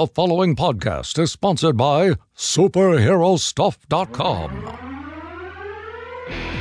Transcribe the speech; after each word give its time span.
The 0.00 0.06
following 0.06 0.56
podcast 0.56 1.18
is 1.18 1.30
sponsored 1.30 1.76
by 1.76 2.12
SuperheroStuff.com. 2.34 4.66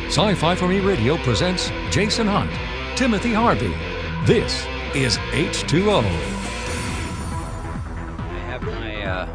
Sci 0.08 0.35
Fi 0.35 0.55
for 0.55 0.67
Me 0.67 0.81
Radio 0.81 1.16
presents 1.19 1.72
Jason 1.90 2.28
Hunt, 2.28 2.52
Timothy 2.98 3.32
Harvey. 3.32 3.74
This 4.25 4.66
is 4.94 5.16
H2O. 5.32 6.04
I 8.20 8.39
have 8.50 8.62
my 8.62 9.04
uh, 9.04 9.25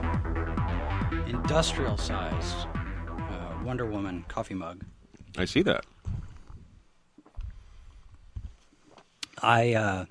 industrial 1.26 1.96
sized 1.96 2.66
uh, 3.08 3.54
Wonder 3.64 3.86
Woman 3.86 4.26
coffee 4.28 4.52
mug. 4.52 4.84
I 5.38 5.46
see 5.46 5.62
that. 5.62 5.86
I 9.40 9.72
uh, 9.72 10.04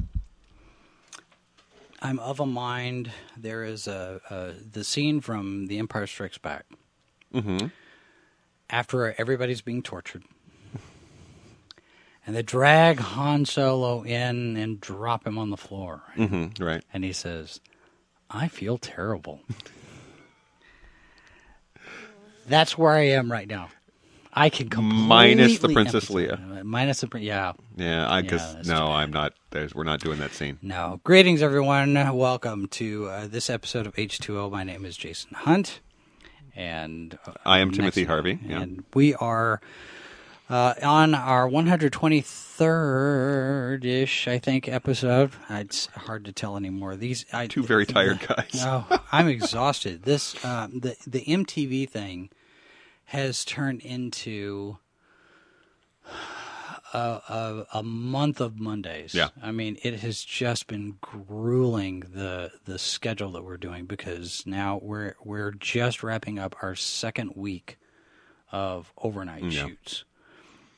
I'm 2.03 2.19
of 2.19 2.39
a 2.41 2.45
mind. 2.45 3.11
There 3.37 3.63
is 3.63 3.87
a, 3.87 4.19
a 4.29 4.51
the 4.51 4.83
scene 4.83 5.21
from 5.21 5.67
The 5.67 5.79
Empire 5.79 6.05
Strikes 6.05 6.37
Back. 6.37 6.65
Mm-hmm. 7.33 7.67
After 8.69 9.13
everybody's 9.17 9.61
being 9.61 9.81
tortured, 9.81 10.23
and 12.27 12.35
they 12.35 12.41
drag 12.41 12.99
Han 12.99 13.45
Solo 13.45 14.03
in 14.03 14.57
and 14.57 14.79
drop 14.81 15.25
him 15.25 15.37
on 15.37 15.49
the 15.49 15.57
floor, 15.57 16.01
Mm-hmm. 16.17 16.61
Right. 16.63 16.83
and 16.93 17.03
he 17.03 17.13
says, 17.13 17.59
"I 18.29 18.47
feel 18.49 18.77
terrible." 18.77 19.41
That's 22.47 22.77
where 22.77 22.91
I 22.91 23.07
am 23.07 23.31
right 23.31 23.47
now. 23.47 23.69
I 24.35 24.49
can 24.49 24.67
completely 24.67 25.07
Minus 25.07 25.59
the 25.59 25.69
Princess 25.69 26.09
uh, 26.09 26.35
Minus 26.63 27.01
the 27.01 27.19
yeah. 27.19 27.53
Yeah. 27.75 28.09
I 28.09 28.21
Yeah, 28.21 28.61
no, 28.65 28.87
bad. 28.87 28.89
I'm 28.89 29.11
not. 29.11 29.33
There's. 29.51 29.75
We're 29.75 29.83
not 29.83 29.99
doing 29.99 30.17
that 30.19 30.33
scene. 30.33 30.57
No. 30.63 30.99
Greetings, 31.03 31.43
everyone. 31.43 31.93
Welcome 32.17 32.67
to 32.69 33.09
uh, 33.09 33.27
this 33.27 33.51
episode 33.51 33.85
of 33.85 33.93
H2O. 33.93 34.49
My 34.51 34.63
name 34.63 34.85
is 34.85 34.97
Jason 34.97 35.35
Hunt. 35.35 35.81
And 36.55 37.19
uh, 37.27 37.33
I 37.45 37.59
am 37.59 37.69
Timothy 37.71 38.05
Harvey, 38.05 38.39
yeah. 38.43 38.61
And 38.61 38.83
we 38.95 39.13
are 39.15 39.61
uh, 40.49 40.73
on 40.81 41.13
our 41.13 41.47
123rd 41.47 43.85
ish, 43.85 44.27
I 44.27 44.39
think, 44.39 44.67
episode. 44.67 45.29
It's 45.47 45.85
hard 45.87 46.25
to 46.25 46.31
tell 46.31 46.57
anymore. 46.57 46.95
These 46.95 47.27
I, 47.31 47.45
Two 47.45 47.61
very 47.61 47.85
tired 47.95 48.19
guys. 48.27 48.49
No, 48.55 48.85
I'm 49.11 49.27
exhausted. 49.27 50.01
This 50.03 50.43
um, 50.43 50.79
the 50.79 50.95
the 51.05 51.21
MTV 51.21 51.87
thing 51.87 52.31
has 53.13 53.45
turned 53.45 53.81
into 53.81 54.77
a, 56.93 56.97
a, 56.97 57.65
a 57.75 57.83
month 57.83 58.41
of 58.41 58.59
Mondays. 58.59 59.13
Yeah. 59.13 59.29
I 59.41 59.51
mean, 59.51 59.77
it 59.83 59.99
has 60.01 60.23
just 60.23 60.67
been 60.67 60.95
grueling 61.01 62.01
the 62.13 62.51
the 62.65 62.77
schedule 62.79 63.31
that 63.33 63.43
we're 63.43 63.57
doing 63.57 63.85
because 63.85 64.43
now 64.45 64.79
we're 64.81 65.15
we're 65.23 65.51
just 65.51 66.03
wrapping 66.03 66.39
up 66.39 66.55
our 66.61 66.75
second 66.75 67.33
week 67.35 67.77
of 68.51 68.91
overnight 68.97 69.43
Yeah. 69.43 69.67
shoots. 69.67 70.03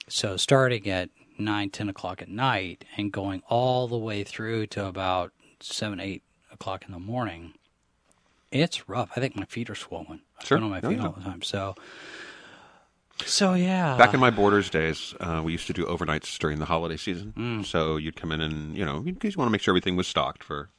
So 0.08 0.38
starting 0.38 0.88
at 0.90 1.10
nine, 1.38 1.70
ten 1.70 1.90
o'clock 1.90 2.22
at 2.22 2.30
night 2.30 2.86
and 2.98 3.12
going 3.12 3.42
all 3.48 3.88
the 3.88 3.98
way 3.98 4.24
through 4.24 4.68
to 4.68 4.86
about 4.86 5.32
seven, 5.60 6.00
eight 6.00 6.24
o'clock 6.52 6.86
in 6.86 6.92
the 6.92 7.00
morning. 7.00 7.54
It's 8.52 8.88
rough. 8.88 9.10
I 9.16 9.20
think 9.20 9.36
my 9.36 9.46
feet 9.46 9.70
are 9.70 9.76
swollen. 9.76 10.22
I 10.40 10.46
Sure. 10.46 10.58
on 10.60 10.70
my 10.70 10.80
feet 10.80 10.98
yeah. 10.98 11.06
all 11.08 11.12
the 11.12 11.24
time. 11.24 11.42
So, 11.42 11.76
so 13.24 13.54
yeah. 13.54 13.98
Back 13.98 14.14
in 14.14 14.20
my 14.20 14.30
Borders 14.30 14.70
days, 14.70 15.14
uh, 15.20 15.42
we 15.44 15.54
used 15.54 15.68
to 15.68 15.74
do 15.74 15.86
overnights 15.86 16.38
during 16.38 16.60
the 16.60 16.66
holiday 16.66 16.98
season. 16.98 17.34
Mm. 17.38 17.66
So 17.66 17.98
you'd 17.98 18.16
come 18.16 18.32
in 18.32 18.42
and 18.42 18.76
you 18.76 18.86
know 18.86 19.00
because 19.00 19.36
you 19.36 19.40
want 19.40 19.48
to 19.48 19.52
make 19.52 19.62
sure 19.62 19.72
everything 19.72 19.96
was 19.96 20.08
stocked 20.08 20.44
for 20.44 20.70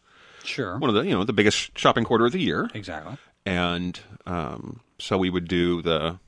sure, 0.44 0.78
one 0.78 0.90
of 0.90 0.94
the 0.94 1.02
you 1.02 1.12
know 1.12 1.24
the 1.24 1.32
biggest 1.32 1.78
shopping 1.78 2.04
quarter 2.04 2.26
of 2.26 2.32
the 2.32 2.40
year, 2.40 2.68
exactly. 2.74 3.16
and 3.46 4.00
um, 4.26 4.80
so 4.98 5.16
we 5.16 5.30
would 5.30 5.48
do 5.48 5.80
the 5.80 6.18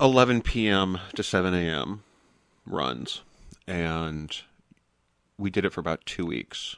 11 0.00 0.42
p.m. 0.42 0.98
to 1.14 1.22
7 1.22 1.54
a.m. 1.54 2.02
runs, 2.66 3.22
and 3.66 4.42
we 5.38 5.48
did 5.50 5.64
it 5.64 5.72
for 5.72 5.80
about 5.80 6.04
two 6.04 6.26
weeks. 6.26 6.76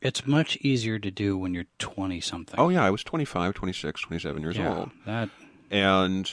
It's 0.00 0.26
much 0.26 0.56
easier 0.58 0.98
to 0.98 1.10
do 1.10 1.36
when 1.36 1.54
you're 1.54 1.66
twenty 1.78 2.20
something. 2.20 2.60
Oh 2.60 2.68
yeah, 2.68 2.84
I 2.84 2.90
was 2.90 3.02
25, 3.02 3.54
26, 3.54 4.00
27 4.02 4.42
years 4.42 4.56
yeah, 4.56 4.76
old. 4.76 4.90
that 5.06 5.30
and 5.70 6.30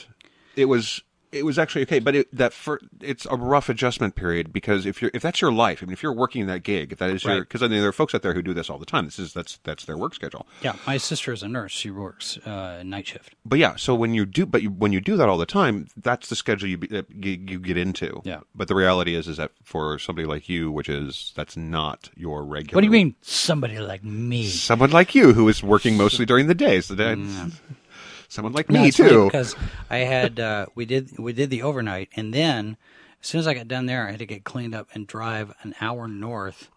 it 0.56 0.64
was 0.66 1.02
it 1.32 1.44
was 1.44 1.58
actually 1.58 1.82
okay 1.82 1.98
but 1.98 2.14
it, 2.14 2.34
that 2.34 2.52
for 2.52 2.80
it's 3.00 3.26
a 3.28 3.36
rough 3.36 3.68
adjustment 3.68 4.14
period 4.14 4.52
because 4.52 4.86
if 4.86 5.02
you're 5.02 5.10
if 5.12 5.20
that's 5.20 5.40
your 5.40 5.50
life 5.52 5.82
i 5.82 5.84
mean 5.84 5.92
if 5.92 6.00
you're 6.02 6.12
working 6.12 6.46
that 6.46 6.62
gig 6.62 6.92
if 6.92 6.98
that 6.98 7.10
is 7.10 7.24
your 7.24 7.40
because 7.40 7.64
I 7.64 7.68
mean 7.68 7.80
there 7.80 7.88
are 7.88 7.92
folks 7.92 8.14
out 8.14 8.22
there 8.22 8.32
who 8.32 8.42
do 8.42 8.54
this 8.54 8.70
all 8.70 8.78
the 8.78 8.86
time 8.86 9.04
this 9.06 9.18
is 9.18 9.34
that's 9.34 9.58
that's 9.64 9.84
their 9.84 9.98
work 9.98 10.14
schedule 10.14 10.46
yeah. 10.62 10.76
My 10.86 10.96
sister 10.98 11.32
is 11.32 11.42
a 11.42 11.48
nurse. 11.48 11.72
She 11.72 11.90
works 11.90 12.38
uh, 12.46 12.82
night 12.86 13.08
shift. 13.08 13.34
but 13.44 13.58
yeah 13.58 13.74
so 13.76 13.94
when 13.94 14.14
you 14.14 14.24
do 14.24 14.46
but 14.46 14.62
you, 14.62 14.70
when 14.70 14.92
you 14.92 15.00
do 15.00 15.16
that 15.16 15.28
all 15.28 15.36
the 15.36 15.46
time 15.46 15.88
that's 15.96 16.28
the 16.28 16.36
schedule 16.36 16.68
you, 16.68 16.78
you 16.90 17.32
you 17.32 17.58
get 17.58 17.76
into 17.76 18.22
Yeah. 18.24 18.40
but 18.54 18.68
the 18.68 18.76
reality 18.76 19.16
is 19.16 19.26
is 19.26 19.36
that 19.36 19.50
for 19.64 19.98
somebody 19.98 20.26
like 20.26 20.48
you 20.48 20.70
which 20.70 20.88
is 20.88 21.32
that's 21.34 21.56
not 21.56 22.08
your 22.16 22.44
regular 22.44 22.76
What 22.76 22.82
do 22.82 22.86
you 22.86 22.92
mean, 22.92 23.16
somebody 23.20 23.78
like 23.80 24.04
me? 24.04 24.46
someone 24.46 24.90
like 24.92 25.14
you 25.14 25.32
who 25.34 25.48
is 25.48 25.60
working 25.62 25.96
mostly 25.96 26.24
during 26.24 26.46
the 26.46 26.54
days 26.54 26.86
the 26.86 26.96
day, 26.96 27.16
someone 28.28 28.52
like 28.52 28.70
No, 28.70 28.82
me 28.82 28.90
too 28.90 29.26
because 29.26 29.54
I 29.90 29.98
had 29.98 30.40
uh, 30.40 30.66
we 30.74 30.84
did 30.84 31.18
we 31.18 31.32
did 31.32 31.50
the 31.50 31.62
overnight, 31.62 32.08
and 32.16 32.32
then 32.32 32.76
as 33.20 33.28
soon 33.28 33.40
as 33.40 33.46
I 33.46 33.54
got 33.54 33.68
done 33.68 33.86
there, 33.86 34.06
I 34.06 34.10
had 34.10 34.20
to 34.20 34.26
get 34.26 34.44
cleaned 34.44 34.74
up 34.74 34.88
and 34.94 35.06
drive 35.06 35.52
an 35.62 35.74
hour 35.80 36.06
north 36.08 36.70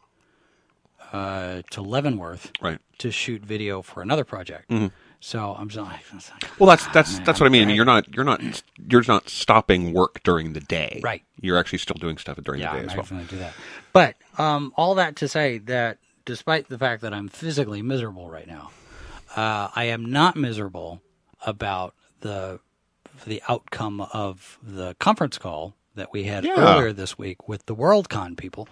uh, 1.12 1.62
to 1.72 1.82
Leavenworth 1.82 2.52
right 2.62 2.80
to 3.00 3.12
shoot 3.12 3.44
video 3.44 3.82
for 3.82 4.02
another 4.02 4.24
project. 4.24 4.70
Mm-hmm. 4.70 4.88
So 5.22 5.54
I'm 5.58 5.68
just 5.68 5.86
like, 5.86 6.00
I 6.12 6.16
was 6.16 6.32
like, 6.32 6.60
Well, 6.60 6.70
that's 6.70 6.88
that's 6.88 7.18
man, 7.18 7.24
that's 7.26 7.40
what 7.40 7.48
I 7.48 7.50
mean. 7.50 7.64
I 7.64 7.66
mean, 7.66 7.76
you're 7.76 7.86
not 7.86 8.14
you're 8.14 8.26
not 8.26 8.64
you're 8.90 9.04
not 9.08 9.30
stopping 9.30 9.94
work 9.94 10.24
during 10.24 10.54
the 10.54 10.62
day. 10.62 11.02
Right. 11.04 11.24
You're 11.42 11.58
actually 11.58 11.80
still 11.80 11.98
doing 12.00 12.18
stuff 12.18 12.38
during 12.44 12.62
yeah, 12.62 12.74
the 12.74 12.80
I'm 12.80 12.88
day 12.88 12.94
as 12.94 13.12
well. 13.12 13.22
do 13.30 13.38
that. 13.38 13.54
But 13.92 14.16
um, 14.38 14.74
all 14.78 14.96
that 14.96 15.18
to 15.18 15.28
say 15.28 15.58
that 15.60 15.98
despite 16.24 16.70
the 16.70 16.78
fact 16.78 17.02
that 17.02 17.14
I'm 17.14 17.28
physically 17.28 17.82
miserable 17.82 18.30
right 18.30 18.48
now, 18.48 18.72
uh, 19.36 19.70
I 19.76 19.86
am 19.86 20.06
not 20.06 20.38
miserable 20.38 21.02
about 21.46 21.94
the 22.22 22.60
the 23.26 23.42
outcome 23.50 24.02
of 24.14 24.58
the 24.64 24.96
conference 25.00 25.38
call 25.38 25.76
that 25.96 26.14
we 26.14 26.24
had 26.24 26.46
Yeah. 26.46 26.56
earlier 26.58 26.94
this 26.94 27.18
week 27.18 27.48
with 27.50 27.66
the 27.66 27.76
WorldCon 27.76 28.38
people. 28.38 28.68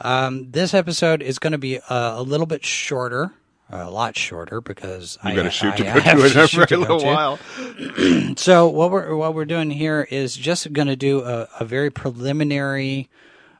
Um, 0.00 0.50
this 0.50 0.74
episode 0.74 1.22
is 1.22 1.38
going 1.38 1.52
to 1.52 1.58
be 1.58 1.78
uh, 1.78 2.18
a 2.18 2.22
little 2.22 2.46
bit 2.46 2.64
shorter, 2.64 3.32
a 3.70 3.88
lot 3.90 4.16
shorter 4.16 4.60
because 4.60 5.16
You 5.24 5.30
I 5.30 5.34
got 5.36 5.42
to 5.44 5.50
shoot 5.50 5.76
to 5.76 5.84
go 5.84 6.00
to 6.00 6.24
it 6.26 6.50
for 6.50 6.62
a 6.62 6.66
to 6.66 6.76
little 6.78 7.04
while. 7.04 7.38
So 8.36 8.68
what 8.68 8.90
we're 8.90 9.14
what 9.14 9.34
we're 9.34 9.44
doing 9.44 9.70
here 9.70 10.06
is 10.10 10.34
just 10.36 10.72
going 10.72 10.88
to 10.88 10.96
do 10.96 11.22
a, 11.22 11.48
a 11.60 11.64
very 11.64 11.90
preliminary 11.90 13.08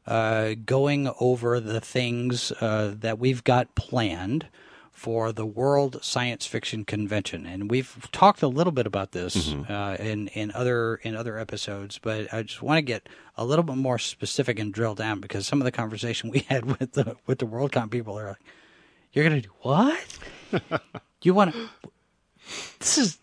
uh, 0.06 0.54
going 0.66 1.10
over 1.21 1.60
the 1.60 1.81
things 1.81 2.50
uh, 2.60 2.94
that 2.98 3.19
we've 3.19 3.44
got 3.44 3.75
planned 3.76 4.47
for 4.94 5.32
the 5.32 5.44
World 5.44 5.99
Science 6.03 6.47
Fiction 6.47 6.84
Convention, 6.84 7.44
and 7.44 7.71
we've 7.71 8.09
talked 8.12 8.41
a 8.43 8.49
little 8.49 8.72
bit 8.72 8.87
about 8.87 9.10
this 9.12 9.53
uh, 9.69 9.97
in 9.99 10.28
in 10.28 10.50
other 10.53 10.97
in 11.03 11.15
other 11.16 11.37
episodes, 11.37 11.99
but 11.99 12.32
I 12.32 12.44
just 12.44 12.62
want 12.62 12.78
to 12.78 12.82
get 12.82 13.09
a 13.37 13.44
little 13.44 13.65
bit 13.65 13.77
more 13.77 13.99
specific 13.99 14.59
and 14.59 14.72
drill 14.72 14.94
down 14.94 15.21
because 15.21 15.47
some 15.47 15.60
of 15.60 15.65
the 15.65 15.72
conversation 15.72 16.31
we 16.33 16.47
had 16.49 16.78
with 16.78 16.93
the 16.93 17.16
with 17.27 17.41
the 17.41 17.47
WorldCon 17.47 17.91
people 17.91 18.19
are 18.19 18.28
like, 18.28 18.38
"You're 19.12 19.28
going 19.28 19.43
to 19.43 19.47
do 19.47 19.54
what? 19.60 20.19
you 21.22 21.34
want 21.34 21.53
to? 21.53 21.69
This 22.78 22.97
is." 22.97 23.19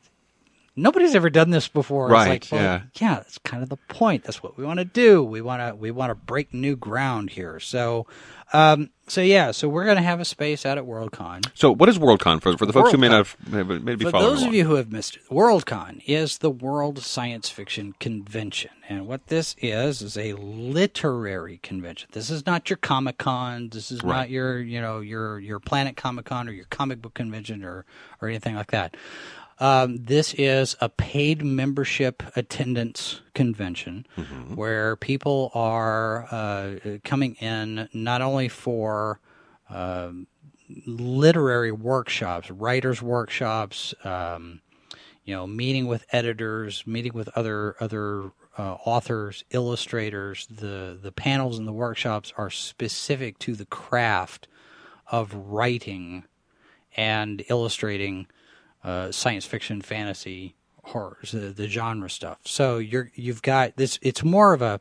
Nobody's 0.75 1.15
ever 1.15 1.29
done 1.29 1.49
this 1.49 1.67
before. 1.67 2.07
Right, 2.07 2.31
It's 2.41 2.51
like, 2.51 2.57
well, 2.59 2.63
yeah. 2.63 2.81
yeah, 2.95 3.15
that's 3.15 3.37
kind 3.39 3.61
of 3.61 3.67
the 3.69 3.77
point. 3.89 4.23
That's 4.23 4.41
what 4.41 4.57
we 4.57 4.63
want 4.63 4.79
to 4.79 4.85
do. 4.85 5.21
We 5.23 5.41
want 5.41 5.61
to 5.61 5.75
we 5.75 5.91
want 5.91 6.11
to 6.11 6.15
break 6.15 6.53
new 6.53 6.77
ground 6.77 7.31
here. 7.31 7.59
So, 7.59 8.07
um, 8.53 8.89
so 9.07 9.19
yeah, 9.19 9.51
so 9.51 9.67
we're 9.67 9.83
going 9.83 9.97
to 9.97 10.01
have 10.03 10.21
a 10.21 10.25
space 10.25 10.65
out 10.65 10.77
at 10.77 10.85
WorldCon. 10.85 11.45
So, 11.55 11.73
what 11.73 11.89
is 11.89 11.99
WorldCon 11.99 12.41
for 12.41 12.57
for 12.57 12.65
the 12.65 12.71
folks 12.71 12.91
who 12.91 12.97
may 12.97 13.09
not 13.09 13.27
have, 13.51 13.83
may- 13.83 13.95
be 13.95 14.05
For 14.05 14.11
following 14.11 14.29
those 14.35 14.43
of 14.45 14.53
you 14.53 14.63
who 14.63 14.75
have 14.75 14.93
missed 14.93 15.17
it, 15.17 15.23
WorldCon 15.29 16.03
is 16.07 16.37
the 16.37 16.49
World 16.49 16.99
Science 16.99 17.49
Fiction 17.49 17.93
Convention, 17.99 18.71
and 18.87 19.07
what 19.07 19.27
this 19.27 19.57
is 19.61 20.01
is 20.01 20.15
a 20.17 20.33
literary 20.33 21.57
convention. 21.61 22.07
This 22.13 22.29
is 22.29 22.45
not 22.45 22.69
your 22.69 22.77
Comic 22.77 23.17
Con. 23.17 23.69
This 23.69 23.91
is 23.91 24.01
Right. 24.03 24.15
not 24.15 24.29
your 24.29 24.59
you 24.61 24.79
know 24.79 25.01
your 25.01 25.37
your 25.39 25.59
Planet 25.59 25.97
Comic 25.97 26.25
Con 26.25 26.47
or 26.47 26.51
your 26.53 26.65
comic 26.69 27.01
book 27.01 27.13
convention 27.13 27.63
or 27.65 27.85
or 28.21 28.29
anything 28.29 28.55
like 28.55 28.71
that. 28.71 28.95
Um, 29.61 30.03
this 30.03 30.33
is 30.33 30.75
a 30.81 30.89
paid 30.89 31.45
membership 31.45 32.23
attendance 32.35 33.21
convention 33.35 34.07
where 34.55 34.95
people 34.95 35.51
are 35.53 36.25
uh, 36.31 36.97
coming 37.03 37.35
in 37.35 37.87
not 37.93 38.23
only 38.23 38.47
for 38.49 39.19
um, 39.69 40.25
literary 40.87 41.71
workshops, 41.71 42.49
writers' 42.49 43.03
workshops, 43.03 43.93
um, 44.03 44.61
you 45.25 45.35
know, 45.35 45.45
meeting 45.45 45.85
with 45.85 46.07
editors, 46.11 46.87
meeting 46.87 47.13
with 47.13 47.29
other 47.35 47.75
other 47.79 48.31
uh, 48.57 48.77
authors, 48.83 49.43
illustrators. 49.51 50.47
The 50.47 50.97
the 50.99 51.11
panels 51.11 51.59
and 51.59 51.67
the 51.67 51.71
workshops 51.71 52.33
are 52.35 52.49
specific 52.49 53.37
to 53.39 53.53
the 53.53 53.67
craft 53.67 54.47
of 55.11 55.35
writing 55.35 56.23
and 56.97 57.43
illustrating 57.47 58.25
uh, 58.83 59.11
science 59.11 59.45
fiction, 59.45 59.81
fantasy, 59.81 60.55
horrors, 60.83 61.31
the, 61.31 61.39
the 61.49 61.67
genre 61.67 62.09
stuff. 62.09 62.39
So 62.45 62.77
you're 62.77 63.11
you've 63.15 63.41
got 63.41 63.75
this. 63.77 63.99
It's 64.01 64.23
more 64.23 64.53
of 64.53 64.61
a 64.61 64.79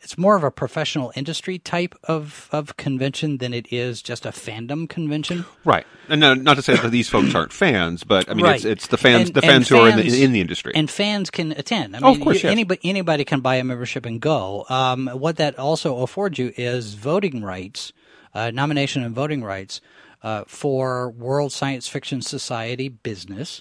it's 0.00 0.18
more 0.18 0.34
of 0.34 0.42
a 0.42 0.50
professional 0.50 1.12
industry 1.14 1.58
type 1.60 1.94
of, 2.04 2.48
of 2.50 2.76
convention 2.76 3.38
than 3.38 3.54
it 3.54 3.72
is 3.72 4.02
just 4.02 4.26
a 4.26 4.30
fandom 4.30 4.88
convention. 4.88 5.44
Right, 5.64 5.86
and 6.08 6.20
no, 6.20 6.34
not 6.34 6.54
to 6.56 6.62
say 6.62 6.74
that 6.74 6.90
these 6.90 7.08
folks 7.08 7.36
aren't 7.36 7.52
fans, 7.52 8.02
but 8.02 8.28
I 8.28 8.34
mean, 8.34 8.44
it's, 8.46 8.64
Right. 8.64 8.72
it's 8.72 8.88
the 8.88 8.96
fans, 8.98 9.28
And- 9.28 9.36
the 9.36 9.42
and 9.42 9.50
fans 9.52 9.68
who 9.68 9.76
are 9.78 9.88
in 9.88 9.96
the, 9.98 10.24
in 10.24 10.32
the 10.32 10.40
industry. 10.40 10.72
And 10.74 10.90
fans 10.90 11.30
can 11.30 11.52
attend. 11.52 11.94
I 11.94 12.00
mean, 12.00 12.04
Oh, 12.08 12.14
of 12.14 12.20
course, 12.20 12.42
you- 12.42 12.48
yes. 12.48 12.52
anybody 12.52 12.80
anybody 12.82 13.24
can 13.24 13.42
buy 13.42 13.54
a 13.56 13.64
membership 13.64 14.04
and 14.04 14.20
go. 14.20 14.66
Um, 14.68 15.06
what 15.06 15.36
that 15.36 15.56
also 15.56 15.98
affords 15.98 16.36
you 16.36 16.52
is 16.56 16.94
voting 16.94 17.44
rights, 17.44 17.92
uh, 18.34 18.50
nomination 18.50 19.04
and 19.04 19.14
voting 19.14 19.44
rights 19.44 19.80
uh, 20.22 20.44
for 20.46 21.10
World 21.10 21.52
Science 21.52 21.88
Fiction 21.88 22.22
Society 22.22 22.88
business. 22.88 23.60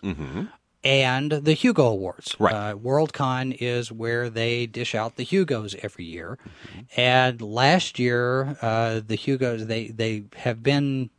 And 0.83 1.31
the 1.31 1.53
Hugo 1.53 1.89
Awards. 1.89 2.35
Right. 2.39 2.55
Uh, 2.55 2.75
WorldCon 2.75 3.55
is 3.59 3.91
where 3.91 4.31
they 4.31 4.65
dish 4.65 4.95
out 4.95 5.15
the 5.15 5.23
Hugos 5.23 5.75
every 5.83 6.05
year. 6.05 6.39
And 6.97 7.39
last 7.39 7.99
year, 7.99 8.57
uh, 8.63 9.01
the 9.05 9.15
Hugos, 9.15 9.67
they, 9.67 9.89
they 9.89 10.23
have 10.37 10.63
been 10.63 11.11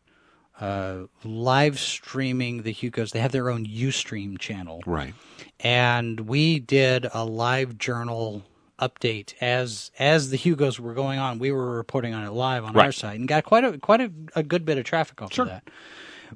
uh, 0.61 1.05
live 1.23 1.79
streaming 1.79 2.63
the 2.63 2.73
Hugos. 2.73 3.13
They 3.13 3.21
have 3.21 3.33
their 3.33 3.51
own 3.51 3.67
Ustream 3.67 4.39
channel 4.39 4.83
right. 4.87 5.15
and 5.61 6.21
we 6.21 6.59
did 6.59 7.07
a 7.13 7.25
live 7.25 7.79
journal 7.79 8.43
update 8.89 9.35
as 9.41 9.91
as 9.99 10.31
the 10.31 10.37
Hugos 10.37 10.81
were 10.81 10.95
going 10.95 11.19
on. 11.19 11.39
We 11.39 11.53
were 11.53 11.77
reporting 11.77 12.15
on 12.15 12.25
it 12.25 12.31
live 12.33 12.65
on 12.65 12.75
our 12.77 12.85
Right. 12.87 12.95
site 12.95 13.19
and 13.21 13.29
got 13.29 13.45
quite 13.45 13.65
a 13.65 13.79
quite 13.79 14.01
a, 14.01 14.11
a 14.35 14.43
good 14.43 14.65
bit 14.65 14.79
of 14.79 14.85
traffic 14.85 15.23
off 15.23 15.33
Sure. 15.33 15.45
of 15.45 15.51
that. 15.51 15.65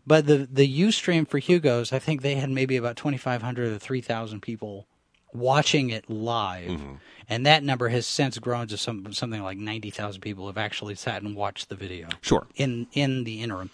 But 0.06 0.26
the 0.26 0.48
the 0.50 0.81
UStream 0.82 1.26
for 1.26 1.38
Hugos, 1.38 1.93
I 1.93 1.98
think 1.98 2.22
they 2.22 2.34
had 2.37 2.50
maybe 2.50 2.76
about 2.76 2.96
twenty 2.96 3.16
five 3.16 3.43
hundred 3.43 3.72
or 3.72 3.78
three 3.78 4.00
thousand 4.02 4.40
people 4.43 4.87
watching 5.32 5.90
it 5.90 6.08
live, 6.08 6.70
Mm-hmm. 6.70 6.94
and 7.28 7.44
that 7.46 7.62
number 7.62 7.88
has 7.88 8.06
since 8.06 8.38
grown 8.38 8.69
to 8.69 8.76
some 8.76 9.12
something 9.12 9.43
like 9.43 9.58
ninety 9.58 9.90
thousand 9.90 10.20
people 10.20 10.46
have 10.46 10.58
actually 10.58 10.94
sat 10.94 11.22
and 11.22 11.34
watched 11.34 11.69
the 11.69 11.75
video. 11.76 12.08
Sure. 12.22 12.46
In 12.56 12.87
in 12.93 13.25
the 13.25 13.43
interim, 13.43 13.70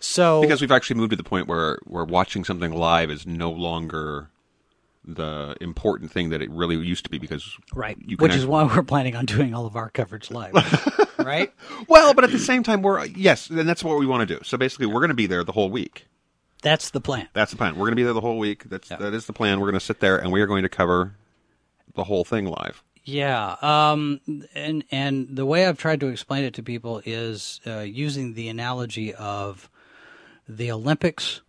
so 0.00 0.40
Because 0.40 0.60
we've 0.60 0.72
actually 0.72 0.96
moved 0.96 1.10
to 1.10 1.16
the 1.16 1.22
point 1.24 1.48
where 1.48 1.78
where 1.84 2.04
watching 2.04 2.44
something 2.44 2.72
live 2.72 3.10
is 3.10 3.26
no 3.26 3.50
longer 3.50 4.30
the 5.06 5.56
important 5.60 6.10
thing 6.10 6.30
that 6.30 6.42
it 6.42 6.50
really 6.50 6.76
used 6.76 7.04
to 7.04 7.10
be. 7.10 7.18
Because 7.18 7.56
right, 7.74 7.96
which 8.18 8.34
is 8.34 8.46
why 8.46 8.64
we're 8.64 8.82
planning 8.82 9.16
on 9.16 9.26
doing 9.26 9.54
all 9.54 9.66
of 9.66 9.76
our 9.76 9.90
coverage 9.90 10.30
live, 10.30 10.54
right? 11.18 11.52
well, 11.88 12.14
but 12.14 12.24
at 12.24 12.32
the 12.32 12.38
same 12.38 12.62
time, 12.62 12.82
we're 12.82 13.04
yes, 13.06 13.48
and 13.50 13.68
that's 13.68 13.84
what 13.84 13.98
we 13.98 14.06
want 14.06 14.28
to 14.28 14.36
do. 14.36 14.42
So 14.44 14.56
basically, 14.56 14.86
we're 14.86 15.00
going 15.00 15.08
to 15.08 15.14
be 15.14 15.26
there 15.26 15.44
the 15.44 15.52
whole 15.52 15.70
week. 15.70 16.06
That's 16.62 16.90
the 16.90 17.00
plan. 17.00 17.28
That's 17.32 17.52
the 17.52 17.56
plan. 17.56 17.74
We're 17.74 17.86
going 17.86 17.92
to 17.92 17.96
be 17.96 18.02
there 18.02 18.12
the 18.12 18.20
whole 18.20 18.38
week. 18.38 18.64
That's 18.64 18.88
that 18.88 19.14
is 19.14 19.26
the 19.26 19.32
plan. 19.32 19.60
We're 19.60 19.70
going 19.70 19.80
to 19.80 19.84
sit 19.84 20.00
there 20.00 20.18
and 20.18 20.32
we 20.32 20.40
are 20.40 20.46
going 20.46 20.62
to 20.62 20.68
cover 20.68 21.14
the 21.94 22.04
whole 22.04 22.24
thing 22.24 22.46
live. 22.46 22.82
Yeah, 23.04 23.54
um, 23.62 24.20
and 24.52 24.82
and 24.90 25.28
the 25.30 25.46
way 25.46 25.66
I've 25.66 25.78
tried 25.78 26.00
to 26.00 26.08
explain 26.08 26.42
it 26.42 26.54
to 26.54 26.62
people 26.64 27.02
is 27.04 27.60
uh, 27.64 27.80
using 27.80 28.34
the 28.34 28.48
analogy 28.48 29.14
of 29.14 29.70
the 30.48 30.72
Olympics 30.72 31.40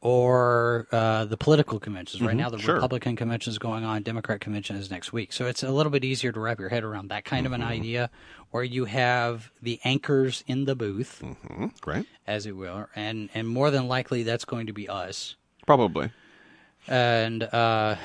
or 0.00 0.86
uh, 0.92 1.24
the 1.24 1.36
political 1.36 1.78
conventions. 1.80 2.22
Right 2.22 2.36
now, 2.36 2.48
the 2.50 2.58
sure. 2.58 2.74
Republican 2.76 3.16
convention 3.16 3.50
is 3.50 3.58
going 3.58 3.84
on, 3.84 4.02
Democrat 4.02 4.40
convention 4.40 4.76
is 4.76 4.90
next 4.90 5.12
week. 5.12 5.32
So 5.32 5.46
it's 5.46 5.62
a 5.62 5.70
little 5.70 5.90
bit 5.90 6.04
easier 6.04 6.32
to 6.32 6.40
wrap 6.40 6.60
your 6.60 6.68
head 6.68 6.84
around 6.84 7.08
that 7.08 7.24
kind 7.24 7.46
of 7.46 7.52
an 7.52 7.62
idea, 7.62 8.10
where 8.50 8.62
you 8.64 8.84
have 8.86 9.50
the 9.62 9.80
anchors 9.84 10.44
in 10.46 10.64
the 10.64 10.74
booth, 10.76 11.20
Hmm? 11.20 11.66
Right? 11.84 12.06
as 12.26 12.46
it 12.46 12.56
will, 12.56 12.86
and 12.94 13.28
and 13.34 13.48
more 13.48 13.70
than 13.70 13.88
likely 13.88 14.22
that's 14.22 14.44
going 14.44 14.66
to 14.66 14.72
be 14.72 14.88
us 14.88 15.36
Probably. 15.66 16.10
and 16.88 17.42
uh, 17.42 17.96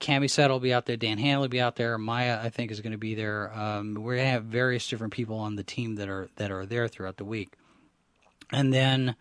Cammy 0.00 0.28
said 0.30 0.50
will 0.50 0.60
be 0.60 0.72
out 0.72 0.86
there. 0.86 0.96
Dan 0.96 1.18
Hanley 1.18 1.42
will 1.44 1.48
be 1.48 1.60
out 1.60 1.76
there. 1.76 1.98
Maya, 1.98 2.38
I 2.42 2.50
think, 2.50 2.70
is 2.70 2.80
going 2.80 2.92
to 2.92 2.98
be 2.98 3.14
there. 3.14 3.52
Um, 3.52 3.94
we're 3.94 4.16
going 4.16 4.26
to 4.26 4.30
have 4.32 4.44
various 4.44 4.86
different 4.88 5.12
people 5.12 5.38
on 5.38 5.56
the 5.56 5.64
team 5.64 5.96
that 5.96 6.08
are 6.08 6.28
that 6.36 6.50
are 6.50 6.66
there 6.66 6.86
throughout 6.88 7.16
the 7.16 7.24
week, 7.24 7.54
and 8.52 8.72
then 8.72 9.16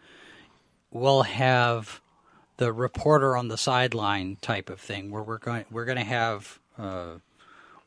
we'll 0.92 1.24
have 1.24 2.02
the 2.58 2.72
reporter 2.72 3.36
on 3.36 3.48
the 3.48 3.58
sideline 3.58 4.38
type 4.42 4.70
of 4.70 4.80
thing, 4.80 5.10
where 5.12 5.24
we're 5.24 5.38
going 5.40 5.66
we're 5.72 5.86
going 5.86 5.98
to 5.98 6.04
have. 6.04 6.60
Uh, 6.78 7.16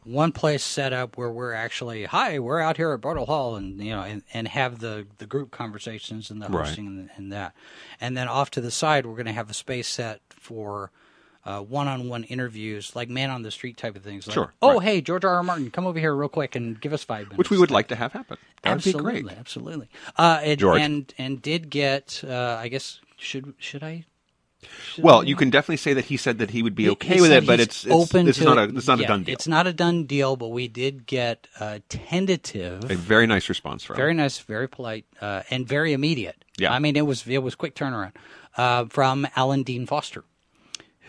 one 0.06 0.32
place 0.32 0.62
set 0.62 0.92
up 0.92 1.16
where 1.16 1.30
we're 1.30 1.54
actually 1.54 2.04
hi 2.04 2.38
we're 2.38 2.60
out 2.60 2.76
here 2.76 2.92
at 2.92 3.00
Bartle 3.00 3.24
Hall 3.24 3.56
and 3.56 3.82
you 3.82 3.90
know 3.90 4.02
and, 4.02 4.22
and 4.34 4.46
have 4.48 4.80
the 4.80 5.06
the 5.16 5.26
group 5.26 5.50
conversations 5.50 6.30
and 6.30 6.42
the 6.42 6.48
Right. 6.50 6.66
hosting 6.66 6.86
and, 6.86 7.10
and 7.16 7.32
that 7.32 7.54
and 8.02 8.14
then 8.14 8.28
off 8.28 8.50
to 8.50 8.60
the 8.60 8.70
side 8.70 9.06
we're 9.06 9.14
going 9.14 9.24
to 9.24 9.32
have 9.32 9.48
a 9.48 9.54
space 9.54 9.88
set 9.88 10.20
for 10.28 10.90
uh, 11.46 11.60
one-on-one 11.60 12.24
interviews 12.24 12.94
like 12.96 13.08
man 13.08 13.30
on 13.30 13.42
the 13.42 13.50
street 13.50 13.76
type 13.76 13.96
of 13.96 14.02
things 14.02 14.26
like 14.26 14.34
Sure, 14.34 14.52
oh 14.62 14.74
right. 14.74 14.82
hey 14.82 15.00
George 15.00 15.24
R. 15.24 15.34
R. 15.34 15.42
Martin 15.42 15.70
come 15.70 15.86
over 15.86 15.98
here 15.98 16.14
real 16.14 16.28
quick 16.28 16.54
and 16.56 16.80
give 16.80 16.92
us 16.92 17.04
five 17.04 17.24
minutes 17.26 17.38
Which 17.38 17.50
we 17.50 17.58
would 17.58 17.70
like 17.70 17.88
to 17.88 17.96
have 17.96 18.12
happen. 18.12 18.38
That 18.62 18.74
would 18.76 18.84
be 18.84 18.92
great. 18.92 19.26
absolutely 19.30 19.88
uh, 20.16 20.40
and, 20.42 20.58
George. 20.58 20.80
and 20.80 21.14
and 21.18 21.42
did 21.42 21.70
get 21.70 22.22
uh, 22.26 22.56
I 22.60 22.68
guess 22.68 23.00
should 23.16 23.54
should 23.58 23.82
I 23.82 24.04
Well, 24.98 25.22
you 25.24 25.36
can 25.36 25.50
definitely 25.50 25.76
say 25.76 25.92
that 25.94 26.06
he 26.06 26.16
said 26.16 26.38
that 26.38 26.50
he 26.50 26.62
would 26.62 26.74
be 26.74 26.88
okay 26.90 27.20
with 27.20 27.30
it, 27.32 27.46
but 27.46 27.60
it's, 27.60 27.84
it's 27.84 27.94
open 27.94 28.26
it's 28.28 28.38
to 28.38 28.44
not 28.44 28.56
a 28.58 28.62
it's 28.76 28.86
not 28.88 28.98
Yeah, 28.98 29.04
a 29.04 29.08
done 29.08 29.24
deal. 29.24 29.32
It's 29.34 29.46
not 29.46 29.66
a 29.66 29.72
done 29.74 30.04
deal, 30.04 30.36
but 30.36 30.48
we 30.48 30.68
did 30.68 31.04
get 31.06 31.46
a 31.60 31.80
tentative, 31.90 32.90
a 32.90 32.94
very 32.94 33.26
nice 33.26 33.48
response 33.50 33.84
from. 33.84 33.96
very 33.96 34.14
nice, 34.14 34.38
very 34.38 34.68
polite, 34.68 35.04
uh, 35.20 35.42
and 35.50 35.68
very 35.68 35.92
immediate. 35.92 36.42
Yeah. 36.56 36.72
I 36.72 36.78
mean 36.78 36.96
it 36.96 37.04
was 37.06 37.26
it 37.26 37.42
was 37.42 37.54
quick 37.54 37.74
turnaround 37.74 38.12
uh, 38.56 38.86
from 38.86 39.26
Alan 39.36 39.62
Dean 39.64 39.84
Foster, 39.86 40.24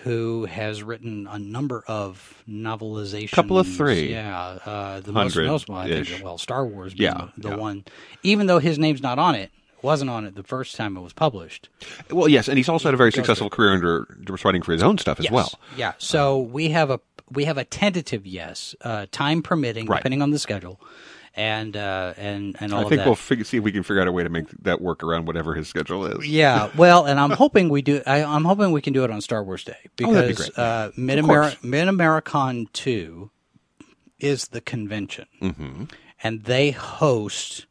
who 0.05 0.45
has 0.45 0.83
written 0.83 1.27
a 1.29 1.39
number 1.39 1.83
of 1.87 2.43
novelizations. 2.47 3.33
A 3.33 3.35
couple 3.35 3.57
of 3.57 3.67
three. 3.67 4.11
yeah. 4.11 4.39
Uh, 4.65 4.99
the 5.01 5.11
most 5.11 5.35
notable, 5.35 5.73
I 5.75 6.03
think, 6.03 6.23
well, 6.23 6.37
Star 6.37 6.63
Wars, 6.65 6.93
Yeah, 6.95 7.29
the, 7.35 7.41
the 7.41 7.49
yeah. 7.49 7.55
one. 7.55 7.85
Even 8.21 8.45
though 8.45 8.59
his 8.59 8.77
name's 8.77 9.01
not 9.01 9.17
on 9.17 9.33
it, 9.33 9.49
wasn't 9.81 10.11
on 10.11 10.23
it 10.25 10.35
the 10.35 10.43
first 10.43 10.75
time 10.75 10.95
it 10.95 11.01
was 11.01 11.11
published. 11.11 11.69
Well, 12.11 12.27
yes, 12.27 12.47
and 12.47 12.57
he's 12.57 12.69
also 12.69 12.87
had 12.87 12.93
a 12.93 12.97
very 12.97 13.11
successful 13.11 13.49
career 13.49 13.73
under 13.73 14.07
writing 14.45 14.61
for 14.61 14.71
his 14.73 14.83
own 14.83 14.99
stuff 14.99 15.17
as 15.19 15.25
Yes. 15.25 15.33
well. 15.33 15.51
Yeah. 15.75 15.93
So 15.97 16.39
we 16.39 16.69
have 16.69 16.89
a 16.91 16.99
we 17.31 17.45
have 17.45 17.57
a 17.57 17.63
tentative 17.65 18.27
yes, 18.27 18.75
uh, 18.81 19.07
time 19.11 19.41
permitting, 19.41 19.87
Right. 19.87 19.97
depending 19.97 20.21
on 20.21 20.29
the 20.29 20.37
schedule, 20.37 20.79
and 21.35 21.75
uh, 21.75 22.13
and 22.17 22.55
and 22.59 22.73
all 22.73 22.85
I 22.85 22.89
think 22.89 23.05
we'll 23.05 23.15
fig- 23.15 23.45
see 23.45 23.57
if 23.57 23.63
we 23.63 23.71
can 23.71 23.83
figure 23.83 24.01
out 24.01 24.07
a 24.07 24.11
way 24.11 24.23
to 24.23 24.29
make 24.29 24.49
that 24.63 24.81
work 24.81 25.03
around 25.03 25.25
whatever 25.27 25.53
his 25.53 25.67
schedule 25.67 26.05
is. 26.05 26.25
yeah, 26.27 26.69
well, 26.77 27.05
and 27.05 27.19
I'm 27.19 27.31
hoping 27.31 27.69
we 27.69 27.81
do. 27.81 28.01
I, 28.07 28.23
I'm 28.23 28.45
hoping 28.45 28.71
we 28.71 28.81
can 28.81 28.93
do 28.93 29.03
it 29.03 29.11
on 29.11 29.19
Star 29.21 29.43
Wars 29.43 29.63
Day 29.63 29.75
Oh, 30.03 30.21
be 30.21 30.27
because 30.27 30.49
great. 30.49 30.57
uh, 30.57 30.91
Mid 30.97 31.19
Americon 31.19 32.71
Two 32.71 33.31
is 34.19 34.47
the 34.47 34.61
convention, 34.61 35.25
Mm-hmm. 35.41 35.83
and 36.23 36.43
they 36.45 36.71
host 36.71 37.65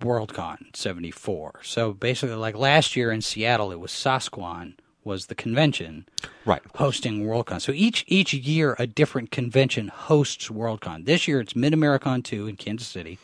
Worldcon 0.00 0.74
'74. 0.76 1.60
So 1.62 1.92
basically, 1.92 2.36
like 2.36 2.56
last 2.56 2.96
year 2.96 3.10
in 3.12 3.20
Seattle, 3.22 3.70
it 3.72 3.80
was 3.80 3.90
Sasquan 3.90 4.74
was 5.04 5.26
the 5.26 5.34
convention. 5.34 6.06
Right. 6.44 6.62
hosting 6.76 7.24
Worldcon. 7.26 7.60
So 7.60 7.72
each 7.72 8.04
each 8.06 8.34
year 8.34 8.76
a 8.78 8.86
different 8.86 9.30
convention 9.30 9.88
hosts 9.88 10.48
Worldcon. 10.48 11.04
This 11.06 11.26
year 11.28 11.40
it's 11.40 11.56
Mid 11.56 11.72
Americon 11.72 12.22
2 12.22 12.46
in 12.48 12.56
Kansas 12.56 12.88
City. 12.88 13.18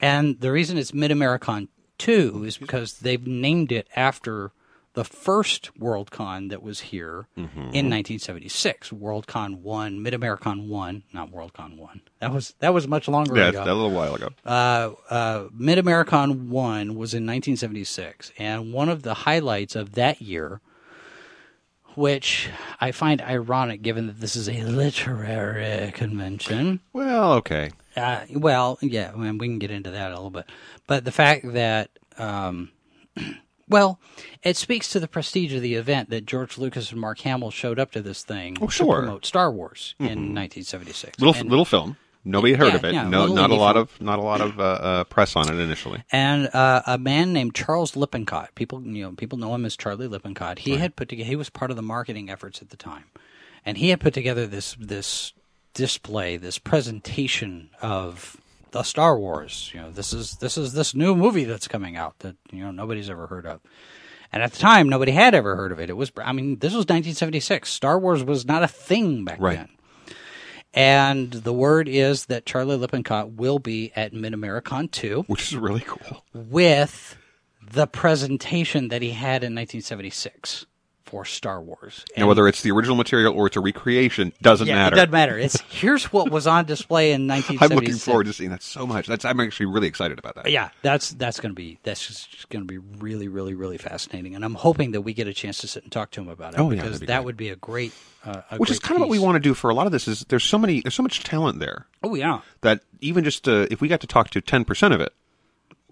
And 0.00 0.40
the 0.40 0.50
reason 0.50 0.78
it's 0.78 0.94
Mid 0.94 1.10
Americon 1.10 1.68
2 1.98 2.44
is 2.44 2.56
because 2.56 2.98
they've 3.00 3.26
named 3.26 3.70
it 3.70 3.86
after 3.94 4.52
the 4.94 5.04
first 5.04 5.70
Worldcon 5.78 6.48
that 6.50 6.62
was 6.62 6.80
here 6.80 7.28
in 7.36 7.88
1976. 7.88 8.90
Worldcon 8.90 9.60
1, 9.60 10.02
Mid 10.02 10.14
Americon 10.14 10.66
1, 10.66 11.02
not 11.12 11.30
Worldcon 11.30 11.76
1. 11.76 12.00
That 12.18 12.32
was 12.32 12.54
that 12.58 12.74
was 12.74 12.88
much 12.88 13.06
longer 13.06 13.36
Yeah, 13.36 13.48
ago 13.50 13.64
Yeah, 13.64 13.72
a 13.72 13.74
little 13.74 13.92
while 13.92 14.14
ago. 14.16 14.30
uh, 14.44 14.90
uh, 15.08 15.48
Mid 15.54 15.78
Americon 15.78 16.48
1 16.48 16.88
was 16.96 17.14
in 17.14 17.24
1976. 17.24 18.32
And 18.38 18.72
one 18.72 18.88
of 18.88 19.02
the 19.02 19.14
highlights 19.14 19.76
of 19.76 19.92
that 19.92 20.20
year, 20.20 20.60
which 21.94 22.48
I 22.80 22.92
find 22.92 23.20
ironic 23.20 23.82
given 23.82 24.06
that 24.06 24.20
this 24.20 24.36
is 24.36 24.48
a 24.48 24.62
literary 24.62 25.90
convention. 25.92 26.80
Well, 26.92 27.32
okay. 27.34 27.70
Uh, 27.96 28.20
well, 28.34 28.78
yeah, 28.80 29.10
I 29.14 29.16
mean, 29.18 29.38
we 29.38 29.48
can 29.48 29.58
get 29.58 29.70
into 29.70 29.90
that 29.90 30.10
a 30.10 30.14
little 30.14 30.30
bit. 30.30 30.46
But 30.86 31.04
the 31.04 31.12
fact 31.12 31.52
that, 31.52 31.90
um, 32.18 32.70
well, 33.68 34.00
it 34.42 34.56
speaks 34.56 34.90
to 34.90 35.00
the 35.00 35.08
prestige 35.08 35.52
of 35.52 35.62
the 35.62 35.74
event 35.74 36.10
that 36.10 36.26
George 36.26 36.56
Lucas 36.58 36.92
and 36.92 37.00
Mark 37.00 37.20
Hamill 37.20 37.50
showed 37.50 37.78
up 37.78 37.90
to 37.92 38.02
this 38.02 38.22
thing 38.22 38.56
Oh, 38.60 38.68
sure. 38.68 38.96
to 38.96 39.00
promote 39.02 39.26
Star 39.26 39.50
Wars 39.50 39.94
in 39.98 40.34
1976. 40.34 41.18
Little 41.18 41.34
And- 41.40 41.50
little 41.50 41.64
film. 41.64 41.96
Nobody 42.24 42.52
had 42.52 42.60
heard 42.60 42.68
Yeah, 42.68 42.76
of 42.76 42.84
it. 42.84 43.08
no, 43.08 43.20
little 43.20 43.34
not 43.36 43.50
a 43.50 43.54
lot 43.54 43.76
of 43.78 43.98
not 44.00 44.18
a 44.18 44.22
lot 44.22 44.40
of 44.42 44.60
uh, 44.60 44.62
uh, 44.62 45.04
press 45.04 45.36
on 45.36 45.48
it 45.50 45.58
initially. 45.58 46.02
and 46.12 46.48
uh, 46.54 46.82
a 46.86 46.98
man 46.98 47.32
named 47.32 47.54
Charles 47.54 47.96
Lippincott. 47.96 48.54
People, 48.54 48.82
you 48.82 49.02
know, 49.04 49.12
people 49.12 49.38
know 49.38 49.54
him 49.54 49.64
as 49.64 49.76
Charlie 49.76 50.06
Lippincott. 50.06 50.58
He 50.60 50.76
had 50.76 50.96
put 50.96 51.08
together. 51.08 51.26
He 51.28 51.36
was 51.36 51.48
part 51.48 51.70
of 51.70 51.76
the 51.78 51.82
marketing 51.82 52.28
efforts 52.30 52.60
at 52.60 52.68
the 52.70 52.76
time, 52.76 53.04
and 53.64 53.78
he 53.78 53.88
had 53.88 54.00
put 54.00 54.12
together 54.12 54.46
this 54.46 54.76
this 54.78 55.32
display, 55.72 56.36
this 56.36 56.58
presentation 56.58 57.70
of 57.80 58.36
the 58.72 58.82
Star 58.82 59.18
Wars. 59.18 59.70
You 59.72 59.80
know, 59.80 59.90
this 59.90 60.12
is 60.12 60.36
this 60.36 60.58
is 60.58 60.72
this 60.74 60.94
new 60.94 61.16
movie 61.16 61.44
that's 61.44 61.68
coming 61.68 61.96
out 61.96 62.18
that 62.20 62.36
you 62.52 62.62
know 62.62 62.70
nobody's 62.70 63.08
ever 63.08 63.28
heard 63.28 63.46
of. 63.46 63.60
And 64.32 64.42
at 64.44 64.52
the 64.52 64.58
time, 64.58 64.88
nobody 64.88 65.10
had 65.10 65.34
ever 65.34 65.56
heard 65.56 65.72
of 65.72 65.80
it. 65.80 65.90
It 65.90 65.94
was, 65.96 66.12
I 66.16 66.30
mean, 66.30 66.60
this 66.60 66.70
was 66.72 66.84
1976. 66.84 67.68
Star 67.68 67.98
Wars 67.98 68.22
was 68.22 68.44
not 68.46 68.62
a 68.62 68.68
thing 68.68 69.24
back 69.24 69.40
Right. 69.40 69.56
then. 69.56 69.68
And 70.72 71.32
the 71.32 71.52
word 71.52 71.88
is 71.88 72.26
that 72.26 72.46
Charlie 72.46 72.76
Lippincott 72.76 73.32
will 73.32 73.58
be 73.58 73.92
at 73.96 74.12
Mid 74.12 74.32
Americon 74.32 74.90
2 74.90 75.24
which 75.26 75.42
is 75.52 75.56
really 75.56 75.84
cool. 75.84 76.24
with 76.32 77.16
the 77.72 77.86
presentation 77.86 78.88
that 78.88 79.02
he 79.02 79.10
had 79.10 79.42
in 79.44 79.54
1976 79.54 80.66
for 81.10 81.24
Star 81.24 81.60
Wars. 81.60 82.04
Now, 82.16 82.28
whether 82.28 82.46
it's 82.46 82.62
the 82.62 82.70
original 82.70 82.94
material 82.96 83.34
or 83.34 83.48
it's 83.48 83.56
a 83.56 83.60
recreation 83.60 84.32
doesn't 84.40 84.68
yeah, 84.68 84.76
matter. 84.76 84.94
it 84.94 84.96
doesn't 84.96 85.10
matter. 85.10 85.36
It's 85.36 85.60
here's 85.68 86.12
what 86.12 86.30
was 86.30 86.46
on 86.46 86.66
display 86.66 87.10
in 87.12 87.28
I'm 87.30 87.42
looking 87.70 87.96
forward 87.96 88.26
to 88.26 88.32
seeing 88.32 88.50
that 88.50 88.62
so 88.62 88.86
much. 88.86 89.08
That's 89.08 89.24
I'm 89.24 89.40
actually 89.40 89.66
really 89.66 89.88
excited 89.88 90.18
about 90.20 90.36
that. 90.36 90.50
Yeah, 90.50 90.68
that's 90.82 91.10
that's 91.10 91.40
going 91.40 91.50
to 91.50 91.56
be 91.56 91.78
that's 91.82 92.06
just 92.06 92.48
going 92.48 92.66
to 92.66 92.66
be 92.66 92.78
really 92.78 93.26
really 93.26 93.54
really 93.54 93.78
fascinating, 93.78 94.36
and 94.36 94.44
I'm 94.44 94.54
hoping 94.54 94.92
that 94.92 95.00
we 95.00 95.12
get 95.12 95.26
a 95.26 95.34
chance 95.34 95.58
to 95.58 95.68
sit 95.68 95.82
and 95.82 95.90
talk 95.90 96.12
to 96.12 96.20
him 96.20 96.28
about 96.28 96.54
it 96.54 96.60
Oh, 96.60 96.70
yeah, 96.70 96.76
because 96.76 96.92
that'd 96.92 97.00
be 97.00 97.06
that 97.06 97.16
great. 97.16 97.24
would 97.24 97.36
be 97.36 97.48
a 97.48 97.56
great, 97.56 97.92
uh, 98.24 98.42
a 98.52 98.56
Which 98.58 98.70
is 98.70 98.78
kind 98.78 98.96
of 98.96 99.00
what 99.00 99.10
we 99.10 99.18
want 99.18 99.34
to 99.34 99.40
do 99.40 99.54
for 99.54 99.68
a 99.70 99.74
lot 99.74 99.86
of 99.86 99.92
this. 99.92 100.06
Is 100.06 100.24
there's 100.28 100.44
so 100.44 100.58
many 100.58 100.80
there's 100.80 100.94
so 100.94 101.02
much 101.02 101.24
talent 101.24 101.58
there 101.58 101.86
Oh 102.04 102.14
yeah, 102.14 102.42
that 102.60 102.82
even 103.00 103.24
just 103.24 103.48
uh, 103.48 103.66
if 103.70 103.80
we 103.80 103.88
got 103.88 104.00
to 104.00 104.06
talk 104.06 104.30
to 104.30 104.40
ten 104.40 104.64
percent 104.64 104.94
of 104.94 105.00
it, 105.00 105.12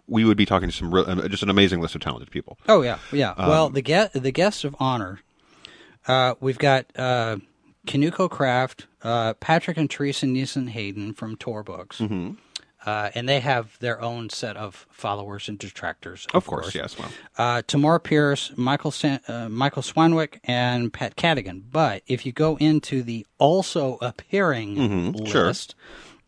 we 0.09 0.25
would 0.25 0.37
be 0.37 0.47
talking 0.47 0.69
to 0.69 0.75
some 0.75 0.95
real, 0.95 1.05
uh, 1.07 1.29
just 1.29 1.43
an 1.43 1.51
amazing 1.51 1.81
list 1.81 1.95
of 1.95 2.01
talented 2.01 2.31
people. 2.31 2.59
oh 2.69 2.83
yeah, 2.83 2.99
yeah. 3.13 3.35
Um, 3.37 3.49
well, 3.49 3.71
the 3.71 3.83
guest 3.83 4.21
the 4.21 4.33
guests 4.33 4.65
of 4.65 4.75
honor, 4.81 5.21
uh, 6.07 6.35
we've 6.41 6.59
got 6.59 6.87
uh, 6.97 7.37
Kinuko 7.87 8.31
Craft, 8.31 8.87
uh, 9.03 9.35
Patrick 9.35 9.77
and 9.77 9.91
Teresa 9.91 10.27
Nielsen 10.27 10.69
Hayden 10.69 11.15
from 11.15 11.37
Tor 11.37 11.63
Books. 11.63 11.99
Mm-hmm. 11.99 12.33
Uh, 12.87 13.11
and 13.15 13.29
they 13.29 13.41
have 13.41 13.77
their 13.81 14.01
own 14.01 14.31
set 14.31 14.57
of 14.57 14.87
followers 14.91 15.49
and 15.49 15.59
detractors. 15.59 16.27
Of, 16.27 16.37
Of 16.37 16.47
course, 16.47 16.75
yes. 16.75 16.97
Well, 16.97 17.11
uh, 17.37 17.63
Tamora 17.63 18.03
Pierce, 18.03 18.53
Michael 18.57 18.93
San- 18.93 19.21
uh, 19.27 19.49
Michael 19.49 19.83
Swanwick, 19.83 20.39
and 20.45 20.93
Pat 20.93 21.17
Cadigan. 21.17 21.65
But 21.71 22.03
if 22.07 22.25
you 22.25 22.33
go 22.33 22.57
into 22.57 23.03
the 23.03 23.27
also 23.37 23.99
appearing 24.01 25.27
sure. 25.27 25.47
list, 25.47 25.75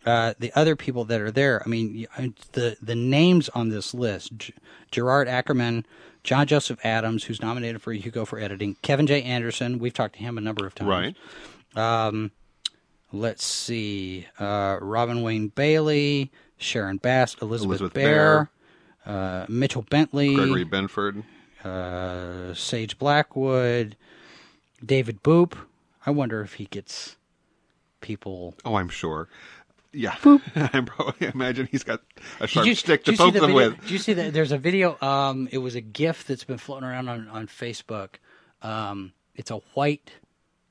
uh, 0.07 0.35
the 0.39 0.53
other 0.55 0.77
people 0.77 1.05
that 1.05 1.21
are 1.21 1.31
there, 1.31 1.63
I 1.65 1.69
mean, 1.69 2.07
the 2.53 2.77
the 2.83 2.95
names 2.95 3.49
on 3.51 3.69
this 3.69 3.93
list: 3.95 4.37
G- 4.39 4.55
Gerard 4.91 5.29
Ackerman, 5.29 5.85
John 6.25 6.47
Joseph 6.47 6.79
Adams, 6.85 7.25
who's 7.25 7.41
nominated 7.43 7.83
for 7.83 7.93
a 7.93 7.97
Hugo 7.97 8.25
for 8.25 8.39
editing, 8.39 8.77
Kevin 8.83 9.07
J. 9.07 9.23
Anderson. 9.23 9.79
We've 9.79 9.93
talked 9.95 10.15
to 10.17 10.21
him 10.21 10.39
a 10.39 10.41
number 10.41 10.67
of 10.67 10.75
times. 10.75 11.15
right. 11.77 12.31
Let's 13.13 13.45
see: 13.45 14.27
uh, 14.39 14.79
Robin 14.81 15.23
Wayne 15.23 15.49
Bailey, 15.49 16.31
Sharon 16.59 16.99
Bass, 16.99 17.35
Elizabeth, 17.43 17.81
Elizabeth 17.81 17.95
Bear. 17.95 18.51
Uh, 19.05 19.47
Mitchell 19.49 19.83
Bentley, 19.91 20.35
Gregory 20.37 20.65
Benford. 20.65 21.25
uh, 21.65 22.55
Sage 22.55 22.99
Blackwood, 22.99 23.97
David 24.85 25.23
Boop. 25.23 25.55
I 26.07 26.11
wonder 26.11 26.43
if 26.43 26.55
he 26.55 26.67
gets 26.67 27.17
people. 28.01 28.55
Oh, 28.65 28.77
I'm 28.77 28.89
sure. 28.91 29.29
Yeah, 29.93 30.15
I'm 30.55 30.87
probably 30.87 31.27
I 31.27 31.31
imagine 31.35 31.69
he's 31.71 31.83
got 31.83 32.01
a 32.39 32.47
sharp 32.47 32.67
you, 32.67 32.75
stick 32.75 33.05
to 33.05 33.11
did 33.11 33.13
you 33.13 33.17
see 33.17 33.25
poke 33.25 33.35
the 33.35 33.41
them 33.41 33.51
video? 33.51 33.71
with. 33.71 33.81
Did 33.81 33.91
you 33.91 33.99
see 33.99 34.13
that? 34.15 34.33
There's 34.33 34.53
a 34.53 34.59
video. 34.59 34.97
Um, 35.01 35.49
it 35.51 35.59
was 35.59 35.75
a 35.75 35.81
GIF 35.81 36.27
that's 36.27 36.45
been 36.45 36.59
floating 36.59 36.89
around 36.89 37.09
on 37.09 37.29
on 37.29 37.47
Facebook. 37.49 38.17
Um, 38.63 39.13
it's 39.35 39.51
a 39.51 39.57
white 39.75 40.13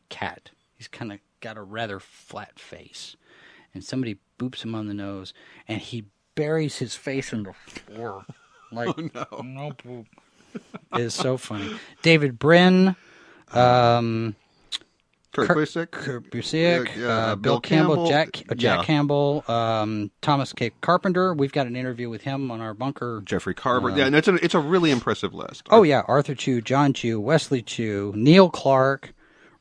cat. 0.10 0.52
He's 0.78 0.88
kind 0.88 1.12
of 1.12 1.20
got 1.42 1.58
a 1.58 1.62
rather 1.62 2.00
flat 2.00 2.58
face, 2.60 3.18
and 3.74 3.84
somebody 3.84 4.18
boops 4.40 4.64
him 4.64 4.74
on 4.74 4.88
the 4.88 4.94
nose, 4.94 5.34
and 5.68 5.82
he 5.82 6.06
buries 6.36 6.78
his 6.78 6.96
face 6.96 7.34
in 7.34 7.44
the 7.44 7.54
floor. 7.54 8.26
Like 8.72 8.96
no, 9.16 9.26
no 9.44 9.72
poop. 9.72 10.06
It 10.94 11.00
is 11.02 11.16
so 11.16 11.38
funny. 11.38 11.76
David 12.04 12.38
Brin. 12.38 12.96
Um, 13.52 14.36
Kurt 15.32 15.48
Kurt- 15.48 15.58
Busiek. 15.58 15.92
Kurt 15.92 16.32
Busiek, 16.32 16.96
Yeah, 16.96 17.06
uh, 17.06 17.10
uh, 17.10 17.36
Bill, 17.36 17.54
Bill 17.54 17.62
Campbell, 17.62 17.96
Campbell, 17.96 18.10
Jack 18.10 18.44
uh, 18.50 18.56
Jack 18.56 18.80
yeah. 18.80 18.84
Campbell, 18.84 19.44
um, 19.48 20.10
Thomas 20.22 20.54
K. 20.54 20.72
Carpenter. 20.82 21.34
We've 21.34 21.52
got 21.52 21.68
an 21.68 21.76
interview 21.76 22.10
with 22.10 22.22
him 22.24 22.50
on 22.50 22.62
our 22.62 22.74
bunker. 22.74 23.22
Jeffrey 23.26 23.54
Carver. 23.54 23.92
yeah, 23.92 24.06
and 24.08 24.16
it's 24.16 24.28
a 24.28 24.36
it's 24.44 24.56
a 24.56 24.60
really 24.60 24.90
impressive 24.92 25.34
list. 25.34 25.68
Oh 25.70 25.84
yeah, 25.84 26.02
Arthur 26.08 26.34
Chu, 26.36 26.62
John 26.62 26.94
Chu, 26.94 27.20
Wesley 27.20 27.62
Chu, 27.62 28.12
Neil 28.16 28.50
Clarke, 28.50 29.14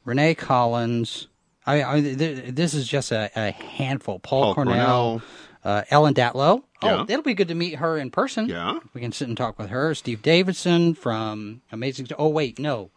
Renee 0.04 0.34
Collins. 0.34 1.28
I, 1.66 1.82
I 1.96 2.00
th- 2.00 2.54
this 2.54 2.72
is 2.72 2.88
just 2.88 3.12
a, 3.12 3.30
a 3.36 3.50
handful. 3.50 4.18
Paul, 4.20 4.44
Paul 4.44 4.54
Cornell, 4.54 4.74
Cornell. 4.74 5.22
Uh, 5.64 5.82
Ellen 5.90 6.14
Datlow. 6.14 6.62
Yeah. 6.82 7.00
Oh, 7.00 7.06
it'll 7.06 7.22
be 7.22 7.34
good 7.34 7.48
to 7.48 7.54
meet 7.54 7.74
her 7.74 7.98
in 7.98 8.10
person. 8.10 8.48
Yeah. 8.48 8.78
we 8.94 9.00
can 9.02 9.12
sit 9.12 9.28
and 9.28 9.36
talk 9.36 9.58
with 9.58 9.68
her. 9.68 9.94
Steve 9.94 10.22
Davidson 10.22 10.94
from 10.94 11.60
Amazing. 11.72 12.06
Oh 12.18 12.28
wait, 12.28 12.58
no. 12.58 12.90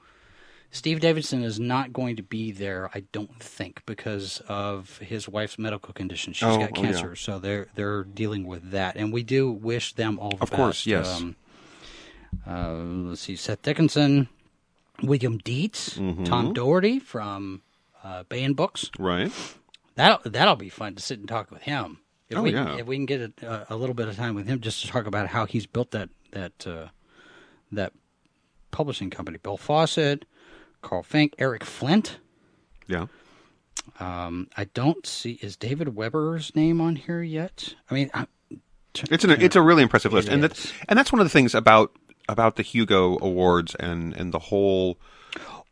Steve 0.73 1.01
Davidson 1.01 1.43
is 1.43 1.59
not 1.59 1.91
going 1.91 2.15
to 2.15 2.23
be 2.23 2.51
there, 2.51 2.89
I 2.93 3.01
don't 3.11 3.37
think, 3.41 3.83
because 3.85 4.41
of 4.47 4.97
his 4.99 5.27
wife's 5.27 5.59
medical 5.59 5.93
condition. 5.93 6.31
She's 6.33 6.47
Oh, 6.47 6.57
got 6.59 6.71
oh, 6.77 6.81
yeah. 6.81 6.91
cancer, 6.91 7.15
so 7.15 7.39
they're 7.39 7.67
they're 7.75 8.03
dealing 8.05 8.45
with 8.47 8.71
that, 8.71 8.95
and 8.95 9.11
we 9.11 9.21
do 9.23 9.51
wish 9.51 9.93
them 9.93 10.17
all 10.17 10.31
the 10.31 10.37
best. 10.37 10.51
Of 10.53 10.57
course, 10.57 10.85
yes. 10.85 11.19
Um, 11.21 11.35
uh, 12.47 12.73
let's 13.09 13.21
see, 13.21 13.35
Seth 13.35 13.61
Dickinson, 13.61 14.29
William 15.03 15.37
Dietz, 15.39 15.97
Mm-hmm. 15.97 16.23
Tom 16.23 16.53
Doherty 16.53 16.99
from 16.99 17.61
uh, 18.03 18.23
Bayan 18.23 18.53
Books. 18.53 18.89
Right. 18.97 19.31
That'll 19.95 20.31
that'll 20.31 20.55
be 20.55 20.69
fun 20.69 20.95
to 20.95 21.01
sit 21.01 21.19
and 21.19 21.27
talk 21.27 21.51
with 21.51 21.63
him. 21.63 21.99
If 22.29 22.37
Oh, 22.37 22.43
we, 22.43 22.53
yeah. 22.53 22.77
If 22.77 22.85
we 22.87 22.95
can 22.95 23.05
get 23.05 23.43
a, 23.43 23.73
a 23.73 23.75
little 23.75 23.93
bit 23.93 24.07
of 24.07 24.15
time 24.15 24.35
with 24.35 24.47
him, 24.47 24.61
just 24.61 24.81
to 24.83 24.87
talk 24.87 25.05
about 25.05 25.27
how 25.27 25.45
he's 25.45 25.65
built 25.65 25.91
that 25.91 26.09
that 26.31 26.65
uh, 26.65 26.87
that 27.73 27.91
publishing 28.71 29.09
company. 29.09 29.37
Bill 29.37 29.57
Fawcett, 29.57 30.23
Carl 30.81 31.03
Fink, 31.03 31.35
Eric 31.37 31.63
Flint. 31.63 32.17
Yeah. 32.87 33.07
Um, 33.99 34.49
I 34.57 34.65
don't 34.65 35.05
see 35.05 35.39
is 35.41 35.55
David 35.55 35.95
Weber's 35.95 36.55
name 36.55 36.81
on 36.81 36.95
here 36.95 37.21
yet. 37.21 37.73
I 37.89 37.93
mean, 37.93 38.09
I, 38.13 38.27
It's 39.09 39.23
an 39.23 39.31
it's 39.31 39.55
a 39.55 39.61
really 39.61 39.83
impressive 39.83 40.11
list, 40.13 40.27
and 40.27 40.43
is. 40.43 40.49
that 40.51 40.73
and 40.89 40.97
that's 40.99 41.11
one 41.11 41.19
of 41.19 41.25
the 41.25 41.29
things 41.29 41.55
about 41.55 41.91
about 42.29 42.55
the 42.57 42.63
Hugo 42.63 43.17
Awards 43.21 43.75
and 43.75 44.13
and 44.15 44.33
the 44.33 44.39
whole. 44.39 44.97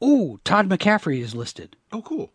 Oh, 0.01 0.39
Todd 0.45 0.69
McCaffrey 0.69 1.19
is 1.19 1.35
listed. 1.35 1.75
Oh, 1.91 2.01
cool. 2.01 2.31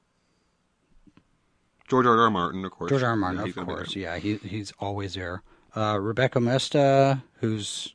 George 1.89 2.07
R. 2.07 2.19
R. 2.19 2.31
Martin, 2.31 2.65
of 2.65 2.71
course. 2.73 2.91
George 2.91 3.03
R. 3.03 3.11
R. 3.11 3.17
Martin, 3.17 3.41
Yeah, 3.47 3.61
of 3.63 3.67
course. 3.67 3.97
Yeah, 3.97 4.17
he, 4.19 4.37
he's 4.37 4.73
always 4.81 5.15
there. 5.15 5.43
Uh, 5.75 5.99
Rebecca 6.01 6.41
Moesta, 6.41 7.23
who's 7.41 7.95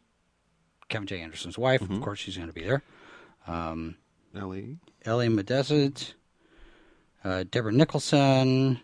Kevin 0.90 1.08
J. 1.08 1.22
Anderson's 1.22 1.58
wife, 1.58 1.82
Mm-hmm. 1.82 1.96
of 1.96 2.02
course, 2.02 2.20
she's 2.20 2.36
going 2.38 2.48
to 2.50 2.54
be 2.54 2.64
there. 2.64 2.82
Ellie. 4.36 4.78
Ellie 5.06 5.28
Medesset, 5.30 6.14
uh, 7.24 7.44
Deborah 7.50 7.72
Nicholson. 7.72 8.80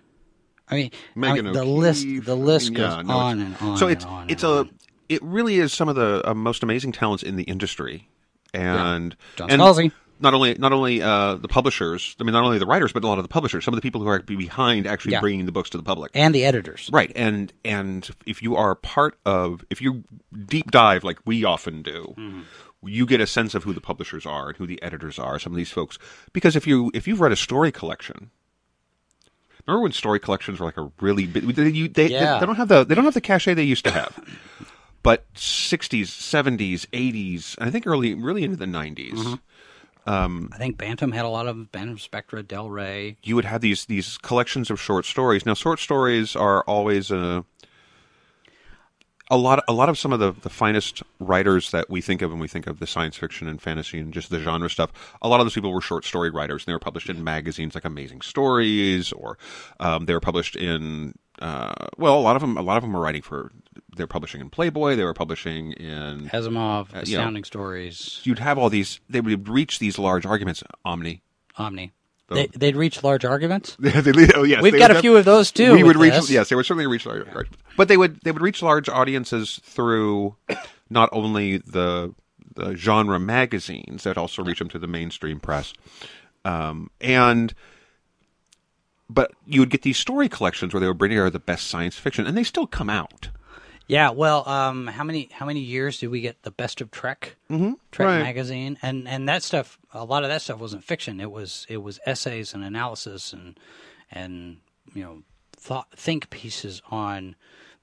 I 0.68 0.75
mean, 0.75 0.92
I 1.16 1.34
mean, 1.42 1.54
the 1.54 1.64
list 1.64 2.08
the 2.24 2.36
list 2.36 2.74
goes 2.74 2.96
yeah, 2.96 3.02
no, 3.04 3.14
on 3.14 3.40
and 3.40 3.56
on. 3.62 3.78
So 3.78 3.88
it's 3.88 4.06
it's 4.28 4.44
a 4.44 4.48
on. 4.60 4.70
it 5.10 5.22
really 5.22 5.58
is 5.58 5.74
some 5.74 5.90
of 5.90 5.96
the 5.96 6.28
uh, 6.28 6.34
most 6.34 6.64
amazing 6.64 6.92
talents 6.92 7.22
in 7.24 7.36
the 7.36 7.44
industry, 7.44 8.10
and 8.54 9.16
John 9.36 9.50
and. 9.52 9.92
Not 10.18 10.34
only 10.34 10.54
not 10.54 10.72
only 10.72 11.02
uh, 11.02 11.36
the 11.36 11.50
publishers, 11.50 12.16
I 12.22 12.24
mean, 12.24 12.32
not 12.32 12.46
only 12.46 12.58
the 12.58 12.66
writers, 12.66 12.94
but 12.94 13.04
a 13.04 13.08
lot 13.08 13.18
of 13.18 13.25
the 13.25 13.28
publishers. 13.28 13.66
Some 13.66 13.74
of 13.74 13.75
the 13.75 13.82
people 13.82 14.00
who 14.00 14.08
are 14.08 14.20
behind 14.22 14.88
actually 14.88 15.12
Yeah. 15.12 15.20
bringing 15.20 15.46
the 15.46 15.52
books 15.52 15.70
to 15.72 15.78
the 15.78 15.84
public. 15.84 16.12
and 16.16 16.34
the 16.34 16.46
editors. 16.46 16.90
Right, 16.90 17.12
and 17.18 17.52
and 17.66 18.10
if 18.25 18.42
you 18.42 18.56
are 18.56 18.75
part 18.75 19.18
of, 19.25 19.66
if 19.70 19.82
you 19.82 20.06
deep 20.46 20.72
dive 20.72 21.04
like 21.04 21.20
we 21.25 21.44
often 21.44 21.82
do, 21.82 22.16
you 22.86 23.06
get 23.06 23.22
a 23.22 23.27
sense 23.27 23.56
of 23.56 23.63
who 23.63 23.74
the 23.74 23.82
publishers 23.82 24.25
are 24.25 24.50
and 24.50 24.58
who 24.58 24.68
the 24.68 24.82
editors 24.82 25.20
are. 25.20 25.39
Some 25.39 25.54
of 25.54 25.58
these 25.58 25.72
folks, 25.72 25.98
because 26.34 26.56
if 26.56 26.65
you 26.68 26.92
if 26.94 27.08
you've 27.08 27.22
read 27.22 27.32
a 27.32 27.36
story 27.36 27.72
collection, 27.72 28.32
remember 29.65 29.84
when 29.84 29.92
story 29.92 30.20
collections 30.20 30.60
were 30.60 30.65
like 30.65 30.77
a 30.77 30.92
really 31.01 31.25
big, 31.25 31.44
they, 31.56 31.70
you, 31.70 31.88
they, 31.88 32.08
Yeah. 32.08 32.34
they, 32.36 32.39
they 32.42 32.46
don't 32.46 32.56
have 32.56 32.68
the 32.68 32.84
they 32.84 32.96
don't 32.96 33.06
have 33.06 33.13
the 33.13 33.22
cachet 33.22 33.54
they 33.54 33.63
used 33.63 33.86
to 33.86 33.92
have. 33.92 34.18
But 35.04 35.25
sixties, 35.36 36.12
seventies, 36.12 36.88
eighties, 36.94 37.56
I 37.60 37.70
think 37.70 37.86
early, 37.86 38.13
really 38.15 38.44
into 38.44 38.58
the 38.58 38.65
90s 38.65 39.13
mm-hmm. 39.13 40.10
um, 40.12 40.50
I 40.51 40.58
think 40.58 40.77
Bantam 40.77 41.12
had 41.12 41.25
a 41.25 41.30
lot 41.30 41.48
of 41.48 41.72
Bantam 41.72 42.00
Spectra, 42.00 42.42
Del 42.42 42.70
Rey. 42.70 43.18
you 43.24 43.36
would 43.36 43.46
have 43.46 43.62
these 43.62 43.86
these 43.86 44.18
collections 44.18 44.72
of 44.72 44.82
short 44.82 45.06
stories. 45.06 45.46
Now, 45.46 45.54
short 45.54 45.80
stories 45.80 46.36
are 46.36 46.63
always 46.63 47.12
a 47.12 47.46
a 49.32 49.38
lot. 49.38 49.63
A 49.67 49.74
lot 49.74 49.89
of 49.89 49.98
some 49.98 50.13
of 50.13 50.20
the, 50.20 50.32
the 50.32 50.50
finest 50.50 51.01
writers 51.20 51.72
that 51.72 51.89
we 51.89 52.01
think 52.01 52.22
of 52.22 52.32
when 52.32 52.39
we 52.39 52.48
think 52.48 52.67
of 52.67 52.79
the 52.79 52.88
science 52.88 53.17
fiction 53.17 53.48
and 53.48 53.62
fantasy 53.62 54.00
and 54.00 54.13
just 54.13 54.29
the 54.29 54.39
genre 54.39 54.70
stuff. 54.70 54.91
A 55.22 55.27
lot 55.27 55.39
of 55.39 55.46
those 55.46 55.53
people 55.53 55.72
were 55.72 55.82
short 55.82 56.05
story 56.05 56.29
writers, 56.29 56.63
and 56.63 56.67
they 56.67 56.74
were 56.74 56.79
published 56.79 57.10
in 57.10 57.24
magazines 57.24 57.75
like 57.75 57.86
Amazing 57.86 58.22
Stories, 58.22 59.12
or 59.12 59.38
um, 59.79 60.05
they 60.05 60.13
were 60.13 60.20
published 60.20 60.55
in. 60.55 61.15
Uh, 61.39 61.74
well, 61.98 62.17
a 62.17 62.22
lot 62.22 62.36
of 62.36 62.41
them. 62.41 62.58
A 62.58 62.62
lot 62.62 62.77
of 62.77 62.84
them 62.84 62.94
were 62.94 63.01
writing 63.01 63.22
for. 63.22 63.51
They're 63.96 64.08
publishing 64.08 64.41
in 64.41 64.50
Playboy. 64.50 64.96
They 64.96 65.03
were 65.03 65.13
publishing 65.13 65.72
in. 65.74 66.29
Asimov, 66.29 66.89
you 66.89 66.96
know. 66.96 67.01
Astounding 67.01 67.44
Stories, 67.44 68.22
You'd 68.24 68.39
have 68.39 68.58
all 68.58 68.70
these. 68.70 69.00
They 69.10 69.22
would 69.22 69.50
reach 69.50 69.79
these 69.79 69.98
large 69.98 70.25
arguments. 70.25 70.63
Omni, 70.86 71.22
Omni. 71.58 71.94
The 72.27 72.36
They, 72.36 72.48
they'd 72.48 72.75
reach 72.75 73.03
large 73.03 73.25
arguments. 73.25 73.75
they, 73.79 73.91
oh, 74.36 74.44
yes, 74.44 74.62
We've 74.62 74.77
got 74.77 74.89
would 74.89 74.98
a 74.98 75.01
few 75.01 75.15
of 75.17 75.25
those 75.25 75.51
too. 75.51 75.74
we 75.74 75.84
would 75.84 75.98
reach 75.98 76.13
this. 76.13 76.29
yes 76.29 76.50
they 76.50 76.55
would 76.55 76.65
certainly 76.65 76.88
reach 76.88 77.05
large, 77.05 77.25
large 77.34 77.50
but 77.77 77.88
they 77.88 77.98
would 77.98 78.20
they 78.22 78.32
would 78.32 78.41
reach 78.41 78.62
large 78.62 78.89
audiences 78.89 79.60
through 79.63 80.36
not 80.89 81.10
only 81.12 81.58
the 81.58 82.13
the 82.55 82.75
genre 82.75 83.20
magazines 83.20 84.03
that 84.03 84.17
also 84.17 84.44
reach 84.44 84.60
them 84.60 84.70
to 84.70 84.79
the 84.79 84.88
mainstream 84.88 85.39
press 85.39 85.74
um, 86.46 86.89
and 87.01 87.53
but 89.10 89.32
you 89.46 89.60
would 89.60 89.70
get 89.70 89.84
these 89.84 89.98
story 89.98 90.27
collections 90.29 90.74
where 90.74 90.82
they 90.82 90.88
would 90.88 90.98
bring 90.98 91.10
together 91.10 91.29
the 91.29 91.39
best 91.39 91.67
science 91.67 91.98
fiction 91.98 92.25
and 92.25 92.38
they 92.38 92.44
still 92.44 92.65
come 92.67 92.89
out 92.89 93.29
Yeah, 93.88 94.10
well, 94.10 94.48
um, 94.50 94.88
how 94.88 95.04
many 95.04 95.30
how 95.32 95.46
many 95.46 95.60
years 95.60 96.00
did 96.00 96.08
we 96.08 96.22
get 96.22 96.42
the 96.44 96.51
best 96.51 96.82
of 96.82 96.89
Trek? 96.92 97.36
Mm-hmm. 97.51 97.74
Trek 97.92 98.08
Right. 98.08 98.22
magazine, 98.24 98.77
and 98.82 99.08
and 99.08 99.30
that 99.30 99.44
stuff. 99.44 99.77
A 99.94 100.04
lot 100.04 100.24
of 100.24 100.30
that 100.30 100.42
stuff 100.42 100.60
wasn't 100.60 100.84
fiction. 100.84 101.20
It 101.20 101.32
was 101.32 101.65
it 101.70 101.77
was 101.77 102.00
essays 102.06 102.54
and 102.54 102.63
analysis 102.63 103.32
and 103.34 103.60
and 104.12 104.58
you 104.94 105.04
know 105.04 105.22
thought 105.56 105.88
think 105.96 106.30
pieces 106.30 106.82
on 106.89 107.36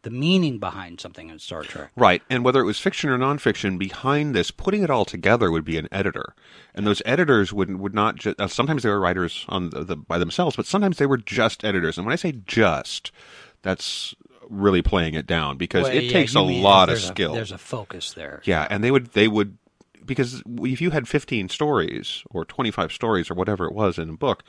the 0.02 0.10
meaning 0.10 0.58
behind 0.58 1.00
something 1.00 1.30
in 1.30 1.38
Star 1.38 1.62
Trek. 1.62 1.90
Right. 1.94 2.22
And 2.28 2.44
whether 2.44 2.60
it 2.60 2.64
was 2.64 2.80
fiction 2.80 3.08
or 3.08 3.16
nonfiction, 3.16 3.78
behind 3.78 4.34
this, 4.34 4.50
putting 4.50 4.82
it 4.82 4.90
all 4.90 5.04
together 5.04 5.48
would 5.52 5.64
be 5.64 5.78
an 5.78 5.86
editor. 5.92 6.34
And 6.74 6.84
those 6.84 7.00
editors 7.06 7.52
would 7.52 7.76
would 7.78 7.94
not 7.94 8.16
just. 8.16 8.40
Uh, 8.40 8.48
sometimes 8.48 8.82
they 8.82 8.88
were 8.88 8.98
writers 8.98 9.44
on 9.48 9.70
the, 9.70 9.84
the 9.84 9.94
by 9.96 10.18
themselves, 10.18 10.56
but 10.56 10.66
sometimes 10.66 10.98
they 10.98 11.06
were 11.06 11.18
just 11.18 11.64
editors. 11.64 11.96
And 11.96 12.04
when 12.04 12.12
I 12.12 12.16
say 12.16 12.32
just, 12.44 13.12
that's 13.62 14.16
really 14.48 14.82
playing 14.82 15.14
it 15.14 15.26
down 15.26 15.56
because 15.56 15.84
Well, 15.84 15.92
it 15.96 16.04
yeah, 16.04 16.12
takes 16.12 16.34
a 16.34 16.42
mean 16.44 16.62
lot 16.62 16.84
of 16.88 16.94
there's 16.94 17.04
a- 17.04 17.08
skill. 17.08 17.34
there's 17.34 17.52
a 17.52 17.58
focus 17.58 18.12
there. 18.12 18.42
yeah, 18.44 18.66
and 18.70 18.82
they 18.82 18.90
would 18.90 19.12
they 19.12 19.28
would 19.28 19.56
because 20.04 20.42
if 20.62 20.80
you 20.80 20.90
had 20.90 21.06
15 21.06 21.48
stories 21.48 22.22
or 22.30 22.44
25 22.44 22.92
stories 22.92 23.30
or 23.30 23.34
whatever 23.34 23.66
it 23.66 23.72
was 23.72 23.98
in 23.98 24.08
a 24.08 24.16
book, 24.16 24.42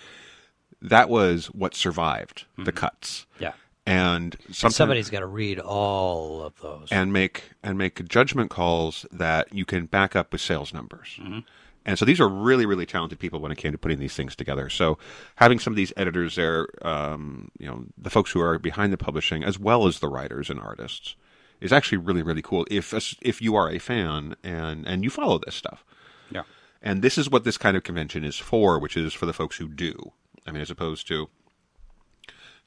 that 0.82 1.10
was 1.10 1.48
what 1.48 1.76
survived 1.76 2.46
the 2.58 2.64
mm-hmm. 2.64 2.78
cuts. 2.78 3.28
Yeah. 3.40 3.54
And 3.86 4.36
And 4.48 4.74
somebody's 4.74 5.10
got 5.10 5.20
to 5.20 5.28
read 5.28 5.60
all 5.60 6.42
of 6.42 6.60
those. 6.62 6.88
and 6.92 7.12
make 7.14 7.44
and 7.62 7.78
make 7.78 8.08
judgment 8.08 8.50
calls 8.50 9.06
that 9.12 9.54
you 9.54 9.66
can 9.66 9.86
back 9.86 10.16
up 10.16 10.32
with 10.32 10.42
sales 10.42 10.74
numbers. 10.74 11.20
Mm-hmm. 11.22 11.40
And 11.86 12.00
so 12.00 12.06
these 12.06 12.20
are 12.20 12.30
really, 12.30 12.66
really 12.66 12.86
talented 12.86 13.20
people 13.20 13.40
when 13.40 13.52
it 13.52 13.58
came 13.58 13.74
to 13.74 13.78
putting 13.78 14.00
these 14.00 14.16
things 14.16 14.36
together. 14.36 14.70
So 14.70 14.98
having 15.36 15.60
some 15.60 15.74
of 15.74 15.78
these 15.78 15.92
editors 15.98 16.36
there, 16.36 16.68
um, 16.82 17.52
you 17.60 17.68
know, 17.68 17.86
the 17.98 18.10
folks 18.10 18.32
who 18.32 18.42
are 18.42 18.58
behind 18.58 18.94
the 18.94 18.98
publishing, 18.98 19.44
as 19.44 19.60
well 19.60 19.86
as 19.86 20.00
the 20.00 20.08
writers 20.08 20.50
and 20.50 20.60
artists, 20.60 21.16
is 21.60 21.74
actually 21.74 21.98
really, 21.98 22.22
really 22.22 22.42
cool. 22.42 22.66
If 22.70 22.94
if 23.22 23.42
you 23.42 23.56
are 23.56 23.70
a 23.70 23.80
fan 23.80 24.36
and 24.44 24.86
and 24.88 25.04
you 25.04 25.10
follow 25.10 25.40
this 25.40 25.56
stuff, 25.56 25.84
yeah. 26.30 26.44
and 26.82 27.02
this 27.02 27.18
is 27.18 27.30
what 27.30 27.46
this 27.46 27.58
kind 27.58 27.78
of 27.78 27.84
convention 27.84 28.24
is 28.24 28.38
for, 28.38 28.80
which 28.80 28.98
is 28.98 29.14
for 29.14 29.26
the 29.26 29.34
folks 29.34 29.58
who 29.58 29.68
do. 29.70 30.12
I 30.46 30.52
mean, 30.52 30.62
as 30.62 30.70
opposed 30.70 31.08
to, 31.08 31.30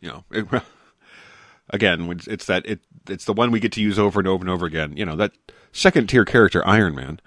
you 0.01 0.09
know, 0.09 0.25
it, 0.31 0.47
again, 1.71 2.11
it's, 2.11 2.27
it's 2.27 2.47
that 2.47 2.67
it 2.67 2.81
it's 3.09 3.27
the 3.27 3.35
one 3.35 3.51
we 3.51 3.61
get 3.61 3.73
to 3.73 3.83
use 3.83 3.99
over 3.99 4.19
and 4.19 4.29
over 4.29 4.43
and 4.43 4.51
over 4.51 4.67
again. 4.67 4.97
You 4.97 5.05
know, 5.05 5.17
that 5.17 5.33
second 5.73 6.09
tier 6.09 6.25
character, 6.25 6.67
Iron 6.67 6.95
Man, 6.95 7.21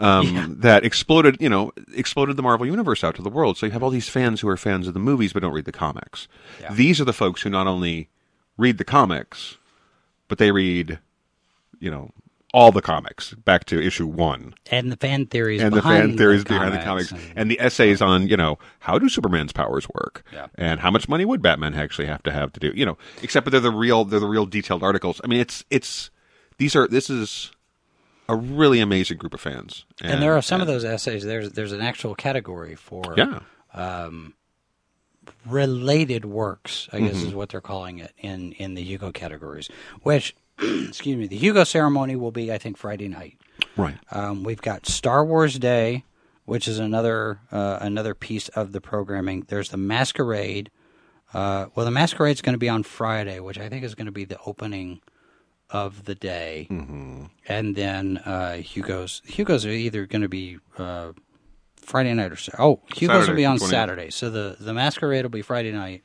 um, 0.00 0.56
that 0.60 0.84
exploded. 0.84 1.36
You 1.40 1.48
know, 1.48 1.72
exploded 1.94 2.36
the 2.36 2.42
Marvel 2.42 2.66
universe 2.66 3.04
out 3.04 3.14
to 3.16 3.22
the 3.22 3.30
world. 3.30 3.56
So 3.58 3.66
you 3.66 3.72
have 3.72 3.82
all 3.82 3.90
these 3.90 4.08
fans 4.08 4.40
who 4.40 4.48
are 4.48 4.56
fans 4.56 4.86
of 4.88 4.94
the 4.94 5.00
movies 5.00 5.32
but 5.32 5.42
don't 5.42 5.52
read 5.52 5.64
the 5.66 5.72
comics. 5.72 6.28
Yeah. 6.60 6.72
These 6.72 7.00
are 7.00 7.04
the 7.04 7.12
folks 7.12 7.42
who 7.42 7.50
not 7.50 7.66
only 7.66 8.08
read 8.56 8.78
the 8.78 8.84
comics, 8.84 9.56
but 10.28 10.38
they 10.38 10.50
read, 10.52 10.98
you 11.80 11.90
know. 11.90 12.10
All 12.52 12.70
the 12.70 12.82
comics 12.82 13.34
back 13.34 13.64
to 13.64 13.84
issue 13.84 14.06
one, 14.06 14.54
And 14.70 14.92
the 14.92 14.96
fan 14.96 15.26
theories 15.26 15.60
and 15.60 15.72
the 15.72 15.78
behind 15.78 16.10
fan 16.10 16.16
theories 16.16 16.44
the 16.44 16.50
behind 16.50 16.72
the 16.72 16.78
comics 16.78 17.10
and- 17.10 17.20
and 17.34 17.50
the 17.50 17.58
essays 17.58 18.00
on 18.00 18.28
you 18.28 18.36
know 18.36 18.60
how 18.78 18.96
do 18.96 19.08
superman's 19.08 19.50
powers 19.52 19.88
work 19.92 20.22
Yeah. 20.32 20.46
and 20.54 20.78
how 20.78 20.92
much 20.92 21.08
money 21.08 21.24
would 21.24 21.42
batman 21.42 21.74
actually 21.74 22.06
have 22.06 22.22
to 22.22 22.30
have 22.30 22.52
to 22.52 22.60
do 22.60 22.70
you 22.76 22.86
know 22.86 22.96
except 23.24 23.46
that 23.46 23.50
they're 23.50 23.60
the 23.60 23.72
real 23.72 24.04
they're 24.04 24.20
the 24.20 24.28
real 24.28 24.46
detailed 24.46 24.84
articles 24.84 25.20
i 25.24 25.26
mean 25.26 25.40
it's 25.40 25.64
it's 25.68 26.10
these 26.58 26.76
are 26.76 26.86
this 26.86 27.10
is 27.10 27.50
a 28.28 28.34
really 28.36 28.80
amazing 28.80 29.18
group 29.18 29.34
of 29.34 29.40
fans 29.40 29.84
and 30.00 30.22
there 30.22 30.34
are 30.34 30.42
some 30.42 30.60
of 30.60 30.66
those 30.66 30.84
essays. 30.84 31.24
There's 31.24 31.52
there's 31.52 31.72
an 31.72 31.80
actual 31.80 32.14
category 32.14 32.74
for 32.74 33.14
yeah 33.16 33.40
related 35.46 36.24
works, 36.24 36.88
I 36.92 37.00
guess 37.00 37.16
Mm-hmm. 37.16 37.28
is 37.28 37.34
what 37.34 37.48
they're 37.50 37.60
calling 37.60 37.98
it 37.98 38.12
in 38.18 38.52
in 38.52 38.74
the 38.74 38.82
Hugo 38.82 39.12
categories. 39.12 39.68
Which, 40.02 40.34
excuse 40.58 41.16
me, 41.16 41.26
the 41.26 41.36
Hugo 41.36 41.64
ceremony 41.64 42.16
will 42.16 42.30
be, 42.32 42.52
I 42.52 42.58
think, 42.58 42.76
Friday 42.76 43.08
night. 43.08 43.38
right 43.76 43.96
Um, 44.10 44.42
we've 44.42 44.60
got 44.62 44.86
Star 44.86 45.24
Wars 45.24 45.58
Day, 45.58 46.04
which 46.44 46.68
is 46.68 46.78
another 46.78 47.40
uh, 47.52 47.78
another 47.80 48.14
piece 48.14 48.48
of 48.50 48.72
the 48.72 48.80
programming. 48.80 49.44
There's 49.48 49.70
the 49.70 49.76
Masquerade. 49.76 50.70
Uh, 51.32 51.66
well, 51.74 51.84
the 51.84 51.90
Masquerade's 51.90 52.40
going 52.42 52.54
to 52.54 52.58
be 52.58 52.68
on 52.68 52.82
Friday, 52.84 53.40
which 53.40 53.58
I 53.58 53.68
think 53.68 53.82
is 53.84 53.94
going 53.94 54.06
to 54.06 54.12
be 54.12 54.24
the 54.24 54.38
opening 54.46 55.00
of 55.74 56.04
the 56.04 56.14
day, 56.14 56.68
mm-hmm. 56.70 57.24
and 57.48 57.74
then 57.74 58.18
uh, 58.18 58.58
Hugo's 58.58 59.20
Hugo's 59.26 59.66
are 59.66 59.70
either 59.70 60.06
going 60.06 60.22
to 60.22 60.28
be 60.28 60.58
uh, 60.78 61.12
Friday 61.76 62.14
night 62.14 62.30
or 62.30 62.38
oh 62.60 62.80
Hugo's 62.94 63.28
will 63.28 63.34
be 63.34 63.44
on 63.44 63.58
20th. 63.58 63.68
Saturday. 63.68 64.10
So 64.10 64.30
the 64.30 64.56
the 64.60 64.72
Masquerade 64.72 65.24
will 65.24 65.30
be 65.30 65.42
Friday 65.42 65.72
night. 65.72 66.02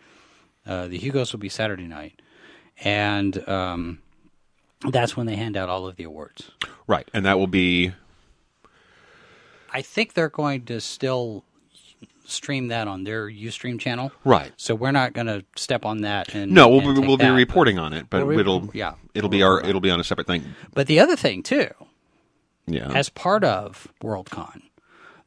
Uh, 0.66 0.88
the 0.88 0.98
Hugos 0.98 1.32
will 1.32 1.40
be 1.40 1.50
Saturday 1.50 1.88
night, 1.88 2.20
and 2.84 3.48
um, 3.48 4.00
that's 4.90 5.16
when 5.16 5.28
they 5.28 5.36
hand 5.36 5.56
out 5.56 5.70
all 5.70 5.86
of 5.88 5.96
the 5.98 6.04
awards. 6.04 6.50
right 6.88 7.08
and 7.14 7.24
that 7.26 7.38
will 7.38 7.48
be 7.48 7.94
I 9.72 9.84
think 9.84 10.14
they're 10.14 10.30
going 10.30 10.66
to 10.66 10.82
still 10.82 11.44
stream 12.30 12.68
that 12.70 12.88
on 12.88 13.04
their 13.04 13.28
UStream 13.30 13.80
channel. 13.80 14.12
right 14.24 14.52
So 14.58 14.76
we're 14.76 14.92
not 14.92 15.14
going 15.14 15.28
to 15.28 15.44
step 15.56 15.86
on 15.86 16.02
that. 16.02 16.34
And 16.36 16.52
no 16.52 16.68
we'll, 16.70 16.88
and 16.88 17.02
be- 17.02 17.08
we'll 17.08 17.18
be 17.18 17.26
that, 17.26 17.34
reporting 17.34 17.78
on 17.80 17.94
it 17.94 18.08
but 18.10 18.26
We'll 18.26 18.40
it'll 18.40 18.70
yeah. 18.74 18.94
it'll 19.14 19.30
be 19.30 19.44
our 19.44 19.62
it'll 19.62 19.82
be 19.82 19.92
on 19.92 20.00
a 20.00 20.04
separate 20.04 20.28
thing 20.28 20.44
But, 20.64 20.74
but 20.74 20.88
the 20.88 21.00
other 21.00 21.16
thing 21.16 21.44
too, 21.44 21.70
yeah 22.68 22.92
as 22.94 23.10
part 23.10 23.44
of 23.44 23.88
Worldcon, 24.04 24.62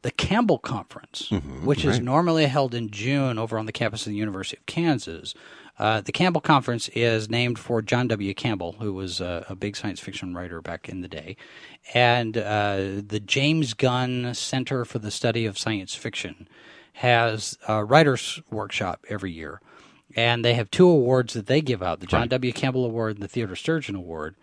the 0.01 0.11
Campbell 0.11 0.59
Conference, 0.59 1.29
Mm-hmm, 1.31 1.65
which 1.65 1.85
is 1.85 1.99
normally 1.99 2.45
held 2.45 2.73
in 2.73 2.89
June 2.89 3.37
over 3.37 3.57
on 3.57 3.65
the 3.65 3.71
campus 3.71 4.05
of 4.05 4.11
the 4.11 4.17
University 4.17 4.57
of 4.57 4.65
Kansas. 4.65 5.33
Uh, 5.79 6.01
the 6.01 6.11
Campbell 6.11 6.39
Conference 6.41 6.87
is 6.89 7.31
named 7.31 7.57
for 7.57 7.81
John 7.81 8.07
W. 8.07 8.31
Campbell, 8.35 8.73
who 8.79 8.93
was 8.93 9.19
a, 9.19 9.43
a 9.49 9.55
big 9.55 9.75
science 9.75 9.99
fiction 9.99 10.35
writer 10.35 10.61
back 10.61 10.87
in 10.87 11.01
the 11.01 11.07
day. 11.07 11.35
And 11.95 12.37
uh, 12.37 12.75
the 13.07 13.19
James 13.25 13.73
Gunn 13.73 14.35
Center 14.35 14.85
for 14.85 14.99
the 14.99 15.09
Study 15.09 15.47
of 15.47 15.57
Science 15.57 15.95
Fiction 15.95 16.47
has 16.93 17.57
a 17.67 17.83
writer's 17.83 18.41
workshop 18.51 19.05
every 19.09 19.31
year. 19.31 19.61
And 20.15 20.45
they 20.45 20.53
have 20.53 20.69
two 20.69 20.87
awards 20.87 21.33
that 21.33 21.47
they 21.47 21.59
give 21.61 21.81
out 21.81 21.99
the 21.99 22.05
John 22.05 22.27
W. 22.27 22.53
Campbell 22.53 22.85
Award 22.85 23.15
and 23.15 23.23
the 23.23 23.27
Theodore 23.27 23.55
Sturgeon 23.55 23.95
Award 23.95 24.35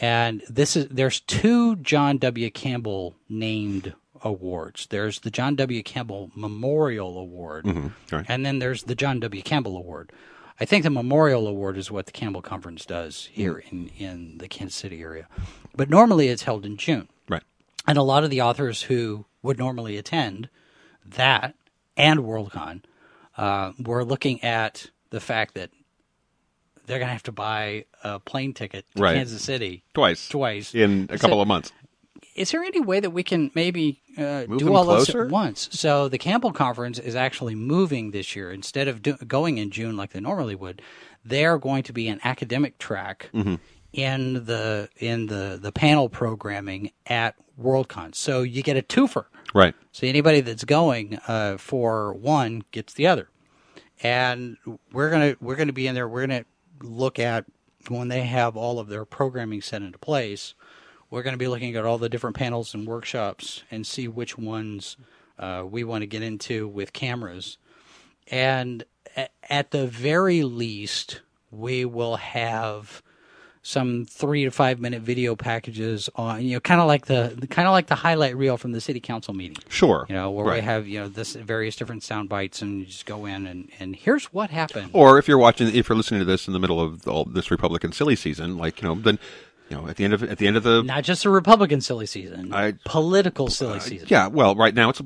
and 0.00 0.42
this 0.48 0.76
is 0.76 0.88
there's 0.88 1.20
two 1.20 1.76
John 1.76 2.18
W. 2.18 2.50
Campbell 2.50 3.16
named 3.28 3.94
awards. 4.22 4.86
There's 4.86 5.20
the 5.20 5.30
John 5.30 5.56
W. 5.56 5.82
Campbell 5.82 6.30
Memorial 6.34 7.18
Award, 7.18 7.64
mm-hmm. 7.64 8.14
right. 8.14 8.24
and 8.28 8.46
then 8.46 8.58
there's 8.58 8.84
the 8.84 8.94
John 8.94 9.20
W. 9.20 9.42
Campbell 9.42 9.76
Award. 9.76 10.12
I 10.60 10.64
think 10.64 10.84
the 10.84 10.90
Memorial 10.90 11.46
Award 11.46 11.76
is 11.76 11.90
what 11.90 12.06
the 12.06 12.12
Campbell 12.12 12.42
Conference 12.42 12.86
does 12.86 13.28
here 13.32 13.64
mm. 13.66 13.72
in, 13.72 13.88
in 13.98 14.38
the 14.38 14.48
Kansas 14.48 14.76
City 14.76 15.02
area. 15.02 15.26
But 15.74 15.90
normally 15.90 16.28
it's 16.28 16.44
held 16.44 16.64
in 16.64 16.76
June. 16.76 17.08
right 17.28 17.42
And 17.86 17.98
a 17.98 18.02
lot 18.02 18.22
of 18.22 18.30
the 18.30 18.42
authors 18.42 18.82
who 18.82 19.26
would 19.42 19.58
normally 19.58 19.96
attend 19.96 20.48
that 21.04 21.54
and 21.96 22.20
Worldcon 22.20 22.82
uh, 23.36 23.72
were 23.78 24.04
looking 24.04 24.42
at 24.44 24.90
the 25.10 25.20
fact 25.20 25.54
that 25.54 25.70
they're 26.86 26.98
going 26.98 27.08
to 27.08 27.12
have 27.12 27.22
to 27.24 27.32
buy 27.32 27.84
a 28.02 28.18
plane 28.18 28.52
ticket 28.54 28.84
to 28.96 29.02
Right. 29.02 29.14
Kansas 29.16 29.42
City 29.42 29.84
twice 29.94 30.28
twice. 30.28 30.74
in 30.74 31.06
a 31.10 31.18
So- 31.18 31.22
couple 31.22 31.40
of 31.40 31.48
months 31.48 31.72
Is 32.34 32.50
there 32.50 32.62
any 32.62 32.80
way 32.80 32.98
that 33.00 33.10
we 33.10 33.22
can 33.22 33.50
maybe 33.54 34.00
uh, 34.16 34.44
do 34.46 34.74
all 34.74 34.84
this 34.84 35.04
closer? 35.06 35.24
at 35.26 35.30
once? 35.30 35.68
So 35.72 36.08
the 36.08 36.18
Campbell 36.18 36.52
Conference 36.52 36.98
is 36.98 37.14
actually 37.14 37.54
moving 37.54 38.10
this 38.10 38.34
year. 38.34 38.50
Instead 38.50 38.88
of 38.88 39.02
do- 39.02 39.16
going 39.26 39.58
in 39.58 39.70
June 39.70 39.96
like 39.96 40.12
they 40.12 40.20
normally 40.20 40.54
would, 40.54 40.80
they 41.24 41.44
are 41.44 41.58
going 41.58 41.82
to 41.84 41.92
be 41.92 42.08
an 42.08 42.20
academic 42.24 42.78
track 42.78 43.28
Mm-hmm. 43.34 43.56
in 43.92 44.44
the 44.46 44.88
in 44.96 45.26
the 45.26 45.58
the 45.60 45.72
panel 45.72 46.08
programming 46.08 46.90
at 47.06 47.34
Worldcon. 47.60 48.14
So 48.14 48.40
you 48.42 48.62
get 48.62 48.76
a 48.78 48.82
twofer. 48.82 49.26
Right 49.54 49.74
So 49.92 50.06
anybody 50.06 50.40
that's 50.40 50.64
going 50.64 51.18
uh, 51.28 51.56
for 51.58 52.14
one 52.14 52.64
gets 52.70 52.94
the 52.94 53.06
other, 53.06 53.28
and 54.02 54.56
we're 54.92 55.10
gonna 55.10 55.36
we're 55.40 55.56
gonna 55.56 55.72
be 55.72 55.86
in 55.86 55.94
there. 55.94 56.08
We're 56.08 56.26
gonna 56.26 56.44
look 56.82 57.18
at 57.18 57.44
when 57.88 58.08
they 58.08 58.22
have 58.22 58.56
all 58.56 58.78
of 58.78 58.88
their 58.88 59.04
programming 59.04 59.60
set 59.60 59.82
into 59.82 59.98
place. 59.98 60.54
We're 61.10 61.22
going 61.22 61.34
to 61.34 61.38
be 61.38 61.48
looking 61.48 61.76
at 61.76 61.84
all 61.84 61.98
the 61.98 62.08
different 62.08 62.36
panels 62.36 62.72
and 62.74 62.86
workshops 62.86 63.64
and 63.70 63.86
see 63.86 64.08
which 64.08 64.38
ones 64.38 64.96
uh, 65.38 65.64
we 65.68 65.84
want 65.84 66.02
to 66.02 66.06
get 66.06 66.22
into 66.22 66.66
with 66.66 66.92
cameras. 66.94 67.58
And 68.28 68.84
at 69.50 69.72
the 69.72 69.86
very 69.86 70.42
least, 70.42 71.20
we 71.50 71.84
will 71.84 72.16
have 72.16 73.02
some 73.64 74.04
three 74.04 74.44
to 74.44 74.50
five 74.50 74.80
minute 74.80 75.02
video 75.02 75.36
packages 75.36 76.10
on 76.16 76.42
you 76.42 76.54
know 76.54 76.60
kind 76.60 76.80
of 76.80 76.86
like 76.88 77.06
the 77.06 77.46
kind 77.48 77.68
of 77.68 77.72
like 77.72 77.86
the 77.86 77.94
highlight 77.94 78.36
reel 78.36 78.56
from 78.56 78.72
the 78.72 78.80
city 78.80 78.98
council 79.00 79.32
meeting. 79.34 79.56
Sure. 79.68 80.04
You 80.08 80.14
know 80.16 80.30
where 80.30 80.52
we 80.54 80.60
have 80.60 80.86
you 80.88 81.00
know 81.00 81.08
this 81.08 81.34
various 81.34 81.76
different 81.76 82.02
sound 82.02 82.28
bites 82.28 82.60
and 82.62 82.80
you 82.80 82.86
just 82.86 83.06
go 83.06 83.24
in 83.24 83.46
and 83.46 83.68
and 83.78 83.94
here's 83.94 84.26
what 84.32 84.50
happened. 84.50 84.90
Or 84.92 85.18
if 85.18 85.28
you're 85.28 85.38
watching, 85.38 85.68
if 85.74 85.88
you're 85.88 85.96
listening 85.96 86.20
to 86.20 86.24
this 86.24 86.46
in 86.48 86.52
the 86.52 86.58
middle 86.58 86.80
of 86.80 87.06
all 87.06 87.24
this 87.24 87.50
Republican 87.50 87.92
silly 87.92 88.16
season, 88.16 88.58
like 88.58 88.82
you 88.82 88.88
know, 88.88 88.94
then 88.96 89.18
you 89.70 89.76
know, 89.76 89.86
at 89.88 89.96
the 89.96 90.04
end 90.04 90.12
of 90.14 90.22
at 90.24 90.38
the 90.38 90.46
end 90.48 90.56
of 90.56 90.64
the 90.64 90.82
Not 90.82 91.04
just 91.04 91.24
a 91.24 91.30
Republican 91.30 91.80
silly 91.80 92.06
season, 92.06 92.52
I- 92.52 92.74
political 92.84 93.48
silly 93.48 93.78
season. 93.80 94.08
yeah, 94.10 94.26
well, 94.26 94.54
right 94.56 94.74
now 94.74 94.88
it's 94.90 95.00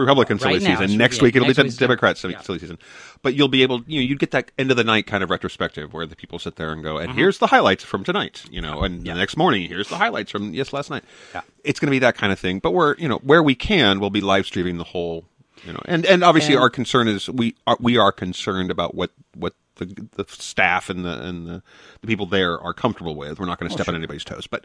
Republican 0.00 0.38
silly 0.38 0.54
Right 0.54 0.62
now, 0.62 0.80
season. 0.80 0.96
Next 0.98 1.18
yeah, 1.18 1.22
week 1.24 1.36
it'll 1.36 1.46
next 1.48 1.62
be 1.62 1.68
the 1.68 1.76
Democrat 1.76 2.18
silly, 2.18 2.34
yeah. 2.34 2.40
silly 2.40 2.58
season. 2.58 2.78
But 3.22 3.34
you'll 3.34 3.48
be 3.48 3.62
able, 3.62 3.82
you 3.86 4.00
know, 4.00 4.06
you'd 4.06 4.18
get 4.18 4.30
that 4.32 4.50
end 4.58 4.70
of 4.70 4.76
the 4.76 4.84
night 4.84 5.06
kind 5.06 5.22
of 5.22 5.30
retrospective 5.30 5.92
where 5.92 6.06
the 6.06 6.16
people 6.16 6.38
sit 6.38 6.56
there 6.56 6.72
and 6.72 6.82
go, 6.82 6.94
Mm-hmm. 6.94 7.10
and 7.10 7.18
here's 7.18 7.38
the 7.38 7.46
highlights 7.48 7.84
from 7.84 8.02
tonight, 8.04 8.44
you 8.50 8.60
know, 8.60 8.82
and 8.82 9.04
the 9.04 9.14
next 9.14 9.36
morning 9.36 9.68
here's 9.68 9.88
the 9.88 9.96
highlights 9.96 10.30
from 10.30 10.52
yes 10.54 10.72
last 10.72 10.90
night. 10.90 11.04
Yeah. 11.34 11.42
It's 11.64 11.78
going 11.78 11.88
to 11.88 11.92
be 11.92 11.98
that 12.00 12.16
kind 12.16 12.32
of 12.32 12.38
thing. 12.38 12.58
But 12.58 12.72
we're, 12.72 12.96
you 12.96 13.08
know, 13.08 13.18
where 13.18 13.42
we 13.42 13.54
can, 13.54 14.00
we'll 14.00 14.10
be 14.10 14.20
live 14.20 14.46
streaming 14.46 14.78
the 14.78 14.84
whole, 14.84 15.24
you 15.64 15.72
know, 15.72 15.80
and 15.84 16.06
and 16.06 16.24
obviously 16.24 16.54
And- 16.54 16.62
our 16.62 16.70
concern 16.70 17.06
is 17.08 17.28
we 17.28 17.54
are 17.66 17.76
we 17.80 17.96
are 17.98 18.12
concerned 18.12 18.70
about 18.70 18.94
what 18.94 19.10
what 19.34 19.54
the 19.80 20.06
the 20.12 20.24
staff 20.28 20.88
and 20.90 21.04
the 21.04 21.22
and 21.22 21.46
the, 21.46 21.62
the 22.00 22.06
people 22.06 22.26
there 22.26 22.60
are 22.60 22.72
comfortable 22.72 23.14
with. 23.16 23.38
We're 23.40 23.46
not 23.46 23.58
going 23.58 23.68
to 23.68 23.74
oh, 23.74 23.76
step 23.76 23.88
on 23.88 23.96
anybody's 23.96 24.24
toes, 24.24 24.46
but 24.46 24.64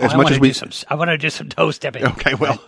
as 0.00 0.12
Oh, 0.12 0.14
I 0.14 0.16
much 0.18 0.30
as 0.32 0.38
we 0.40 0.48
do 0.50 0.54
some, 0.54 0.70
I 0.88 0.94
want 0.94 1.08
to 1.08 1.18
do 1.18 1.30
some 1.30 1.48
toe 1.48 1.70
stepping. 1.72 2.04
Okay, 2.04 2.34
well, 2.34 2.62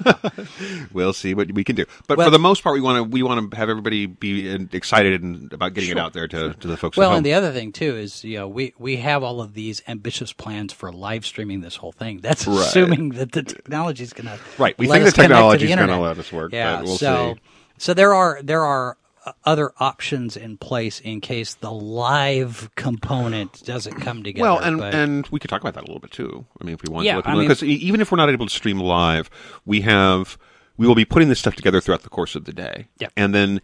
we'll 0.93 1.13
see 1.13 1.35
what 1.35 1.53
we 1.53 1.65
can 1.65 1.77
do. 1.77 1.85
But 2.09 2.19
Well- 2.19 2.27
for 2.27 2.31
the 2.31 2.39
most 2.39 2.63
part, 2.63 2.75
we 2.75 2.81
want 2.81 2.97
to 2.99 3.05
we 3.05 3.23
want 3.23 3.51
to 3.51 3.57
have 3.57 3.69
everybody 3.69 4.07
be 4.07 4.49
excited 4.73 5.23
and 5.23 5.53
about 5.53 5.75
getting 5.75 5.91
it 5.91 5.99
out 5.99 6.13
there 6.13 6.27
to, 6.29 6.55
to 6.55 6.67
the 6.69 6.77
folks. 6.77 6.97
Well, 6.97 7.15
and 7.15 7.25
the 7.25 7.35
other 7.35 7.53
thing 7.53 7.73
too 7.73 7.97
is, 7.97 8.25
you 8.25 8.39
know, 8.39 8.49
we 8.49 8.75
we 8.79 8.97
have 8.97 9.23
all 9.23 9.41
of 9.41 9.55
these 9.55 9.83
ambitious 9.87 10.33
plans 10.33 10.73
for 10.73 10.93
live 10.93 11.25
streaming 11.27 11.61
this 11.61 11.77
whole 11.77 11.93
thing. 11.93 12.21
That's 12.21 12.47
Right. 12.47 12.59
assuming 12.59 13.11
that 13.11 13.33
the 13.33 13.43
technology 13.43 14.03
is 14.03 14.13
going 14.13 14.27
to 14.27 14.39
Right. 14.59 14.77
We 14.79 14.87
think 14.89 15.05
the 15.05 15.13
technology 15.13 15.71
is 15.71 15.77
gonna 15.77 16.01
let 16.01 16.19
us 16.19 16.33
work, 16.33 16.53
Yeah. 16.53 16.77
but 16.77 16.85
we'll 16.85 16.97
so 16.97 17.35
see. 17.35 17.41
so 17.79 17.95
there 17.95 18.15
are 18.15 18.41
there 18.43 18.65
are 18.65 18.97
other 19.45 19.73
options 19.79 20.37
in 20.37 20.57
place 20.57 20.99
in 21.01 21.21
case 21.21 21.55
the 21.55 21.71
live 21.71 22.71
component 22.75 23.65
doesn't 23.65 24.01
come 24.01 24.23
together. 24.23 24.43
well, 24.43 24.59
and 24.59 24.79
but- 24.79 24.95
and 24.95 25.27
we 25.29 25.39
could 25.39 25.49
talk 25.51 25.61
about 25.61 25.75
that 25.75 25.85
a 25.85 25.87
little 25.87 26.01
bit 26.01 26.11
too. 26.11 26.45
I 26.61 26.65
mean, 26.65 26.75
if 26.75 26.83
we 26.87 26.93
want 26.93 27.07
Yeah, 27.07 27.21
to, 27.21 27.29
I 27.29 27.35
mean- 27.35 27.43
because 27.43 27.63
even 27.63 28.01
if 28.01 28.11
we're 28.11 28.17
not 28.17 28.31
able 28.31 28.47
to 28.47 28.53
stream 28.55 28.81
live, 28.81 29.31
we 29.65 29.83
have 29.83 30.37
we 30.77 30.87
will 30.87 30.95
be 30.95 31.05
putting 31.05 31.29
this 31.29 31.39
stuff 31.39 31.55
together 31.55 31.81
throughout 31.81 32.03
the 32.03 32.09
course 32.09 32.35
of 32.35 32.45
the 32.45 32.53
day. 32.53 32.89
Yeah. 32.99 33.09
and 33.17 33.35
then. 33.35 33.61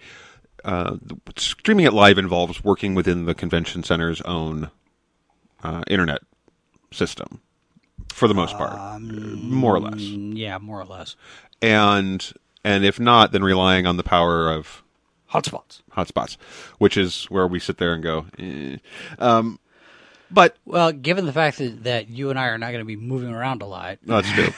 Uh, 0.64 0.96
streaming 1.36 1.86
it 1.86 1.92
live 1.92 2.18
involves 2.18 2.64
working 2.64 2.92
within 2.96 3.26
the 3.26 3.34
convention 3.34 3.84
center's 3.84 4.20
own 4.22 4.68
uh, 5.62 5.82
internet 5.88 6.20
system, 6.90 7.40
for 8.12 8.26
the 8.26 8.34
most 8.34 8.56
part, 8.58 8.72
Um, 8.76 9.48
more 9.50 9.76
or 9.76 9.80
less. 9.80 10.00
yeah, 10.00 10.58
more 10.58 10.80
or 10.80 10.84
less 10.84 11.14
and 11.62 12.32
and 12.64 12.84
if 12.84 12.98
not, 12.98 13.30
then 13.30 13.44
relying 13.44 13.86
on 13.86 13.96
the 13.98 14.02
power 14.02 14.50
of 14.52 14.82
hotspots. 15.32 15.82
hotspots, 15.96 16.36
which 16.78 16.96
is 16.96 17.24
where 17.26 17.46
we 17.46 17.58
sit 17.58 17.78
there 17.78 17.92
and 17.94 18.02
go. 18.02 18.26
Eh. 18.38 18.76
Um, 19.18 19.58
but 20.30 20.56
Well, 20.66 20.92
given 20.92 21.24
the 21.24 21.32
fact 21.32 21.56
that, 21.58 21.84
that 21.84 22.08
you 22.10 22.28
and 22.28 22.38
I 22.38 22.48
are 22.48 22.58
not 22.58 22.68
going 22.72 22.80
to 22.80 22.84
be 22.84 22.96
moving 22.96 23.30
around 23.30 23.62
a 23.62 23.66
lot, 23.66 23.98
that's 24.02 24.30
true. 24.30 24.48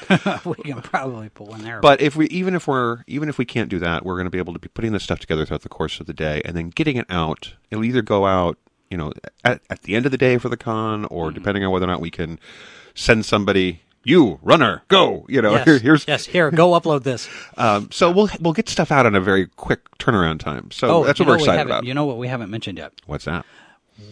we 0.56 0.72
can 0.72 0.83
probably 0.83 1.28
put 1.28 1.46
one 1.46 1.62
there. 1.62 1.80
but 1.80 2.00
if 2.00 2.16
we 2.16 2.26
even 2.26 2.54
if 2.56 2.66
we're 2.66 3.04
even 3.06 3.28
if 3.28 3.38
we 3.38 3.44
can't 3.44 3.68
do 3.68 3.78
that, 3.78 4.04
we're 4.04 4.16
going 4.16 4.24
to 4.24 4.30
be 4.30 4.38
able 4.38 4.52
to 4.52 4.59
be 4.59 4.68
putting 4.68 4.92
this 4.92 5.04
stuff 5.04 5.20
together 5.20 5.46
throughout 5.46 5.62
the 5.62 5.68
course 5.68 6.00
of 6.00 6.06
the 6.06 6.12
day, 6.12 6.42
and 6.44 6.56
then 6.56 6.70
getting 6.70 6.96
it 6.96 7.06
out. 7.09 7.54
It'll 7.70 7.85
either 7.85 8.02
go 8.02 8.26
out, 8.26 8.59
you 8.90 8.96
know, 8.96 9.12
at, 9.44 9.61
at 9.70 9.83
the 9.83 9.94
end 9.94 10.06
of 10.06 10.12
the 10.12 10.18
day 10.18 10.38
for 10.38 10.48
the 10.48 10.56
con, 10.56 11.04
or 11.04 11.26
Mm-hmm. 11.28 11.35
depending 11.35 11.64
on 11.64 11.70
whether 11.70 11.85
or 11.85 11.88
not 11.88 12.00
we 12.00 12.11
can 12.11 12.40
send 12.94 13.24
somebody. 13.24 13.83
You 14.02 14.38
runner, 14.42 14.82
go! 14.88 15.26
You 15.28 15.42
know, 15.42 15.50
yes, 15.56 15.64
here, 15.66 15.78
here's 15.78 16.08
yes, 16.08 16.26
here, 16.26 16.50
go 16.50 16.70
upload 16.70 17.02
this. 17.02 17.28
um, 17.58 17.90
so 17.90 18.10
we'll 18.10 18.30
we'll 18.40 18.54
get 18.54 18.68
stuff 18.68 18.90
out 18.90 19.04
in 19.06 19.14
a 19.14 19.20
very 19.20 19.46
quick 19.46 19.80
turnaround 19.98 20.40
time. 20.40 20.70
So 20.70 20.88
Oh, 20.88 21.04
that's 21.04 21.18
what 21.20 21.28
we're 21.28 21.34
know 21.34 21.36
we 21.38 21.42
excited 21.44 21.66
about. 21.66 21.84
You 21.84 21.92
know 21.94 22.06
what 22.06 22.16
we 22.16 22.26
haven't 22.28 22.50
mentioned 22.50 22.78
yet? 22.78 22.92
What's 23.06 23.26
that? 23.26 23.44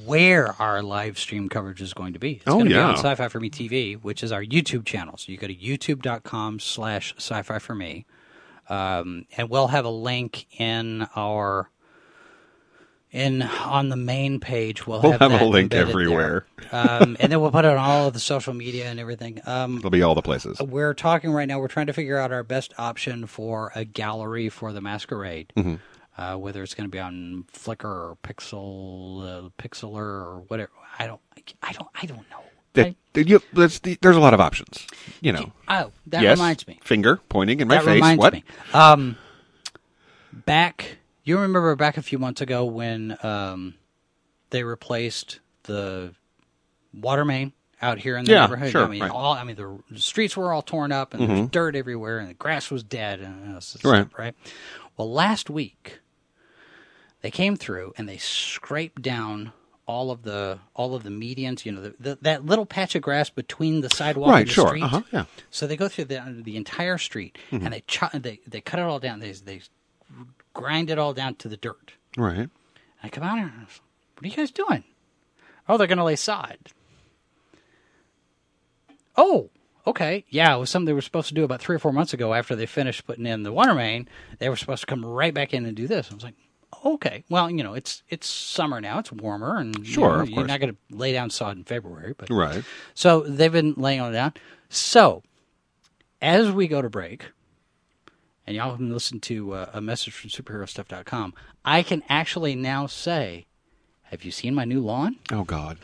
Where 0.04 0.54
our 0.60 0.82
live 0.82 1.18
stream 1.18 1.48
coverage 1.48 1.80
is 1.80 1.94
going 1.94 2.12
to 2.12 2.18
be. 2.18 2.32
It's 2.32 2.42
Oh, 2.46 2.52
going 2.54 2.64
to 2.66 2.70
be 2.70 2.74
yeah. 2.74 2.88
on 2.88 2.96
Sci-Fi 2.96 3.28
for 3.28 3.40
Me 3.40 3.48
TV, 3.48 3.98
which 3.98 4.22
is 4.22 4.30
our 4.32 4.44
YouTube 4.44 4.84
channel. 4.84 5.16
So 5.16 5.32
you 5.32 5.38
go 5.38 5.46
to 5.46 5.54
youtube.com 5.54 6.60
slash 6.60 7.14
sci-fi 7.16 7.58
for 7.58 7.74
me. 7.74 8.04
Um, 8.68 9.24
and 9.38 9.48
we'll 9.48 9.68
have 9.68 9.86
a 9.86 9.90
link 9.90 10.46
in 10.60 11.06
our 11.16 11.70
in 13.10 13.42
on 13.42 13.88
the 13.88 13.96
main 13.96 14.38
page. 14.40 14.86
We'll, 14.86 15.00
We'll 15.02 15.12
have, 15.12 15.30
have 15.32 15.40
a 15.40 15.44
link 15.44 15.72
everywhere. 15.74 16.44
um, 16.72 17.16
and 17.20 17.32
then 17.32 17.40
we'll 17.40 17.50
put 17.50 17.64
it 17.64 17.70
on 17.70 17.78
all 17.78 18.08
of 18.08 18.12
the 18.14 18.20
social 18.20 18.52
media 18.52 18.86
and 18.90 19.00
everything. 19.00 19.40
Um, 19.46 19.78
It'll 19.78 19.90
be 19.90 20.02
all 20.02 20.14
the 20.14 20.22
places. 20.22 20.60
we're 20.60 20.94
talking 20.94 21.30
right 21.30 21.48
now. 21.48 21.58
We're 21.58 21.68
trying 21.68 21.86
to 21.86 21.92
figure 21.92 22.18
out 22.18 22.32
our 22.32 22.42
best 22.42 22.74
option 22.78 23.26
for 23.26 23.72
a 23.74 23.84
gallery 23.84 24.48
for 24.50 24.72
the 24.72 24.80
masquerade. 24.80 25.52
Mm-hmm. 25.56 25.74
Uh, 26.16 26.36
whether 26.36 26.64
it's 26.64 26.74
going 26.74 26.88
to 26.88 26.90
be 26.90 26.98
on 26.98 27.44
Flickr 27.52 27.84
or 27.84 28.18
Pixel, 28.24 29.46
uh, 29.46 29.48
Pixlr 29.56 29.94
or 29.94 30.42
whatever. 30.48 30.70
I 30.98 31.06
don't. 31.06 31.20
I 31.62 31.72
don't. 31.72 31.88
I 31.94 32.06
don't 32.06 32.28
know. 32.28 32.42
That- 32.72 32.96
you- 33.14 33.40
the- 33.52 33.98
there's 34.02 34.16
a 34.16 34.20
lot 34.20 34.34
of 34.34 34.40
options. 34.40 34.84
You 35.20 35.30
know. 35.32 35.52
Oh, 35.68 35.92
that 36.08 36.22
yes. 36.22 36.36
reminds 36.36 36.66
me. 36.66 36.80
Finger 36.82 37.20
pointing 37.28 37.60
in 37.60 37.68
my 37.68 37.76
that 37.76 37.84
face. 37.84 37.94
reminds 37.94 38.18
what? 38.18 38.32
me. 38.32 38.44
Um, 38.74 39.16
back. 40.44 40.97
You 41.28 41.38
remember 41.40 41.76
back 41.76 41.98
a 41.98 42.02
few 42.02 42.18
months 42.18 42.40
ago 42.40 42.64
when 42.64 43.16
um, 43.22 43.74
they 44.50 44.64
replaced 44.64 45.40
the 45.64 46.14
water 46.94 47.24
main 47.24 47.52
out 47.82 47.98
here 47.98 48.16
in 48.16 48.24
the 48.24 48.32
Yeah, 48.32 48.42
neighborhood. 48.46 48.72
sure, 48.72 48.84
I 48.84 48.88
mean, 48.88 49.02
right. 49.02 49.08
Mm-hmm. 49.08 49.16
all 49.16 49.34
I 49.34 49.44
mean, 49.44 49.56
the 49.90 50.00
streets 50.00 50.36
were 50.38 50.52
all 50.52 50.62
torn 50.62 50.90
up 50.90 51.12
and 51.12 51.28
there's 51.28 51.48
dirt 51.50 51.76
everywhere, 51.76 52.18
and 52.18 52.30
the 52.30 52.34
grass 52.34 52.70
was 52.70 52.82
dead, 52.82 53.20
and 53.20 53.52
Right. 53.52 53.62
stuff, 53.62 54.08
right. 54.18 54.34
Well, 54.96 55.12
last 55.12 55.50
week 55.50 56.00
they 57.20 57.30
came 57.30 57.56
through 57.56 57.92
and 57.98 58.08
they 58.08 58.16
scraped 58.16 59.02
down 59.02 59.52
all 59.86 60.10
of 60.10 60.22
the 60.22 60.58
all 60.74 60.94
of 60.94 61.02
the 61.02 61.10
medians. 61.10 61.64
You 61.66 61.72
know, 61.72 61.80
the, 61.82 61.94
the, 62.00 62.18
that 62.22 62.46
little 62.46 62.64
patch 62.66 62.94
of 62.94 63.02
grass 63.02 63.28
between 63.28 63.82
the 63.82 63.90
sidewalk 63.90 64.30
Right, 64.30 64.40
and 64.40 64.48
the 64.48 64.52
sure, 64.54 64.68
street. 64.68 64.84
uh-huh, 64.84 65.02
yeah. 65.12 65.24
So 65.50 65.66
they 65.66 65.76
go 65.76 65.88
through 65.88 66.06
the 66.06 66.40
the 66.42 66.56
entire 66.56 66.96
street 66.96 67.36
Mm-hmm. 67.52 67.64
and 67.66 67.74
they 67.74 67.82
cho- 67.86 68.08
they 68.14 68.40
they 68.46 68.62
cut 68.62 68.80
it 68.80 68.84
all 68.84 68.98
down. 68.98 69.20
They 69.20 69.32
they 69.32 69.60
grind 70.54 70.90
it 70.90 70.98
all 70.98 71.12
down 71.14 71.34
to 71.36 71.48
the 71.48 71.56
dirt. 71.56 71.92
Right. 72.16 72.48
I 73.02 73.08
come 73.08 73.24
out 73.24 73.38
here. 73.38 73.46
And 73.46 73.60
I 73.60 73.64
was, 73.64 73.80
what 74.16 74.24
are 74.24 74.28
you 74.28 74.36
guys 74.36 74.50
doing? 74.50 74.84
Oh, 75.68 75.76
they're 75.76 75.86
going 75.86 75.98
to 75.98 76.04
lay 76.04 76.16
sod. 76.16 76.56
Oh, 79.16 79.50
okay. 79.86 80.24
Yeah, 80.28 80.54
it 80.54 80.58
was 80.58 80.70
something 80.70 80.86
they 80.86 80.92
were 80.92 81.00
supposed 81.00 81.28
to 81.28 81.34
do 81.34 81.44
about 81.44 81.60
three 81.60 81.76
or 81.76 81.80
four 81.80 81.92
months 81.92 82.12
ago 82.14 82.34
after 82.34 82.54
they 82.54 82.66
finished 82.66 83.06
putting 83.06 83.26
in 83.26 83.42
the 83.42 83.52
water 83.52 83.74
main. 83.74 84.08
They 84.38 84.48
were 84.48 84.56
supposed 84.56 84.80
to 84.82 84.86
come 84.86 85.04
right 85.04 85.34
back 85.34 85.52
in 85.54 85.66
and 85.66 85.76
do 85.76 85.86
this. 85.86 86.10
I 86.10 86.14
was 86.14 86.24
like, 86.24 86.34
okay. 86.84 87.24
Well, 87.28 87.50
you 87.50 87.62
know, 87.64 87.74
it's 87.74 88.02
it's 88.08 88.28
summer 88.28 88.80
now. 88.80 88.98
It's 89.00 89.10
warmer, 89.12 89.56
and 89.56 89.76
you 89.78 89.84
Sure, 89.84 90.22
of 90.22 90.28
you're 90.28 90.36
course. 90.36 90.48
not 90.48 90.60
going 90.60 90.72
to 90.74 90.96
lay 90.96 91.12
down 91.12 91.30
sod 91.30 91.56
in 91.56 91.64
February, 91.64 92.14
but 92.16 92.30
Right. 92.30 92.62
so 92.94 93.20
they've 93.20 93.52
been 93.52 93.74
laying 93.76 94.00
it 94.02 94.12
down. 94.12 94.34
So 94.68 95.22
as 96.22 96.50
we 96.50 96.68
go 96.68 96.80
to 96.82 96.90
break, 96.90 97.26
and 98.48 98.56
y'all 98.56 98.74
can 98.74 98.90
listen 98.90 99.20
to 99.20 99.52
uh, 99.52 99.70
a 99.74 99.80
message 99.82 100.14
from 100.14 100.30
superherostuff.com, 100.30 101.34
I 101.66 101.82
can 101.82 102.02
actually 102.08 102.54
now 102.54 102.86
say, 102.86 103.44
have 104.04 104.24
you 104.24 104.30
seen 104.30 104.54
my 104.54 104.64
new 104.64 104.80
lawn? 104.80 105.16
Oh 105.30 105.44
God. 105.44 105.76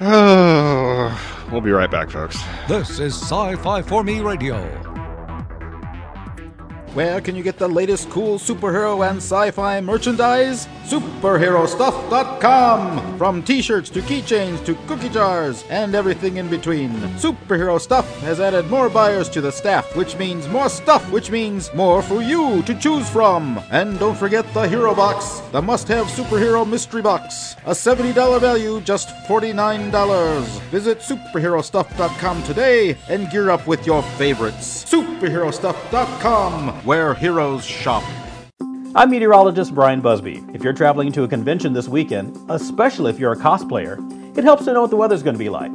oh, 0.00 1.46
we'll 1.52 1.60
be 1.60 1.70
right 1.70 1.90
back, 1.90 2.08
folks. 2.08 2.42
This 2.66 2.98
is 2.98 3.14
Sci 3.14 3.56
Fi 3.56 3.82
for 3.82 4.02
Me 4.02 4.20
Radio. 4.20 5.05
Where 6.96 7.20
can 7.20 7.36
you 7.36 7.42
get 7.42 7.58
the 7.58 7.68
latest 7.68 8.08
cool 8.08 8.38
superhero 8.38 9.06
and 9.06 9.18
sci 9.18 9.50
fi 9.50 9.82
merchandise? 9.82 10.66
SuperheroStuff.com! 10.86 13.18
From 13.18 13.42
t 13.42 13.60
shirts 13.60 13.90
to 13.90 14.00
keychains 14.00 14.64
to 14.64 14.74
cookie 14.86 15.10
jars 15.10 15.62
and 15.68 15.94
everything 15.94 16.38
in 16.38 16.48
between. 16.48 16.92
Superhero 17.18 17.78
Stuff 17.78 18.10
has 18.20 18.40
added 18.40 18.70
more 18.70 18.88
buyers 18.88 19.28
to 19.28 19.42
the 19.42 19.52
staff, 19.52 19.94
which 19.94 20.16
means 20.16 20.48
more 20.48 20.70
stuff, 20.70 21.12
which 21.12 21.30
means 21.30 21.70
more 21.74 22.00
for 22.00 22.22
you 22.22 22.62
to 22.62 22.74
choose 22.74 23.06
from. 23.10 23.60
And 23.70 23.98
don't 23.98 24.16
forget 24.16 24.50
the 24.54 24.66
Hero 24.66 24.94
Box, 24.94 25.42
the 25.52 25.60
must 25.60 25.88
have 25.88 26.06
superhero 26.06 26.66
mystery 26.66 27.02
box. 27.02 27.56
A 27.66 27.72
$70 27.72 28.40
value, 28.40 28.80
just 28.80 29.10
$49. 29.26 30.46
Visit 30.70 31.00
superherostuff.com 31.00 32.42
today 32.44 32.96
and 33.10 33.30
gear 33.30 33.50
up 33.50 33.66
with 33.66 33.84
your 33.84 34.02
favorites. 34.16 34.82
Superherostuff.com, 34.84 36.85
where 36.86 37.14
heroes 37.14 37.64
shop. 37.64 38.04
I'm 38.94 39.10
meteorologist 39.10 39.74
Brian 39.74 40.00
Busby. 40.00 40.44
If 40.54 40.62
you're 40.62 40.72
traveling 40.72 41.10
to 41.12 41.24
a 41.24 41.28
convention 41.28 41.72
this 41.72 41.88
weekend, 41.88 42.38
especially 42.48 43.10
if 43.10 43.18
you're 43.18 43.32
a 43.32 43.36
cosplayer, 43.36 43.98
it 44.38 44.44
helps 44.44 44.66
to 44.66 44.72
know 44.72 44.82
what 44.82 44.90
the 44.90 44.96
weather's 44.96 45.24
going 45.24 45.34
to 45.34 45.38
be 45.38 45.48
like. 45.48 45.72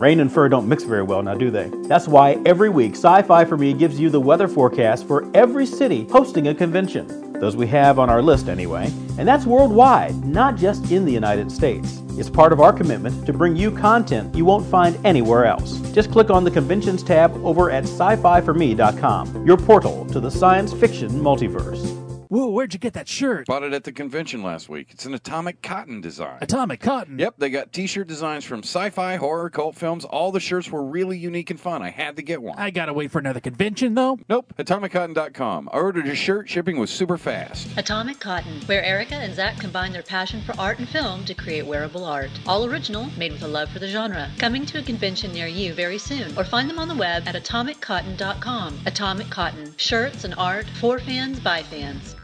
Rain 0.00 0.20
and 0.20 0.32
fur 0.32 0.48
don't 0.48 0.66
mix 0.66 0.82
very 0.84 1.02
well 1.02 1.22
now, 1.22 1.34
do 1.34 1.50
they? 1.50 1.68
That's 1.82 2.08
why 2.08 2.40
every 2.46 2.70
week 2.70 2.92
Sci 2.92 3.20
Fi 3.20 3.44
for 3.44 3.58
Me 3.58 3.74
gives 3.74 4.00
you 4.00 4.08
the 4.08 4.18
weather 4.18 4.48
forecast 4.48 5.06
for 5.06 5.30
every 5.34 5.66
city 5.66 6.06
hosting 6.10 6.48
a 6.48 6.54
convention. 6.54 7.34
Those 7.34 7.54
we 7.54 7.66
have 7.66 7.98
on 7.98 8.08
our 8.08 8.22
list, 8.22 8.48
anyway. 8.48 8.90
And 9.18 9.28
that's 9.28 9.44
worldwide, 9.44 10.24
not 10.24 10.56
just 10.56 10.90
in 10.90 11.04
the 11.04 11.12
United 11.12 11.52
States. 11.52 12.00
It's 12.12 12.30
part 12.30 12.50
of 12.50 12.60
our 12.60 12.72
commitment 12.72 13.26
to 13.26 13.34
bring 13.34 13.54
you 13.54 13.70
content 13.70 14.34
you 14.34 14.46
won't 14.46 14.64
find 14.64 14.98
anywhere 15.04 15.44
else. 15.44 15.78
Just 15.92 16.10
click 16.10 16.30
on 16.30 16.44
the 16.44 16.50
Conventions 16.50 17.02
tab 17.02 17.36
over 17.44 17.70
at 17.70 17.84
sci 17.84 18.16
fi 18.16 18.40
for 18.40 18.54
me.com, 18.54 19.46
your 19.46 19.58
portal 19.58 20.06
to 20.06 20.18
the 20.18 20.30
science 20.30 20.72
fiction 20.72 21.10
multiverse. 21.10 21.99
Whoa, 22.30 22.46
where'd 22.46 22.72
you 22.72 22.78
get 22.78 22.92
that 22.92 23.08
shirt? 23.08 23.48
Bought 23.48 23.64
it 23.64 23.72
at 23.72 23.82
the 23.82 23.90
convention 23.90 24.44
last 24.44 24.68
week. 24.68 24.90
It's 24.92 25.04
an 25.04 25.14
atomic 25.14 25.62
cotton 25.62 26.00
design. 26.00 26.38
Atomic 26.40 26.78
Cotton. 26.78 27.18
Yep, 27.18 27.34
they 27.38 27.50
got 27.50 27.72
t-shirt 27.72 28.06
designs 28.06 28.44
from 28.44 28.60
sci-fi, 28.60 29.16
horror, 29.16 29.50
cult 29.50 29.74
films. 29.74 30.04
All 30.04 30.30
the 30.30 30.38
shirts 30.38 30.70
were 30.70 30.84
really 30.84 31.18
unique 31.18 31.50
and 31.50 31.58
fun. 31.58 31.82
I 31.82 31.90
had 31.90 32.14
to 32.14 32.22
get 32.22 32.40
one. 32.40 32.56
I 32.56 32.70
gotta 32.70 32.92
wait 32.92 33.10
for 33.10 33.18
another 33.18 33.40
convention, 33.40 33.96
though. 33.96 34.16
Nope, 34.28 34.54
atomiccotton.com. 34.60 35.70
I 35.72 35.76
ordered 35.76 36.06
a 36.06 36.14
shirt. 36.14 36.48
Shipping 36.48 36.78
was 36.78 36.92
super 36.92 37.18
fast. 37.18 37.66
Atomic 37.76 38.20
Cotton, 38.20 38.60
where 38.66 38.84
Erica 38.84 39.16
and 39.16 39.34
Zach 39.34 39.58
combine 39.58 39.90
their 39.90 40.04
passion 40.04 40.40
for 40.42 40.56
art 40.56 40.78
and 40.78 40.88
film 40.88 41.24
to 41.24 41.34
create 41.34 41.66
wearable 41.66 42.04
art. 42.04 42.30
All 42.46 42.64
original, 42.64 43.06
made 43.18 43.32
with 43.32 43.42
a 43.42 43.48
love 43.48 43.70
for 43.70 43.80
the 43.80 43.88
genre. 43.88 44.30
Coming 44.38 44.64
to 44.66 44.78
a 44.78 44.82
convention 44.84 45.32
near 45.32 45.48
you 45.48 45.74
very 45.74 45.98
soon, 45.98 46.38
or 46.38 46.44
find 46.44 46.70
them 46.70 46.78
on 46.78 46.86
the 46.86 46.94
web 46.94 47.26
at 47.26 47.34
atomiccotton.com. 47.34 48.78
Atomic 48.86 49.30
Cotton, 49.30 49.74
shirts 49.78 50.22
and 50.22 50.36
art 50.38 50.66
for 50.78 51.00
fans 51.00 51.40
by 51.40 51.64
fans. 51.64 52.14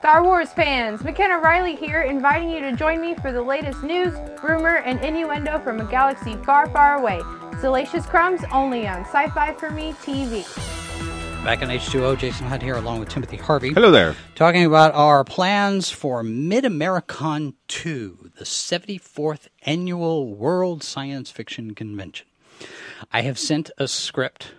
Star 0.00 0.24
Wars 0.24 0.50
fans, 0.52 1.04
McKenna 1.04 1.38
Riley 1.38 1.76
here, 1.76 2.00
inviting 2.02 2.50
you 2.50 2.60
to 2.60 2.72
join 2.72 3.00
me 3.02 3.14
for 3.16 3.32
the 3.32 3.42
latest 3.42 3.82
news, 3.82 4.14
rumor, 4.42 4.76
and 4.76 4.98
innuendo 5.04 5.58
from 5.58 5.78
a 5.80 5.84
galaxy 5.84 6.36
far, 6.44 6.66
far 6.70 6.96
away. 6.98 7.20
Salacious 7.60 8.06
Crumbs 8.06 8.40
only 8.50 8.88
on 8.88 9.04
Sci 9.04 9.28
Fi 9.28 9.52
for 9.54 9.70
Me 9.70 9.92
TV. 10.02 10.42
Back 11.44 11.60
in 11.60 11.68
H2O, 11.68 12.16
Jason 12.18 12.46
Hunt 12.46 12.62
here 12.62 12.76
along 12.76 13.00
with 13.00 13.10
Timothy 13.10 13.36
Harvey. 13.36 13.74
Hello 13.74 13.90
there. 13.90 14.16
Talking 14.34 14.64
about 14.64 14.94
our 14.94 15.22
plans 15.22 15.90
for 15.90 16.22
Mid 16.22 16.64
Americon 16.64 17.52
2, 17.68 18.30
the 18.38 18.44
74th 18.44 19.48
Annual 19.66 20.34
World 20.34 20.82
Science 20.82 21.30
Fiction 21.30 21.74
Convention. 21.74 22.26
I 23.12 23.20
have 23.22 23.38
sent 23.38 23.70
a 23.76 23.86
script 23.86 24.52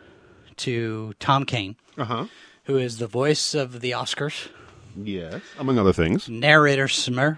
to 0.57 1.13
Tom 1.19 1.45
Kane, 1.45 1.77
Uh-huh. 1.97 2.27
who 2.65 2.77
is 2.77 2.97
the 2.99 3.07
voice 3.07 3.55
of 3.55 3.81
the 3.81 3.91
Oscars, 3.91 4.49
Yes. 4.95 5.41
Among 5.59 5.77
other 5.79 5.93
things. 5.93 6.27
narrator 6.29 6.87
Smurf, 6.87 7.37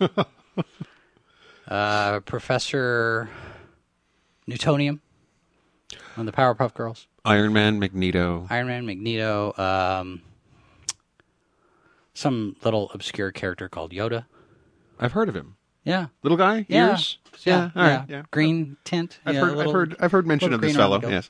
uh, 1.68 2.20
Professor 2.20 3.28
Utonium 4.48 5.00
on 6.16 6.26
the 6.26 6.32
Powerpuff 6.32 6.74
Girls, 6.74 7.06
Iron 7.24 7.52
Man, 7.52 7.78
Magneto. 7.78 8.46
Iron 8.50 8.66
Man, 8.66 8.86
Magneto, 8.86 9.52
um, 9.56 10.22
some 12.14 12.56
little 12.64 12.90
obscure 12.92 13.32
character 13.32 13.68
called 13.68 13.92
Yoda. 13.92 14.26
I've 14.98 15.12
heard 15.12 15.28
of 15.28 15.34
him. 15.36 15.56
Yeah. 15.84 16.06
Little 16.22 16.38
guy? 16.38 16.64
Yeah. 16.68 16.90
Ears? 16.90 17.18
Yeah, 17.42 17.70
all 17.76 17.82
right. 17.82 18.04
Yeah. 18.08 18.22
Green 18.30 18.76
tint. 18.84 19.18
I've 19.26 19.34
yeah, 19.34 19.40
heard 19.42 19.56
little- 19.56 19.70
I've 19.70 19.74
heard 19.74 19.96
I've 20.00 20.12
heard 20.12 20.26
mention 20.26 20.52
of 20.54 20.60
this 20.60 20.76
fellow. 20.76 20.98
the 20.98 21.06
go. 21.08 21.12
Yes. 21.12 21.28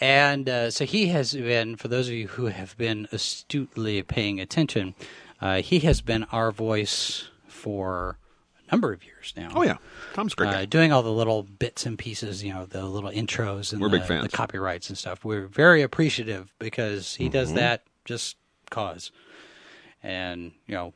And 0.00 0.48
uh, 0.48 0.70
so 0.70 0.84
he 0.84 1.06
has 1.08 1.32
been, 1.32 1.76
for 1.76 1.88
those 1.88 2.08
of 2.08 2.14
you 2.14 2.28
who 2.28 2.46
have 2.46 2.76
been 2.76 3.08
astutely 3.12 4.02
paying 4.02 4.40
attention, 4.40 4.94
uh, 5.40 5.62
he 5.62 5.78
has 5.80 6.00
been 6.02 6.24
our 6.24 6.52
voice 6.52 7.28
for 7.48 8.18
a 8.68 8.72
number 8.72 8.92
of 8.92 9.02
years 9.04 9.32
now. 9.36 9.50
Oh 9.54 9.62
yeah. 9.62 9.76
Tom's 10.14 10.34
great 10.34 10.48
Uh, 10.48 10.52
guy. 10.52 10.64
doing 10.66 10.92
all 10.92 11.02
the 11.02 11.12
little 11.12 11.42
bits 11.44 11.86
and 11.86 11.98
pieces, 11.98 12.44
you 12.44 12.52
know, 12.52 12.66
the 12.66 12.84
little 12.84 13.10
intros 13.10 13.72
and 13.72 13.80
We're 13.80 13.88
the, 13.88 13.98
big 13.98 14.06
fans. 14.06 14.24
the 14.24 14.36
copyrights 14.36 14.88
and 14.90 14.98
stuff. 14.98 15.24
We're 15.24 15.46
very 15.46 15.80
appreciative 15.82 16.52
because 16.58 17.14
he 17.14 17.28
does 17.30 17.48
Mm-hmm. 17.48 17.56
that 17.58 17.84
just 18.04 18.36
cause. 18.70 19.10
And 20.02 20.52
you 20.66 20.74
know, 20.74 20.92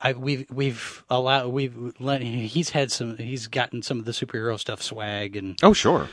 I 0.00 0.12
we've 0.12 0.46
we've 0.50 1.02
allowed 1.08 1.48
we've 1.48 1.94
let 1.98 2.20
he's 2.22 2.70
had 2.70 2.92
some 2.92 3.16
he's 3.16 3.46
gotten 3.46 3.82
some 3.82 3.98
of 3.98 4.04
the 4.04 4.12
superhero 4.12 4.58
stuff 4.58 4.82
swag 4.82 5.34
and 5.36 5.56
Oh 5.62 5.72
sure. 5.72 6.08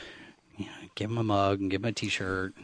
Give 0.94 1.10
him 1.10 1.18
a 1.18 1.22
mug 1.24 1.60
and 1.60 1.70
give 1.70 1.82
him 1.82 1.88
a 1.88 1.92
T-shirt. 1.92 2.54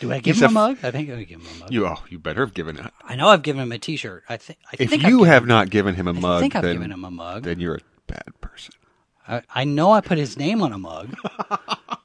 Do 0.00 0.10
I 0.12 0.18
give 0.18 0.34
He's 0.36 0.42
him 0.42 0.50
a, 0.50 0.52
mug? 0.52 0.78
I 0.82 0.90
think 0.90 1.08
I 1.10 1.22
give 1.22 1.40
him 1.40 1.46
a 1.56 1.58
mug. 1.60 1.72
You 1.72 1.86
oh 1.86 2.02
you 2.08 2.18
better 2.18 2.44
have 2.44 2.52
given 2.54 2.78
it. 2.78 2.92
I 3.04 3.14
know 3.16 3.28
I've 3.28 3.42
given 3.42 3.62
him 3.62 3.70
a 3.72 3.78
T-shirt. 3.78 4.24
I 4.28 4.36
think. 4.36 4.58
I 4.72 4.76
If 4.78 4.90
think 4.90 5.04
I've 5.04 5.10
you 5.10 5.22
have 5.24 5.46
not 5.46 5.70
given 5.70 5.94
him 5.94 6.08
a 6.08 6.12
mug, 6.12 6.40
think 6.40 6.56
I've 6.56 6.62
then, 6.62 6.74
given 6.76 6.90
him 6.92 7.04
a 7.04 7.10
mug. 7.10 7.44
then 7.44 7.60
you're 7.60 7.76
a 7.76 7.80
bad 8.06 8.40
person. 8.40 8.74
I, 9.26 9.42
I 9.54 9.64
know 9.64 9.92
I 9.92 10.00
put 10.00 10.18
his 10.18 10.36
name 10.36 10.62
on 10.62 10.72
a 10.72 10.78
mug. 10.78 11.14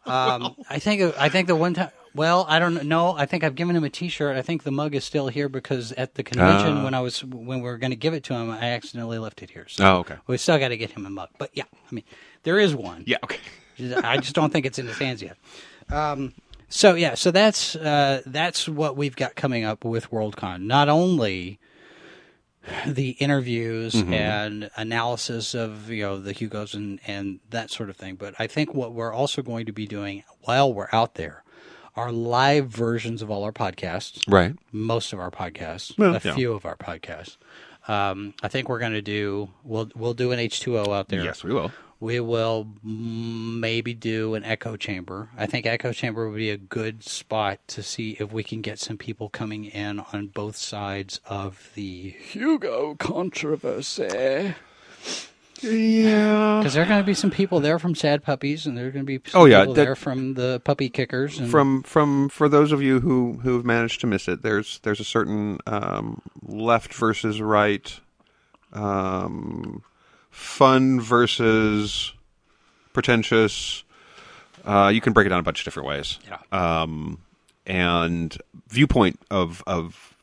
um, 0.06 0.56
I 0.70 0.80
think 0.80 1.16
I 1.20 1.30
think 1.30 1.48
the 1.48 1.56
one 1.56 1.74
time. 1.74 1.90
Well, 2.16 2.46
I 2.50 2.58
don't 2.60 2.86
know. 2.86 3.14
I 3.16 3.26
think 3.28 3.44
I've 3.44 3.54
given 3.56 3.76
him 3.76 3.84
a 3.84 3.90
T-shirt. 3.90 4.36
I 4.36 4.42
think 4.42 4.64
the 4.64 4.72
mug 4.72 4.96
is 4.96 5.04
still 5.04 5.28
here 5.28 5.48
because 5.48 5.92
at 5.94 6.16
the 6.16 6.24
convention 6.24 6.78
Ah. 6.80 6.84
when 6.84 6.94
I 6.96 7.02
was 7.02 7.24
when 7.24 7.60
we 7.60 7.62
were 7.62 7.78
going 7.78 7.92
to 7.92 7.96
give 7.96 8.14
it 8.14 8.24
to 8.26 8.34
him, 8.34 8.50
I 8.50 8.70
accidentally 8.72 9.20
left 9.20 9.42
it 9.44 9.50
here. 9.52 9.66
So 9.68 9.86
Oh, 9.86 9.98
okay. 10.00 10.16
we 10.28 10.38
still 10.38 10.58
got 10.58 10.70
to 10.70 10.78
get 10.78 10.92
him 10.92 11.06
a 11.06 11.10
mug. 11.10 11.30
But 11.38 11.52
yeah, 11.54 11.66
I 11.72 11.94
mean, 11.96 12.04
there 12.44 12.60
is 12.60 12.74
one. 12.76 13.04
Yeah, 13.06 13.18
okay. 13.24 13.38
I 13.80 14.18
just 14.18 14.36
don't 14.36 14.52
think 14.52 14.66
it's 14.66 14.80
in 14.80 14.88
his 14.88 14.98
hands 14.98 15.22
yet. 15.22 15.38
Um, 15.90 16.34
so 16.70 16.94
yeah, 16.96 17.16
so 17.16 17.32
that's 17.32 17.76
uh, 17.76 18.22
that's 18.26 18.68
what 18.70 18.96
we've 18.98 19.16
got 19.16 19.36
coming 19.36 19.64
up 19.64 19.84
with 19.84 20.12
Worldcon. 20.12 20.62
Not 20.62 20.88
only 20.90 21.60
the 22.86 23.12
interviews 23.12 23.96
and 23.96 24.70
analysis 24.76 25.56
of 25.56 25.90
you 25.90 26.04
know 26.04 26.20
the 26.20 26.34
Hugos 26.34 26.74
and 26.76 27.00
and 27.08 27.40
that 27.50 27.72
sort 27.72 27.90
of 27.90 27.96
thing, 27.98 28.16
but 28.16 28.36
I 28.38 28.48
think 28.48 28.74
what 28.76 28.94
we're 28.94 29.14
also 29.14 29.42
going 29.42 29.66
to 29.66 29.72
be 29.72 29.88
doing 29.88 30.24
while 30.42 30.72
we're 30.72 30.90
out 30.92 31.16
there 31.16 31.44
are 31.96 32.12
live 32.12 32.68
versions 32.68 33.22
of 33.22 33.32
all 33.32 33.44
our 33.44 33.52
podcasts 33.52 34.22
Right. 34.32 34.56
most 34.72 35.12
of 35.12 35.20
our 35.20 35.32
podcasts, 35.32 35.98
Well, 35.98 36.16
a 36.16 36.22
yeah. 36.24 36.36
few 36.36 36.54
of 36.54 36.66
our 36.66 36.78
podcasts. 36.78 37.38
Um, 37.88 38.36
I 38.44 38.48
think 38.48 38.70
we're 38.70 38.80
going 38.80 38.94
to 38.94 39.02
do 39.02 39.50
we'll 39.64 39.90
we'll 39.96 40.14
do 40.14 40.32
an 40.32 40.40
H 40.40 40.60
two 40.60 40.78
O 40.78 40.92
out 40.94 41.08
there. 41.10 41.24
Yes, 41.24 41.44
we 41.44 41.52
will. 41.54 41.72
We 42.02 42.22
will 42.22 42.68
maybe 42.82 43.94
do 43.94 44.34
an 44.36 44.46
echo 44.46 44.78
chamber. 44.78 45.30
I 45.38 45.46
think 45.48 45.66
echo 45.66 45.92
chamber 45.92 46.30
would 46.30 46.38
be 46.38 46.50
a 46.50 46.56
good 46.58 47.04
spot 47.04 47.60
to 47.68 47.84
see 47.84 48.12
if 48.20 48.32
we 48.32 48.42
can 48.44 48.62
get 48.62 48.80
some 48.80 48.98
people 48.98 49.28
coming 49.28 49.66
in 49.66 50.00
on 50.14 50.28
both 50.28 50.56
sides 50.56 51.20
of 51.26 51.70
the 51.76 52.12
Hugo 52.12 52.96
controversy. 52.96 54.56
Yeah. 55.62 56.60
Because 56.60 56.74
there 56.74 56.84
are 56.84 56.88
going 56.88 57.02
to 57.02 57.06
be 57.06 57.14
some 57.14 57.32
people 57.32 57.60
there 57.60 57.80
from 57.80 57.94
Sad 57.94 58.24
Puppies, 58.24 58.66
and 58.66 58.78
there 58.78 58.88
are 58.88 58.92
going 58.92 59.06
to 59.06 59.20
be 59.20 59.30
some 59.30 59.42
Oh, 59.42 59.46
yeah, 59.46 59.60
people 59.62 59.74
that- 59.74 59.84
there 59.84 59.96
from 59.96 60.36
the 60.36 60.62
Puppy 60.64 60.88
Kickers. 60.90 61.38
And, 61.38 61.52
From 61.52 61.84
from 61.84 62.30
for 62.30 62.48
those 62.48 62.72
of 62.72 62.82
you 62.82 63.02
who 63.02 63.34
who 63.44 63.56
have 63.56 63.66
managed 63.66 64.00
to 64.02 64.08
miss 64.08 64.30
it, 64.30 64.42
there's 64.42 64.80
there's 64.84 65.02
a 65.02 65.04
certain 65.06 65.58
um, 65.68 66.22
left 66.42 66.94
versus 66.94 67.42
right, 67.42 68.00
um, 68.72 69.84
fun 70.40 71.02
versus 71.02 72.14
pretentious. 72.94 73.84
Uh, 74.66 74.92
you 74.94 75.02
can 75.02 75.14
break 75.14 75.26
it 75.26 75.30
down 75.30 75.40
a 75.40 75.44
bunch 75.44 75.60
of 75.60 75.66
different 75.66 75.88
ways. 75.88 76.20
Yeah. 76.28 76.82
Um, 76.82 77.20
and 77.66 78.36
viewpoint 78.68 79.20
of 79.30 79.64
of 79.68 80.16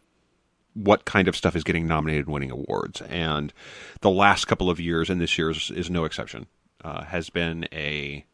what 0.74 1.04
kind 1.04 1.26
of 1.28 1.36
stuff 1.36 1.56
is 1.56 1.64
getting 1.64 1.86
nominated 1.86 2.26
and 2.26 2.34
winning 2.34 2.50
awards. 2.50 3.00
And 3.02 3.52
the 4.00 4.10
last 4.10 4.46
couple 4.46 4.68
of 4.68 4.78
years, 4.78 5.08
and 5.08 5.20
this 5.20 5.38
year 5.38 5.50
is, 5.50 5.70
is 5.70 5.88
no 5.88 6.04
exception, 6.04 6.46
uh, 6.84 7.04
has 7.04 7.30
been 7.30 7.66
a 7.72 8.26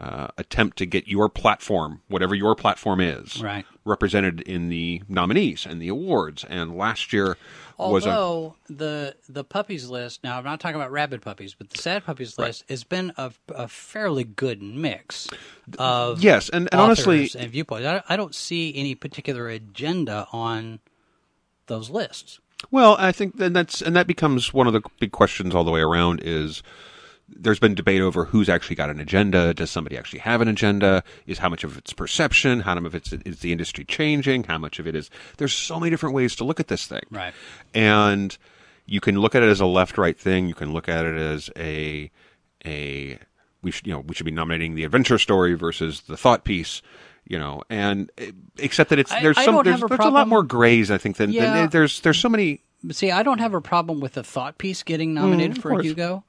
uh, 0.00 0.28
attempt 0.38 0.78
to 0.78 0.86
get 0.86 1.08
your 1.08 1.28
platform, 1.28 2.00
whatever 2.08 2.34
your 2.34 2.54
platform 2.54 3.00
is, 3.00 3.42
Right. 3.42 3.66
Represented 3.88 4.40
in 4.42 4.68
the 4.68 5.02
nominees 5.08 5.66
and 5.66 5.80
the 5.80 5.88
awards. 5.88 6.44
And 6.44 6.76
last 6.76 7.12
year 7.12 7.36
was 7.78 8.06
a 8.06 8.10
Although 8.10 8.56
the 8.68 9.16
the 9.28 9.44
puppies 9.44 9.88
list 9.88 10.22
now, 10.22 10.38
I'm 10.38 10.44
not 10.44 10.60
talking 10.60 10.76
about 10.76 10.90
rabid 10.90 11.22
puppies, 11.22 11.54
but 11.54 11.70
the 11.70 11.78
sad 11.78 12.04
puppies 12.04 12.38
list 12.38 12.64
has 12.68 12.84
been 12.84 13.12
a, 13.16 13.32
a 13.48 13.68
fairly 13.68 14.24
good 14.24 14.62
mix 14.62 15.28
of 15.78 16.22
yes, 16.22 16.48
and, 16.48 16.68
and 16.72 16.80
honestly, 16.80 17.30
and 17.36 17.50
viewpoints. 17.50 17.86
I, 17.86 18.02
I 18.08 18.16
don't 18.16 18.34
see 18.34 18.74
any 18.76 18.94
particular 18.94 19.48
agenda 19.48 20.26
on 20.32 20.80
those 21.66 21.90
lists. 21.90 22.40
Well, 22.70 22.96
I 22.98 23.12
think 23.12 23.36
then 23.36 23.52
that's 23.52 23.80
and 23.80 23.94
that 23.96 24.06
becomes 24.06 24.52
one 24.52 24.66
of 24.66 24.72
the 24.72 24.82
big 24.98 25.12
questions 25.12 25.54
all 25.54 25.64
the 25.64 25.70
way 25.70 25.80
around 25.80 26.20
is 26.24 26.62
there's 27.28 27.58
been 27.58 27.74
debate 27.74 28.00
over 28.00 28.24
who's 28.24 28.48
actually 28.48 28.76
got 28.76 28.90
an 28.90 29.00
agenda. 29.00 29.52
Does 29.54 29.70
somebody 29.70 29.96
actually 29.98 30.20
have 30.20 30.40
an 30.40 30.48
agenda? 30.48 31.04
Is 31.26 31.38
how 31.38 31.48
much 31.48 31.62
of 31.64 31.76
it's 31.76 31.92
perception? 31.92 32.60
How 32.60 32.74
much 32.74 32.84
of 32.86 32.94
it's 32.94 33.12
is 33.12 33.40
the 33.40 33.52
industry 33.52 33.84
changing? 33.84 34.44
How 34.44 34.58
much 34.58 34.78
of 34.78 34.86
it 34.86 34.94
is 34.96 35.10
there's 35.36 35.52
so 35.52 35.78
many 35.78 35.90
different 35.90 36.14
ways 36.14 36.34
to 36.36 36.44
look 36.44 36.58
at 36.60 36.68
this 36.68 36.86
thing. 36.86 37.02
Right. 37.10 37.34
And 37.74 38.36
you 38.86 39.00
can 39.00 39.20
look 39.20 39.34
at 39.34 39.42
it 39.42 39.48
as 39.48 39.60
a 39.60 39.66
left 39.66 39.98
right 39.98 40.18
thing. 40.18 40.48
You 40.48 40.54
can 40.54 40.72
look 40.72 40.88
at 40.88 41.04
it 41.04 41.16
as 41.16 41.50
a 41.56 42.10
a 42.66 43.18
we 43.62 43.70
should 43.70 43.86
you 43.86 43.92
know 43.92 44.00
we 44.00 44.14
should 44.14 44.26
be 44.26 44.32
nominating 44.32 44.74
the 44.74 44.84
adventure 44.84 45.18
story 45.18 45.54
versus 45.54 46.02
the 46.02 46.16
thought 46.16 46.44
piece. 46.44 46.82
You 47.26 47.38
know, 47.38 47.62
and 47.68 48.10
except 48.58 48.88
that 48.88 48.98
it's 48.98 49.10
there's 49.20 49.36
I 49.36 49.44
some 49.44 49.62
there's, 49.62 49.82
a 49.82 49.86
there's 49.86 50.00
a 50.00 50.08
lot 50.08 50.28
more 50.28 50.42
grays 50.42 50.90
I 50.90 50.96
think 50.96 51.18
than, 51.18 51.30
Yeah. 51.30 51.52
than 51.52 51.68
there's 51.68 52.00
there's 52.00 52.18
so 52.18 52.30
many 52.30 52.62
see, 52.90 53.10
I 53.10 53.22
don't 53.22 53.38
have 53.38 53.52
a 53.54 53.60
problem 53.60 54.00
with 54.00 54.14
the 54.14 54.22
thought 54.24 54.56
piece 54.56 54.82
getting 54.82 55.12
nominated 55.12 55.58
Mm, 55.58 55.62
for 55.62 55.78
a. 55.78 55.82
Hugo. 55.82 56.24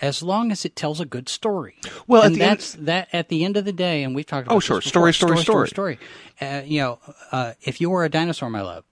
As 0.00 0.22
long 0.22 0.50
as 0.52 0.64
it 0.64 0.74
tells 0.76 1.00
a 1.00 1.04
good 1.04 1.28
story. 1.28 1.76
Well, 2.06 2.22
at 2.22 2.26
and 2.28 2.34
the 2.36 2.42
end- 2.42 2.50
that's 2.58 2.72
that 2.74 3.08
at 3.12 3.28
the 3.28 3.44
end 3.44 3.56
of 3.56 3.64
the 3.64 3.72
day, 3.72 4.02
and 4.02 4.14
we've 4.14 4.26
talked 4.26 4.46
about 4.46 4.56
Oh, 4.56 4.60
sure. 4.60 4.78
before, 4.78 4.88
Story, 4.88 5.12
story, 5.14 5.38
story, 5.38 5.68
story. 5.68 5.98
Uh, 6.40 6.62
you 6.64 6.80
know, 6.80 6.98
uh, 7.32 7.52
if 7.62 7.80
you 7.80 7.90
were 7.90 8.04
a 8.04 8.08
dinosaur, 8.08 8.50
my 8.50 8.60
love, 8.62 8.84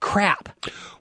crap. 0.00 0.48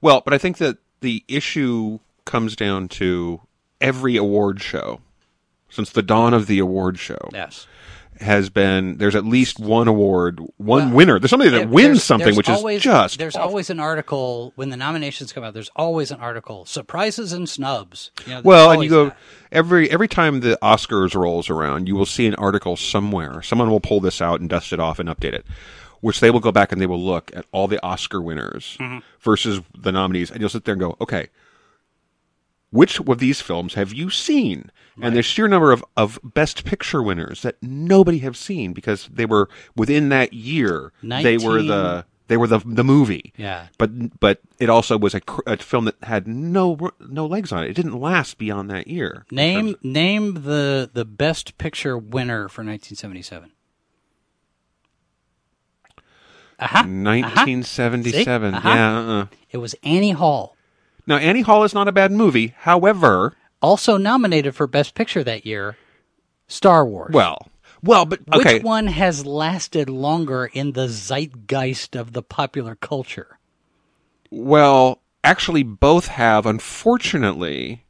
Well, 0.02 0.22
but 0.24 0.34
I 0.34 0.38
think 0.38 0.58
that 0.58 0.78
the 1.02 1.24
issue 1.28 2.00
comes 2.26 2.56
down 2.56 2.88
to 2.88 3.42
every 3.80 4.16
award 4.16 4.62
show 4.62 5.02
since 5.70 5.90
the 5.90 6.02
dawn 6.04 6.34
of 6.34 6.48
the 6.48 6.60
award 6.60 7.00
show 7.00 7.30
Yes. 7.34 7.66
Has 8.19 8.50
been 8.52 8.97
there's 8.97 9.15
at 9.15 9.26
least 9.26 9.60
one 9.60 9.88
award, 9.88 10.39
one 10.58 10.93
winner. 10.93 11.17
There's 11.17 11.30
somebody 11.32 11.50
that 11.52 11.58
There- 11.58 11.67
wins 11.67 12.04
something, 12.04 12.36
which 12.36 12.47
always, 12.50 12.78
is 12.78 12.84
just 12.84 13.17
there's 13.17 13.36
awful. 13.36 13.50
always 13.50 13.69
an 13.71 13.80
article 13.80 14.54
when 14.56 14.69
the 14.69 14.78
nominations 14.78 15.34
come 15.34 15.43
out. 15.43 15.54
There's 15.56 15.71
always 15.76 16.12
an 16.12 16.19
article 16.19 16.65
surprises 16.65 17.34
and 17.34 17.50
snubs. 17.50 18.12
You 18.28 18.36
know, 18.36 18.41
well, 18.43 18.71
and 18.71 18.84
you 18.84 18.89
go 18.89 19.06
that. 19.06 19.17
every 19.52 19.89
every 19.89 20.08
time 20.08 20.41
the 20.41 20.58
Oscars 20.62 21.15
rolls 21.15 21.50
around, 21.50 21.88
you 21.88 21.95
will 21.95 22.06
see 22.06 22.28
an 22.28 22.36
article 22.36 22.76
somewhere. 22.76 23.41
Someone 23.41 23.71
will 23.71 23.80
pull 23.80 24.00
this 24.00 24.21
out 24.21 24.39
and 24.39 24.50
dust 24.50 24.71
it 24.71 24.80
off 24.80 25.00
and 25.00 25.10
update 25.10 25.34
it, 25.34 25.45
which 26.02 26.19
they 26.19 26.30
will 26.30 26.39
go 26.41 26.52
back 26.52 26.71
and 26.71 26.80
they 26.80 26.86
will 26.88 27.02
look 27.04 27.32
at 27.36 27.45
all 27.52 27.67
the 27.67 27.84
Oscar 27.84 28.21
winners 28.21 28.78
Mm-hmm. 28.80 29.00
versus 29.21 29.62
the 29.76 29.91
nominees, 29.91 30.30
and 30.30 30.39
you'll 30.41 30.50
sit 30.50 30.65
there 30.65 30.74
and 30.74 30.82
go, 30.82 30.95
okay, 31.02 31.30
which 32.72 33.00
of 33.00 33.20
these 33.20 33.42
films 33.42 33.76
have 33.76 33.94
you 33.94 34.10
seen? 34.10 34.72
And 35.02 35.16
the 35.16 35.24
sheer 35.24 35.48
number 35.48 35.72
of, 35.72 35.84
of 35.98 36.20
Best 36.24 36.64
Picture 36.64 37.02
winners 37.02 37.42
that 37.42 37.56
nobody 37.62 38.20
have 38.20 38.38
seen 38.38 38.72
because 38.74 39.10
they 39.12 39.26
were 39.26 39.50
within 39.76 40.10
that 40.10 40.34
year. 40.34 40.92
They 41.02 41.38
were 41.38 41.62
the 41.64 42.06
they 42.28 42.38
were 42.38 42.48
the 42.48 42.60
the 42.60 42.84
movie. 42.84 43.34
Yeah. 43.36 43.68
But 43.78 44.20
but 44.20 44.40
it 44.60 44.70
also 44.70 44.98
was 44.98 45.14
a, 45.16 45.22
a 45.46 45.58
film 45.58 45.86
that 45.86 45.96
had 46.04 46.28
no 46.28 46.78
no 47.00 47.26
legs 47.26 47.52
on 47.52 47.64
it. 47.64 47.72
It 47.72 47.74
didn't 47.74 48.00
last 48.00 48.38
beyond 48.38 48.70
that 48.70 48.88
year. 48.88 49.26
Name 49.32 49.76
name 49.84 50.44
the 50.44 50.90
the 50.94 51.04
best 51.04 51.58
picture 51.58 51.98
winner 51.98 52.48
for 52.48 52.64
1977. 52.64 53.52
Aha. 56.60 56.78
1977. 56.84 58.54
See? 58.54 58.58
Uh-huh. 58.58 58.70
Yeah. 58.70 58.98
Uh-uh. 59.00 59.26
It 59.50 59.58
was 59.58 59.76
Annie 59.84 60.12
Hall, 60.12 60.56
Now 61.08 61.18
Annie 61.18 61.42
Hall 61.42 61.64
is 61.64 61.74
not 61.74 61.88
a 61.88 61.92
bad 61.92 62.12
movie. 62.12 62.54
However, 62.60 63.36
also 63.62 63.98
nominated 63.98 64.56
for 64.56 64.68
best 64.68 64.96
picture 64.96 65.24
that 65.24 65.46
year. 65.46 65.78
Star 66.48 66.86
Wars. 66.86 67.14
well, 67.14 67.48
well, 67.84 68.06
but 68.06 68.20
okay. 68.34 68.56
Which 68.56 68.64
one 68.64 68.88
has 68.88 69.26
lasted 69.26 69.90
longer 69.90 70.46
in 70.46 70.74
the 70.74 70.88
zeitgeist 70.88 71.96
of 71.96 72.14
the 72.14 72.22
popular 72.22 72.76
culture? 72.76 73.40
Well, 74.30 75.02
actually, 75.24 75.64
both 75.64 76.08
have. 76.08 76.46
Unfortunately, 76.46 77.86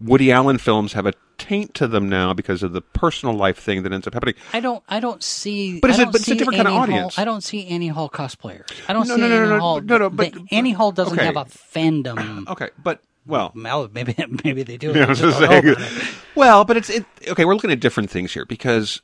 Woody 0.00 0.30
Allen 0.30 0.58
films 0.58 0.92
have 0.92 1.06
a 1.06 1.12
taint 1.38 1.74
to 1.74 1.86
them 1.86 2.08
now 2.08 2.32
because 2.34 2.62
of 2.62 2.72
the 2.72 2.80
personal 2.80 3.34
life 3.34 3.58
thing 3.58 3.82
that 3.82 3.92
ends 3.92 4.06
up 4.06 4.14
happening. 4.14 4.34
I 4.52 4.60
don't. 4.60 4.82
I 4.88 5.00
don't 5.00 5.22
see. 5.22 5.80
But 5.80 5.90
is 5.90 5.98
it- 5.98 6.06
but 6.06 6.16
it's 6.16 6.28
a 6.28 6.34
different 6.34 6.56
kind 6.56 6.68
of 6.68 6.74
audience. 6.74 7.16
Hall, 7.16 7.22
I 7.22 7.24
don't 7.24 7.42
see 7.42 7.66
Annie 7.68 7.88
Hall 7.88 8.08
cosplayers. 8.10 8.66
I 8.88 8.92
don't 8.92 9.08
No, 9.08 9.14
see 9.16 9.20
no, 9.22 9.28
no, 9.28 9.34
Annie 9.36 9.46
no, 9.48 9.54
no, 9.54 9.60
Hall. 9.60 9.80
no, 9.80 9.98
no, 9.98 10.10
but- 10.10 10.32
the- 10.32 10.46
Annie 10.50 10.72
Hall 10.72 10.92
doesn't 10.92 11.14
okay. 11.18 11.26
have 11.26 11.36
a 11.36 11.44
fandom. 11.46 12.46
Okay, 12.50 12.68
but 12.82 13.00
well, 13.26 13.52
maybe 13.54 14.14
maybe 14.44 14.62
they 14.62 14.76
do. 14.76 14.92
Yeah, 14.94 15.02
I 15.02 15.04
I 15.04 15.08
was 15.08 15.18
just 15.20 15.40
gonna 15.40 15.52
don't 15.52 15.64
know 15.66 15.74
say- 15.74 15.82
about 15.82 16.02
it. 16.02 16.14
well, 16.34 16.64
but 16.64 16.76
it's 16.76 16.90
it, 16.90 17.04
okay. 17.28 17.44
We're 17.44 17.54
looking 17.54 17.70
at 17.72 17.80
different 17.80 18.10
things 18.10 18.32
here 18.32 18.44
because 18.44 19.00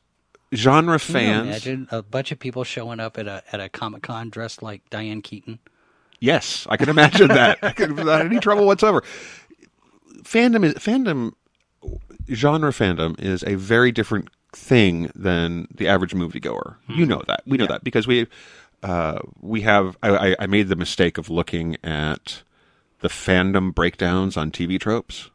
genre 0.55 0.99
Can 0.99 1.09
you 1.09 1.13
fans. 1.21 1.47
imagine 1.49 1.89
a 1.91 2.03
bunch 2.03 2.33
of 2.33 2.39
people 2.39 2.65
showing 2.65 3.01
up 3.01 3.19
at 3.19 3.27
a 3.27 3.43
at 3.53 3.61
a 3.61 3.69
comic 3.69 4.03
con 4.03 4.29
dressed 4.31 4.63
like 4.63 4.89
Diane 4.91 5.23
Keaton. 5.23 5.59
Yes, 6.21 6.69
I 6.71 6.77
can 6.77 6.89
imagine 6.89 7.27
that. 7.29 7.59
I 7.63 7.73
can, 7.73 7.97
without 7.97 8.25
any 8.25 8.39
trouble 8.39 8.65
whatsoever. 8.65 9.03
Fandom 10.25 10.65
is 10.65 10.75
fandom. 10.75 11.33
Genre 12.33 12.71
fandom 12.71 13.19
is 13.21 13.43
a 13.45 13.57
very 13.57 13.91
different 13.93 14.29
thing 14.55 15.11
than 15.15 15.67
the 15.75 15.89
average 15.89 16.13
moviegoer. 16.15 16.77
You 16.89 17.07
know 17.07 17.23
that. 17.27 17.43
We 17.47 17.57
know 17.57 17.67
that 17.67 17.83
because 17.85 18.07
we 18.07 18.27
uh, 18.83 19.19
we 19.41 19.63
have. 19.63 19.97
I, 20.03 20.31
I- 20.33 20.37
I 20.41 20.47
made 20.47 20.69
the 20.69 20.77
mistake 20.77 21.19
of 21.19 21.29
looking 21.31 21.77
at 21.85 22.43
the 23.01 23.09
fandom 23.09 23.75
breakdowns 23.75 24.37
on 24.37 24.51
TV 24.53 24.79
tropes. 24.79 25.31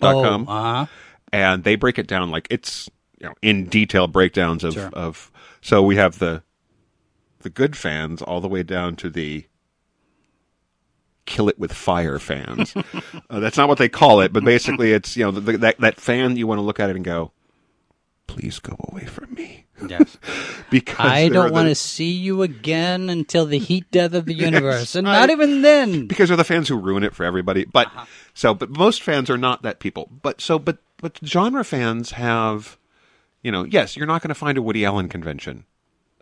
Dot 0.00 0.24
com. 0.24 0.46
Oh, 0.48 0.52
uh-huh. 0.52 0.86
and 1.32 1.64
they 1.64 1.76
break 1.76 1.98
it 1.98 2.06
down 2.06 2.30
like 2.30 2.46
it's 2.50 2.88
you 3.20 3.28
know 3.28 3.34
in 3.42 3.66
detail 3.66 4.06
breakdowns 4.08 4.64
of 4.64 4.74
Sure. 4.74 4.90
of 4.92 5.30
so 5.60 5.82
we 5.82 5.96
have 5.96 6.18
the 6.18 6.42
the 7.40 7.50
good 7.50 7.76
fans 7.76 8.20
all 8.22 8.40
the 8.40 8.48
way 8.48 8.62
down 8.62 8.96
to 8.96 9.08
the 9.10 9.46
kill 11.26 11.48
it 11.48 11.58
with 11.58 11.72
fire 11.72 12.18
fans 12.18 12.74
uh, 13.30 13.40
that's 13.40 13.56
not 13.56 13.68
what 13.68 13.78
they 13.78 13.88
call 13.88 14.20
it 14.20 14.32
but 14.32 14.44
basically 14.44 14.92
it's 14.92 15.16
you 15.16 15.24
know 15.24 15.30
the, 15.30 15.56
that 15.58 15.78
that 15.80 15.96
fan 16.00 16.36
you 16.36 16.46
want 16.46 16.58
to 16.58 16.62
look 16.62 16.78
at 16.80 16.90
it 16.90 16.96
and 16.96 17.04
go 17.04 17.32
please 18.26 18.58
go 18.58 18.76
away 18.90 19.04
from 19.04 19.32
me 19.34 19.66
Yes. 19.88 20.16
because 20.70 20.96
I 21.10 21.28
don't 21.28 21.52
want 21.52 21.64
to 21.66 21.70
the- 21.70 21.74
see 21.74 22.12
you 22.12 22.42
again 22.42 23.10
until 23.10 23.44
the 23.44 23.58
heat 23.58 23.90
death 23.90 24.14
of 24.14 24.24
the 24.24 24.32
universe, 24.48 24.94
and 24.94 25.08
I- 25.08 25.18
not 25.20 25.30
even 25.30 25.62
then. 25.62 26.06
because 26.06 26.28
they're 26.28 26.36
the 26.36 26.44
fans 26.44 26.68
who 26.68 26.76
ruin 26.78 27.02
it 27.02 27.12
for 27.14 27.24
everybody. 27.24 27.64
But 27.64 27.88
Uh-huh. 27.88 28.06
so, 28.34 28.54
but 28.54 28.70
most 28.70 29.02
fans 29.02 29.28
are 29.30 29.36
not 29.36 29.62
that 29.62 29.80
people. 29.80 30.08
But 30.22 30.40
so, 30.40 30.58
but 30.60 30.78
but 30.98 31.18
genre 31.24 31.64
fans 31.64 32.12
have, 32.12 32.78
you 33.42 33.50
know, 33.50 33.64
yes, 33.64 33.96
you're 33.96 34.06
not 34.06 34.22
going 34.22 34.28
to 34.28 34.34
find 34.34 34.56
a 34.56 34.62
Woody 34.62 34.84
Allen 34.84 35.08
convention. 35.08 35.64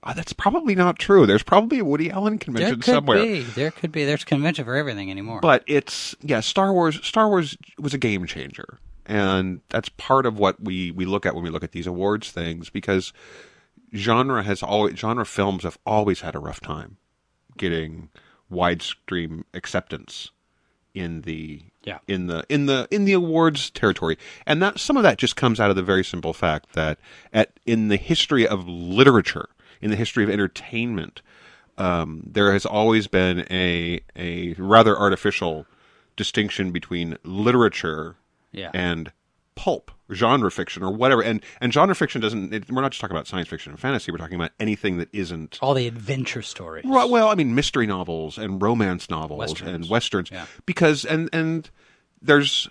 Uh, 0.05 0.13
that's 0.15 0.33
probably 0.33 0.75
not 0.75 0.99
true. 0.99 1.27
There's 1.27 1.43
probably 1.45 1.79
a 1.79 1.85
Woody 1.85 2.11
Allen 2.11 2.33
There 2.35 2.39
convention 2.39 2.75
could 2.81 2.85
somewhere. 2.95 3.23
be. 3.23 3.41
There 3.43 3.71
could 3.71 3.93
be. 3.93 4.05
There's 4.05 4.25
convention 4.25 4.65
for 4.65 4.75
everything 4.75 5.11
anymore. 5.11 5.41
But 5.41 5.63
it's 5.67 6.15
yeah, 6.23 6.41
Star 6.41 6.73
Wars. 6.73 6.99
Star 7.07 7.29
Wars 7.29 7.57
was 7.79 7.95
a 7.95 7.99
game 7.99 8.27
changer, 8.27 8.79
and 9.07 9.61
that's 9.69 9.89
part 9.91 10.27
of 10.27 10.39
what 10.39 10.61
we 10.63 10.91
we 10.91 11.05
look 11.05 11.25
at 11.25 11.35
when 11.35 11.45
we 11.45 11.51
look 11.51 11.63
at 11.63 11.71
these 11.73 11.87
awards 11.87 12.31
things 12.33 12.69
because 12.69 13.13
genre 13.95 14.43
has 14.43 14.63
always 14.63 14.99
genre 14.99 15.25
films 15.25 15.63
have 15.63 15.79
always 15.87 16.23
had 16.23 16.35
a 16.35 16.39
rough 16.41 16.61
time 16.61 16.97
getting 17.57 18.09
widescreen 18.51 19.45
acceptance 19.55 20.31
in 20.95 21.23
the 21.23 21.63
Yeah. 21.85 21.99
in 22.07 22.27
the 22.27 22.45
in 22.49 22.67
the 22.67 22.87
in 22.91 23.05
the 23.05 23.13
awards 23.13 23.71
territory 23.71 24.19
and 24.47 24.63
that 24.63 24.79
some 24.79 24.97
of 24.97 25.03
that 25.05 25.19
just 25.19 25.37
comes 25.37 25.59
out 25.61 25.71
of 25.71 25.77
the 25.77 25.83
very 25.83 26.05
simple 26.05 26.33
fact 26.33 26.73
that 26.75 26.99
at 27.33 27.53
in 27.67 27.89
the 27.89 27.97
history 27.97 28.47
of 28.47 28.67
literature 28.69 29.49
in 29.83 29.91
the 29.91 29.97
history 29.97 30.25
of 30.25 30.31
entertainment 30.31 31.21
um, 31.79 32.23
there 32.27 32.53
has 32.53 32.65
always 32.67 33.07
been 33.07 33.47
a 33.51 34.01
a 34.17 34.55
rather 34.55 34.97
artificial 34.97 35.67
distinction 36.17 36.71
between 36.71 37.17
literature 37.25 38.17
Yeah. 38.53 38.71
and 38.75 39.13
pulp 39.55 39.91
genre 40.13 40.51
fiction 40.51 40.83
or 40.83 40.91
whatever 40.91 41.23
and 41.23 41.43
and 41.61 41.73
genre 41.73 41.95
fiction 41.95 42.21
doesn't 42.21 42.53
it, 42.55 42.71
we're 42.71 42.81
not 42.83 42.93
just 42.93 43.01
talking 43.01 43.17
about 43.17 43.27
science 43.27 43.49
fiction 43.49 43.71
and 43.73 43.81
fantasy 43.81 44.11
we're 44.13 44.19
talking 44.19 44.35
about 44.35 44.51
anything 44.61 44.99
that 44.99 45.09
isn't 45.13 45.59
all 45.63 45.73
the 45.75 45.87
adventure 45.87 46.43
stories. 46.43 46.85
Right, 46.87 47.09
well, 47.09 47.29
I 47.29 47.35
mean, 47.35 47.55
mystery 47.55 47.87
novels 47.87 48.37
and 48.39 48.61
romance 48.61 49.09
novels 49.11 49.39
Westerns. 49.39 49.71
and 49.71 49.89
westerns, 49.91 50.31
Yeah. 50.31 50.47
because 50.67 51.05
and 51.07 51.29
and 51.33 51.71
there's 52.21 52.69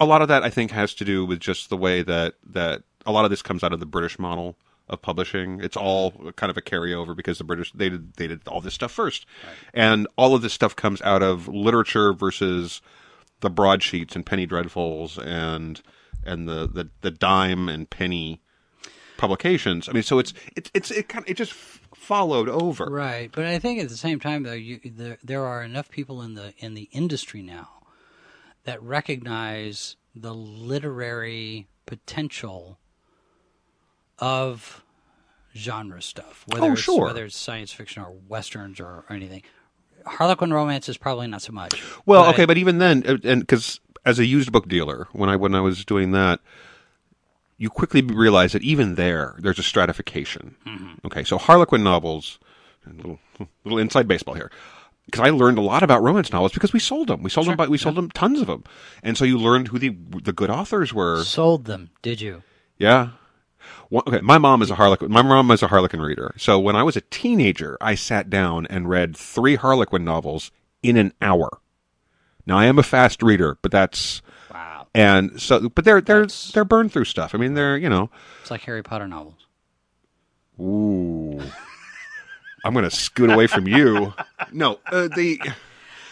a 0.00 0.06
lot 0.06 0.22
of 0.22 0.28
that 0.28 0.42
I 0.42 0.50
think 0.50 0.70
has 0.70 0.94
to 0.94 1.04
do 1.04 1.24
with 1.26 1.40
just 1.40 1.68
the 1.70 1.76
way 1.76 2.02
that 2.02 2.34
that 2.46 2.82
a 3.06 3.12
lot 3.12 3.24
of 3.24 3.30
this 3.30 3.42
comes 3.42 3.62
out 3.62 3.72
of 3.72 3.80
the 3.80 3.86
British 3.86 4.18
model 4.18 4.56
of 4.88 5.02
publishing. 5.02 5.60
It's 5.62 5.76
all 5.76 6.32
kind 6.36 6.50
of 6.50 6.56
a 6.56 6.62
carryover 6.62 7.14
because 7.16 7.38
the 7.38 7.44
British 7.44 7.72
they 7.72 7.88
did 7.88 8.14
they 8.14 8.26
did 8.26 8.46
all 8.48 8.60
this 8.60 8.74
stuff 8.74 8.92
first, 8.92 9.26
and 9.74 10.06
all 10.16 10.34
of 10.34 10.42
this 10.42 10.52
stuff 10.52 10.74
comes 10.76 11.02
out 11.02 11.22
of 11.22 11.48
literature 11.48 12.12
versus 12.12 12.80
the 13.40 13.50
broadsheets 13.50 14.16
and 14.16 14.26
penny 14.26 14.46
dreadfuls 14.46 15.18
and 15.18 15.82
and 16.24 16.48
the 16.48 16.66
the, 16.66 16.90
the 17.00 17.10
dime 17.10 17.68
and 17.68 17.90
penny 17.90 18.40
publications. 19.16 19.88
I 19.88 19.92
mean, 19.92 20.02
so 20.02 20.18
it's 20.18 20.32
it's 20.56 20.70
it's 20.72 20.90
it 20.90 21.08
kind 21.08 21.24
of, 21.24 21.30
it 21.30 21.36
just 21.36 21.52
f- 21.52 21.80
followed 21.94 22.48
over. 22.48 22.86
Right, 22.86 23.30
but 23.30 23.44
I 23.44 23.58
think 23.58 23.80
at 23.80 23.88
the 23.88 23.96
same 23.96 24.20
time, 24.20 24.44
though, 24.44 24.52
you, 24.52 24.80
there 24.84 25.18
there 25.22 25.44
are 25.44 25.62
enough 25.62 25.90
people 25.90 26.22
in 26.22 26.34
the 26.34 26.54
in 26.58 26.74
the 26.74 26.88
industry 26.92 27.42
now 27.42 27.68
that 28.64 28.82
recognize 28.82 29.96
the 30.14 30.34
literary 30.34 31.68
potential 31.86 32.78
of 34.18 34.82
genre 35.56 36.00
stuff. 36.02 36.44
Whether 36.48 36.66
Oh, 36.66 36.72
it's, 36.72 36.80
sure. 36.82 37.04
Whether 37.06 37.24
it's 37.24 37.36
science 37.36 37.72
fiction 37.72 38.02
or 38.02 38.12
westerns 38.28 38.80
or, 38.80 39.04
or 39.08 39.12
anything. 39.12 39.42
Harlequin 40.06 40.52
romance 40.52 40.88
is 40.88 40.96
probably 40.96 41.26
not 41.26 41.42
so 41.42 41.52
much. 41.52 41.82
Well, 42.06 42.28
okay, 42.30 42.44
but 42.46 42.56
even 42.56 42.78
then, 42.78 43.04
uh, 43.06 43.16
and 43.24 43.40
because 43.40 43.80
as 44.06 44.18
a 44.18 44.24
used 44.24 44.50
book 44.52 44.68
dealer, 44.68 45.06
when 45.12 45.28
I 45.28 45.36
when 45.36 45.54
I 45.54 45.60
was 45.60 45.84
doing 45.84 46.12
that, 46.12 46.40
you 47.58 47.68
quickly 47.68 48.00
realize 48.00 48.52
that 48.52 48.62
even 48.62 48.94
there, 48.94 49.34
there's 49.40 49.58
a 49.58 49.62
stratification. 49.62 50.56
Okay, 51.04 51.24
so 51.24 51.36
Harlequin 51.36 51.82
novels, 51.82 52.38
a 52.86 52.92
little 52.94 53.18
little 53.64 53.78
inside 53.78 54.08
baseball 54.08 54.34
here, 54.34 54.50
because 55.06 55.20
I 55.20 55.30
learned 55.30 55.58
a 55.58 55.62
lot 55.62 55.82
about 55.82 56.02
romance 56.02 56.32
novels 56.32 56.52
because 56.52 56.72
we 56.72 56.78
sold 56.80 57.08
them. 57.08 57.22
We 57.22 57.28
sold 57.28 57.48
them, 57.48 57.56
by, 57.56 57.66
we 57.66 57.76
sold 57.76 57.96
them 57.96 58.10
tons 58.10 58.40
of 58.40 58.46
them, 58.46 58.64
and 59.02 59.18
so 59.18 59.24
you 59.26 59.36
learned 59.36 59.68
who 59.68 59.78
the 59.78 59.90
the 60.22 60.32
good 60.32 60.48
authors 60.48 60.94
were. 60.94 61.22
sold 61.24 61.66
them. 61.66 61.90
Did 62.00 62.20
you? 62.22 62.44
Yeah. 62.78 63.10
One, 63.88 64.02
okay, 64.06 64.20
my 64.20 64.38
mom 64.38 64.60
is 64.62 64.70
a 64.70 64.74
Harlequin. 64.74 65.10
My 65.10 65.22
mom 65.22 65.50
is 65.50 65.62
a 65.62 65.68
Harlequin 65.68 66.00
reader. 66.00 66.34
So 66.36 66.58
when 66.58 66.76
I 66.76 66.82
was 66.82 66.96
a 66.96 67.00
teenager, 67.00 67.76
I 67.80 67.94
sat 67.94 68.28
down 68.30 68.66
and 68.66 68.88
read 68.88 69.16
three 69.16 69.56
Harlequin 69.56 70.04
novels 70.04 70.50
in 70.82 70.96
an 70.96 71.12
hour. 71.22 71.48
Now 72.46 72.58
I 72.58 72.66
am 72.66 72.78
a 72.78 72.82
fast 72.82 73.22
reader, 73.22 73.58
but 73.62 73.70
that's 73.72 74.22
Wow. 74.52 74.86
and 74.94 75.40
so 75.40 75.68
but 75.68 75.84
they're 75.84 76.00
they're 76.00 76.26
they're 76.54 76.64
burned 76.64 76.92
through 76.92 77.04
stuff. 77.06 77.34
I 77.34 77.38
mean, 77.38 77.54
they're 77.54 77.76
you 77.76 77.88
know, 77.88 78.10
It's 78.42 78.50
like 78.50 78.62
Harry 78.62 78.82
Potter 78.82 79.06
novels. 79.08 79.46
ooh, 80.60 81.40
I'm 82.64 82.74
gonna 82.74 82.90
scoot 82.90 83.30
away 83.30 83.46
from 83.46 83.66
you. 83.68 84.12
No, 84.50 84.78
uh, 84.90 85.08
the 85.08 85.38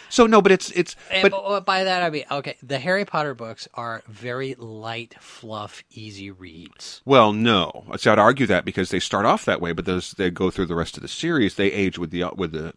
so 0.08 0.26
no, 0.26 0.40
but 0.42 0.52
it's 0.52 0.70
it's 0.72 0.96
but 1.22 1.30
but 1.30 1.42
oh, 1.44 1.60
by 1.60 1.84
that 1.84 2.02
I 2.02 2.10
mean 2.10 2.24
okay, 2.30 2.56
the 2.62 2.78
Harry 2.78 3.04
Potter 3.04 3.34
books 3.34 3.68
are 3.74 4.02
very 4.08 4.54
light, 4.58 5.14
fluff, 5.20 5.82
easy 5.90 6.30
reads. 6.30 7.02
Well, 7.04 7.32
no. 7.32 7.84
So 7.96 8.12
I'd 8.12 8.18
argue 8.18 8.46
that 8.46 8.64
because 8.64 8.90
they 8.90 9.00
start 9.00 9.26
off 9.26 9.44
that 9.44 9.60
way, 9.60 9.72
but 9.72 9.84
those 9.84 10.12
they 10.12 10.30
go 10.30 10.50
through 10.50 10.66
the 10.66 10.74
rest 10.74 10.96
of 10.96 11.02
the 11.02 11.08
series. 11.08 11.54
They 11.56 11.72
age 11.72 11.98
with 11.98 12.10
the 12.10 12.24
with 12.36 12.52
the, 12.52 12.74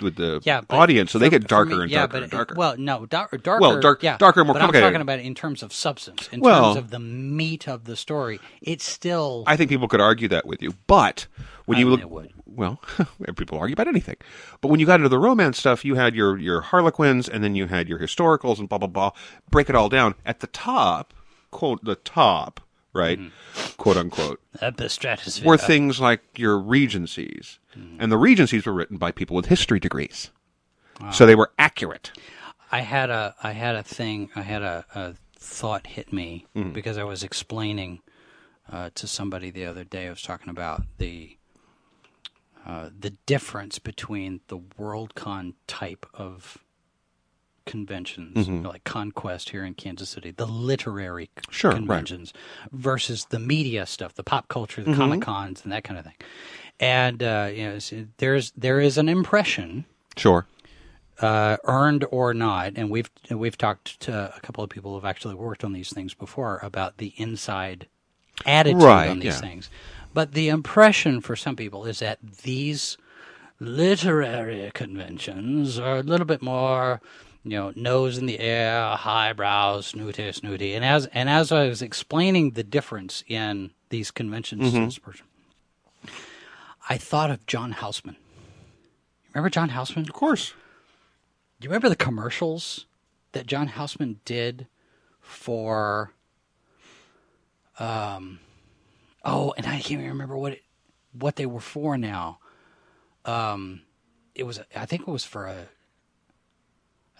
with 0.00 0.16
the 0.16 0.40
Yeah, 0.44 0.62
audience, 0.70 1.10
so 1.10 1.18
they 1.18 1.30
get 1.30 1.46
darker 1.48 1.76
me- 1.76 1.82
and 1.82 1.90
yeah, 1.90 1.98
darker 2.00 2.12
but 2.12 2.22
and 2.24 2.30
darker. 2.32 2.54
Well, 2.56 2.76
no, 2.78 3.06
dar- 3.06 3.28
darker. 3.42 3.60
Well, 3.60 3.80
dark- 3.80 4.02
yeah, 4.02 4.16
darker, 4.18 4.44
more 4.44 4.54
but 4.54 4.62
I'm 4.62 4.72
talking 4.72 5.00
about 5.00 5.18
it 5.18 5.24
in 5.26 5.34
terms 5.34 5.62
of 5.62 5.72
substance, 5.72 6.28
in 6.32 6.40
Well- 6.40 6.74
terms 6.74 6.76
of 6.84 6.90
the 6.90 6.98
meat 6.98 7.68
of 7.68 7.84
the 7.84 7.96
story. 7.96 8.40
It's 8.62 8.84
still 8.84 9.44
I 9.46 9.56
think 9.56 9.70
people 9.70 9.88
could 9.88 10.00
argue 10.00 10.28
that 10.28 10.46
with 10.46 10.62
you, 10.62 10.74
but 10.86 11.26
when 11.70 11.78
I 11.78 11.80
you 11.80 11.88
look, 11.90 12.10
would. 12.10 12.32
well, 12.46 12.80
people 13.36 13.58
argue 13.58 13.72
about 13.74 13.88
anything. 13.88 14.16
But 14.60 14.68
when 14.68 14.78
you 14.80 14.86
got 14.86 15.00
into 15.00 15.08
the 15.08 15.18
romance 15.18 15.58
stuff, 15.58 15.84
you 15.84 15.94
had 15.94 16.14
your 16.14 16.38
your 16.38 16.60
Harlequins, 16.60 17.28
and 17.28 17.42
then 17.42 17.54
you 17.54 17.66
had 17.66 17.88
your 17.88 17.98
historicals, 17.98 18.58
and 18.58 18.68
blah 18.68 18.78
blah 18.78 18.88
blah. 18.88 19.10
Break 19.50 19.68
it 19.68 19.74
all 19.74 19.88
down 19.88 20.14
at 20.26 20.40
the 20.40 20.46
top, 20.48 21.14
quote 21.50 21.82
the 21.84 21.96
top, 21.96 22.60
right, 22.92 23.18
Mm-hmm. 23.18 23.72
quote 23.78 23.96
unquote, 23.96 24.40
at 24.60 24.76
the 24.76 24.88
stratosphere. 24.88 25.46
were 25.46 25.56
things 25.58 26.00
like 26.00 26.20
your 26.38 26.58
regencies, 26.58 27.58
Mm-hmm. 27.78 27.96
and 28.02 28.10
the 28.12 28.18
regencies 28.18 28.66
were 28.66 28.72
written 28.72 28.96
by 28.98 29.12
people 29.12 29.36
with 29.36 29.46
history 29.46 29.78
degrees, 29.80 30.30
so 31.12 31.24
they 31.26 31.34
were 31.36 31.50
accurate. 31.58 32.10
I 32.72 32.80
had 32.80 33.10
a 33.10 33.34
I 33.42 33.52
had 33.52 33.74
a 33.76 33.82
thing 33.82 34.30
I 34.36 34.42
had 34.42 34.62
a, 34.62 34.84
a 34.94 35.14
thought 35.38 35.86
hit 35.86 36.12
me 36.12 36.46
Mm-hmm. 36.56 36.72
because 36.72 36.98
I 36.98 37.04
was 37.04 37.22
explaining 37.22 38.00
uh, 38.70 38.90
to 38.94 39.06
somebody 39.08 39.50
the 39.50 39.64
other 39.66 39.82
day. 39.84 40.06
I 40.06 40.10
was 40.10 40.22
talking 40.22 40.48
about 40.50 40.82
the 40.98 41.36
uh, 42.66 42.90
the 42.98 43.10
difference 43.26 43.78
between 43.78 44.40
the 44.48 44.58
WorldCon 44.58 45.54
type 45.66 46.06
of 46.14 46.58
conventions, 47.66 48.48
like 48.48 48.84
Conquest 48.84 49.50
here 49.50 49.64
in 49.64 49.74
Kansas 49.74 50.08
City, 50.10 50.30
the 50.30 50.46
literary 50.46 51.30
Sure, 51.50 51.70
right. 51.70 51.76
conventions, 51.76 52.32
versus 52.72 53.26
the 53.26 53.38
media 53.38 53.86
stuff, 53.86 54.14
the 54.14 54.24
pop 54.24 54.48
culture, 54.48 54.82
Mm-hmm. 54.82 54.90
the 54.92 54.96
Comic 54.96 55.20
Cons, 55.22 55.62
and 55.62 55.72
that 55.72 55.84
kind 55.84 55.98
of 55.98 56.04
thing. 56.04 56.14
And 56.78 57.22
uh, 57.22 57.50
you 57.54 57.64
know, 57.64 57.78
there's 58.18 58.52
there 58.56 58.80
is 58.80 58.98
an 58.98 59.08
impression 59.08 59.84
Sure. 60.16 60.46
uh, 61.20 61.58
earned 61.64 62.04
or 62.10 62.32
not, 62.34 62.72
and 62.76 62.90
we've 62.90 63.10
we've 63.30 63.58
talked 63.58 64.00
to 64.00 64.32
a 64.36 64.40
couple 64.40 64.64
of 64.64 64.70
people 64.70 64.94
who've 64.94 65.04
actually 65.04 65.34
worked 65.34 65.62
on 65.62 65.72
these 65.72 65.90
things 65.92 66.14
before 66.14 66.58
about 66.62 66.96
the 66.96 67.12
inside 67.16 67.86
attitude 68.46 68.82
Right, 68.82 69.08
on 69.10 69.18
these 69.20 69.34
yeah. 69.34 69.40
things. 69.40 69.70
But 70.12 70.32
the 70.32 70.48
impression 70.48 71.20
for 71.20 71.36
some 71.36 71.56
people 71.56 71.84
is 71.84 72.00
that 72.00 72.18
these 72.42 72.96
literary 73.60 74.70
conventions 74.74 75.78
are 75.78 75.98
a 75.98 76.02
little 76.02 76.26
bit 76.26 76.42
more, 76.42 77.00
you 77.44 77.50
know, 77.50 77.72
nose 77.76 78.18
in 78.18 78.26
the 78.26 78.40
air, 78.40 78.96
highbrow, 78.96 79.82
snooty, 79.82 80.32
snooty. 80.32 80.74
And 80.74 80.84
as 80.84 81.06
and 81.06 81.28
as 81.28 81.52
I 81.52 81.68
was 81.68 81.82
explaining 81.82 82.52
the 82.52 82.64
difference 82.64 83.22
in 83.28 83.70
these 83.90 84.10
conventions 84.10 84.72
to 84.72 84.84
this 84.84 84.98
person, 84.98 85.26
I 86.88 86.96
thought 86.96 87.30
of 87.30 87.46
John 87.46 87.72
Houseman. 87.72 88.16
Remember 89.32 89.50
John 89.50 89.68
Houseman? 89.68 90.06
Of 90.08 90.12
course. 90.12 90.54
Do 91.60 91.66
you 91.66 91.70
remember 91.70 91.88
the 91.88 91.96
commercials 91.96 92.86
that 93.32 93.46
John 93.46 93.68
Houseman 93.68 94.20
did 94.24 94.66
for? 95.20 96.12
Um, 97.78 98.40
oh, 99.24 99.54
and 99.56 99.66
I 99.66 99.72
can't 99.72 99.92
even 99.92 100.08
remember 100.08 100.36
what 100.36 100.52
it, 100.52 100.62
what 101.12 101.36
they 101.36 101.46
were 101.46 101.60
for 101.60 101.96
now. 101.98 102.38
Um, 103.24 103.82
it 104.34 104.44
was 104.44 104.60
I 104.74 104.86
think 104.86 105.02
it 105.02 105.08
was 105.08 105.24
for 105.24 105.46
a. 105.46 105.68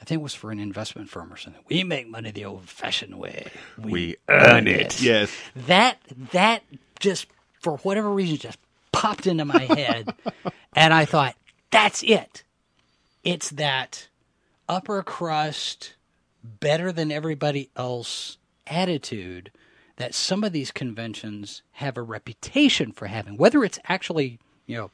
I 0.00 0.04
think 0.04 0.20
it 0.20 0.22
was 0.22 0.34
for 0.34 0.50
an 0.50 0.58
investment 0.58 1.10
firm 1.10 1.30
or 1.30 1.36
something. 1.36 1.62
We 1.68 1.84
make 1.84 2.08
money 2.08 2.30
the 2.30 2.46
old-fashioned 2.46 3.18
way. 3.18 3.48
We 3.76 4.16
earn 4.30 4.66
it. 4.66 5.02
Yes. 5.02 5.30
That 5.54 5.98
that 6.32 6.62
just 7.00 7.26
for 7.60 7.76
whatever 7.78 8.10
reason 8.10 8.38
just 8.38 8.58
popped 8.92 9.26
into 9.26 9.44
my 9.44 9.60
head, 9.64 10.14
and 10.74 10.94
I 10.94 11.04
thought 11.04 11.34
that's 11.70 12.02
it. 12.02 12.44
It's 13.24 13.50
that 13.50 14.08
upper 14.68 15.02
crust, 15.02 15.94
better 16.42 16.92
than 16.92 17.12
everybody 17.12 17.68
else 17.76 18.38
attitude 18.66 19.50
that 20.00 20.14
some 20.14 20.42
of 20.42 20.52
these 20.52 20.70
conventions 20.70 21.60
have 21.72 21.98
a 21.98 22.02
reputation 22.02 22.90
for 22.90 23.06
having, 23.06 23.36
whether 23.36 23.62
it's 23.62 23.78
actually 23.86 24.38
you 24.66 24.74
know 24.74 24.90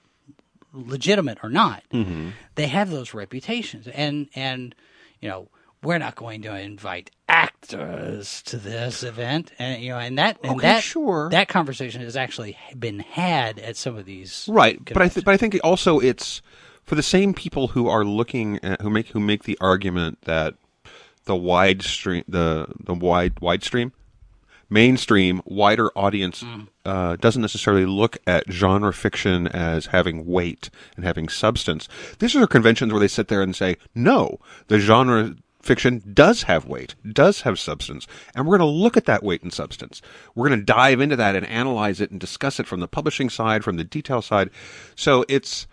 legitimate 0.72 1.38
or 1.44 1.48
not. 1.48 1.84
Mm-hmm. 1.92 2.30
They 2.56 2.66
have 2.66 2.90
those 2.90 3.14
reputations, 3.14 3.86
and 3.86 4.28
and 4.34 4.74
you 5.20 5.28
know 5.28 5.48
we're 5.80 5.98
not 5.98 6.16
going 6.16 6.42
to 6.42 6.58
invite 6.58 7.12
actors 7.28 8.42
to 8.46 8.56
this 8.56 9.04
event, 9.04 9.52
and 9.60 9.80
you 9.80 9.90
know, 9.90 9.98
and 9.98 10.18
that 10.18 10.38
and 10.42 10.54
Okay, 10.56 10.62
that 10.62 10.82
sure. 10.82 11.28
that 11.30 11.46
conversation 11.46 12.00
has 12.00 12.16
actually 12.16 12.58
been 12.76 12.98
had 12.98 13.60
at 13.60 13.76
some 13.76 13.96
of 13.96 14.06
these 14.06 14.48
Right, 14.50 14.84
but 14.84 15.02
I 15.02 15.08
th- 15.08 15.24
but 15.24 15.32
I 15.34 15.36
think 15.36 15.56
also 15.62 16.00
it's 16.00 16.42
for 16.82 16.96
the 16.96 17.02
same 17.04 17.32
people 17.32 17.68
who 17.68 17.86
are 17.88 18.04
looking 18.04 18.58
at 18.64 18.80
who 18.80 18.90
make 18.90 19.06
who 19.10 19.20
make 19.20 19.44
the 19.44 19.56
argument 19.60 20.22
that 20.22 20.54
the 21.26 21.36
wide 21.36 21.82
stream 21.82 22.24
the 22.26 22.66
the 22.80 22.94
wide 22.94 23.40
wide 23.40 23.62
stream 23.62 23.92
mainstream 24.68 25.40
wider 25.44 25.90
audience 25.96 26.44
uh, 26.84 27.16
doesn't 27.16 27.42
necessarily 27.42 27.86
look 27.86 28.18
at 28.26 28.50
genre 28.50 28.92
fiction 28.92 29.46
as 29.48 29.86
having 29.86 30.26
weight 30.26 30.70
and 30.96 31.04
having 31.04 31.28
substance. 31.28 31.88
These 32.18 32.34
are 32.36 32.46
conventions 32.46 32.92
where 32.92 33.00
they 33.00 33.08
sit 33.08 33.28
there 33.28 33.42
and 33.42 33.54
say, 33.54 33.76
no, 33.94 34.40
the 34.68 34.78
genre 34.78 35.36
fiction 35.62 36.02
does 36.14 36.44
have 36.44 36.64
weight, 36.66 36.94
does 37.12 37.40
have 37.40 37.58
substance, 37.58 38.06
and 38.34 38.46
we're 38.46 38.56
going 38.56 38.68
to 38.68 38.72
look 38.72 38.96
at 38.96 39.04
that 39.06 39.22
weight 39.24 39.42
and 39.42 39.52
substance. 39.52 40.00
We're 40.34 40.48
going 40.48 40.60
to 40.60 40.64
dive 40.64 41.00
into 41.00 41.16
that 41.16 41.34
and 41.34 41.44
analyze 41.46 42.00
it 42.00 42.10
and 42.12 42.20
discuss 42.20 42.60
it 42.60 42.66
from 42.68 42.78
the 42.80 42.86
publishing 42.88 43.28
side, 43.30 43.64
from 43.64 43.76
the 43.76 43.84
detail 43.84 44.22
side. 44.22 44.50
So 44.94 45.24
it's 45.28 45.66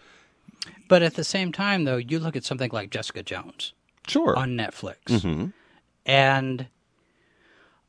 But 0.88 1.04
at 1.04 1.14
the 1.14 1.24
same 1.24 1.52
time, 1.52 1.84
though, 1.84 1.98
you 1.98 2.20
look 2.20 2.36
at 2.36 2.44
something 2.44 2.72
like 2.74 2.90
Jessica 2.90 3.22
Jones 3.22 3.74
sure 4.08 4.36
on 4.36 4.58
Netflix, 4.58 5.52
and 6.06 6.68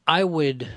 I 0.07 0.24
would, 0.24 0.68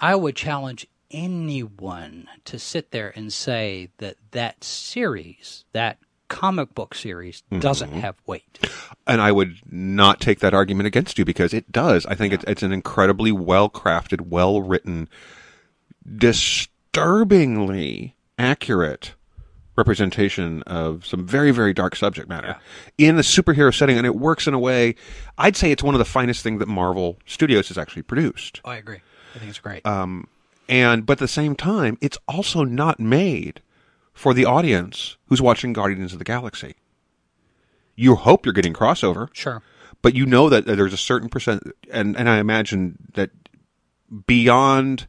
I 0.00 0.14
would 0.14 0.34
challenge 0.34 0.86
anyone 1.10 2.26
to 2.46 2.58
sit 2.58 2.90
there 2.90 3.12
and 3.14 3.30
say 3.32 3.90
that 3.98 4.16
that 4.30 4.64
series, 4.64 5.66
that 5.72 5.98
comic 6.28 6.74
book 6.74 6.94
series, 6.94 7.42
mm-hmm. 7.50 7.60
doesn't 7.60 7.92
have 7.92 8.16
weight. 8.26 8.70
and 9.06 9.20
I 9.20 9.32
would 9.32 9.56
not 9.70 10.20
take 10.20 10.40
that 10.40 10.54
argument 10.54 10.86
against 10.86 11.18
you 11.18 11.26
because 11.26 11.52
it 11.52 11.70
does. 11.70 12.06
I 12.06 12.14
think 12.14 12.32
it's, 12.32 12.44
it's 12.46 12.62
an 12.62 12.72
incredibly 12.72 13.32
well 13.32 13.68
crafted, 13.68 14.22
well 14.22 14.62
written, 14.62 15.10
disturbingly 16.16 18.16
accurate 18.38 19.14
representation 19.76 20.62
of 20.64 21.06
some 21.06 21.26
very, 21.26 21.50
very 21.50 21.72
dark 21.72 21.96
subject 21.96 22.28
matter 22.28 22.56
in 22.98 23.16
a 23.16 23.22
superhero 23.22 23.74
setting, 23.74 23.96
and 23.96 24.06
it 24.06 24.14
works 24.14 24.46
in 24.46 24.54
a 24.54 24.58
way. 24.58 24.94
I'd 25.38 25.56
say 25.56 25.72
it's 25.72 25.82
one 25.82 25.94
of 25.94 25.98
the 25.98 26.04
finest 26.04 26.42
things 26.42 26.58
that 26.58 26.68
Marvel 26.68 27.18
Studios 27.26 27.68
has 27.68 27.78
actually 27.78 28.02
produced. 28.02 28.60
Oh, 28.64 28.70
I 28.70 28.76
agree. 28.76 28.98
I 29.34 29.38
think 29.38 29.50
it's 29.50 29.58
great. 29.58 29.84
Um, 29.86 30.26
and 30.68 31.04
but 31.04 31.14
at 31.14 31.18
the 31.18 31.28
same 31.28 31.56
time, 31.56 31.98
it's 32.00 32.18
also 32.28 32.64
not 32.64 33.00
made 33.00 33.60
for 34.12 34.34
the 34.34 34.44
audience 34.44 35.16
who's 35.26 35.42
watching 35.42 35.72
Guardians 35.72 36.12
of 36.12 36.18
the 36.18 36.24
Galaxy. 36.24 36.76
You 37.96 38.14
hope 38.14 38.46
you're 38.46 38.52
getting 38.52 38.72
crossover, 38.72 39.28
sure. 39.32 39.62
but 40.00 40.14
you 40.14 40.26
know 40.26 40.48
that 40.48 40.66
there's 40.66 40.92
a 40.92 40.98
certain 40.98 41.28
percent, 41.28 41.64
and 41.90 42.16
and 42.16 42.28
I 42.28 42.38
imagine 42.38 42.98
that 43.14 43.30
beyond, 44.26 45.06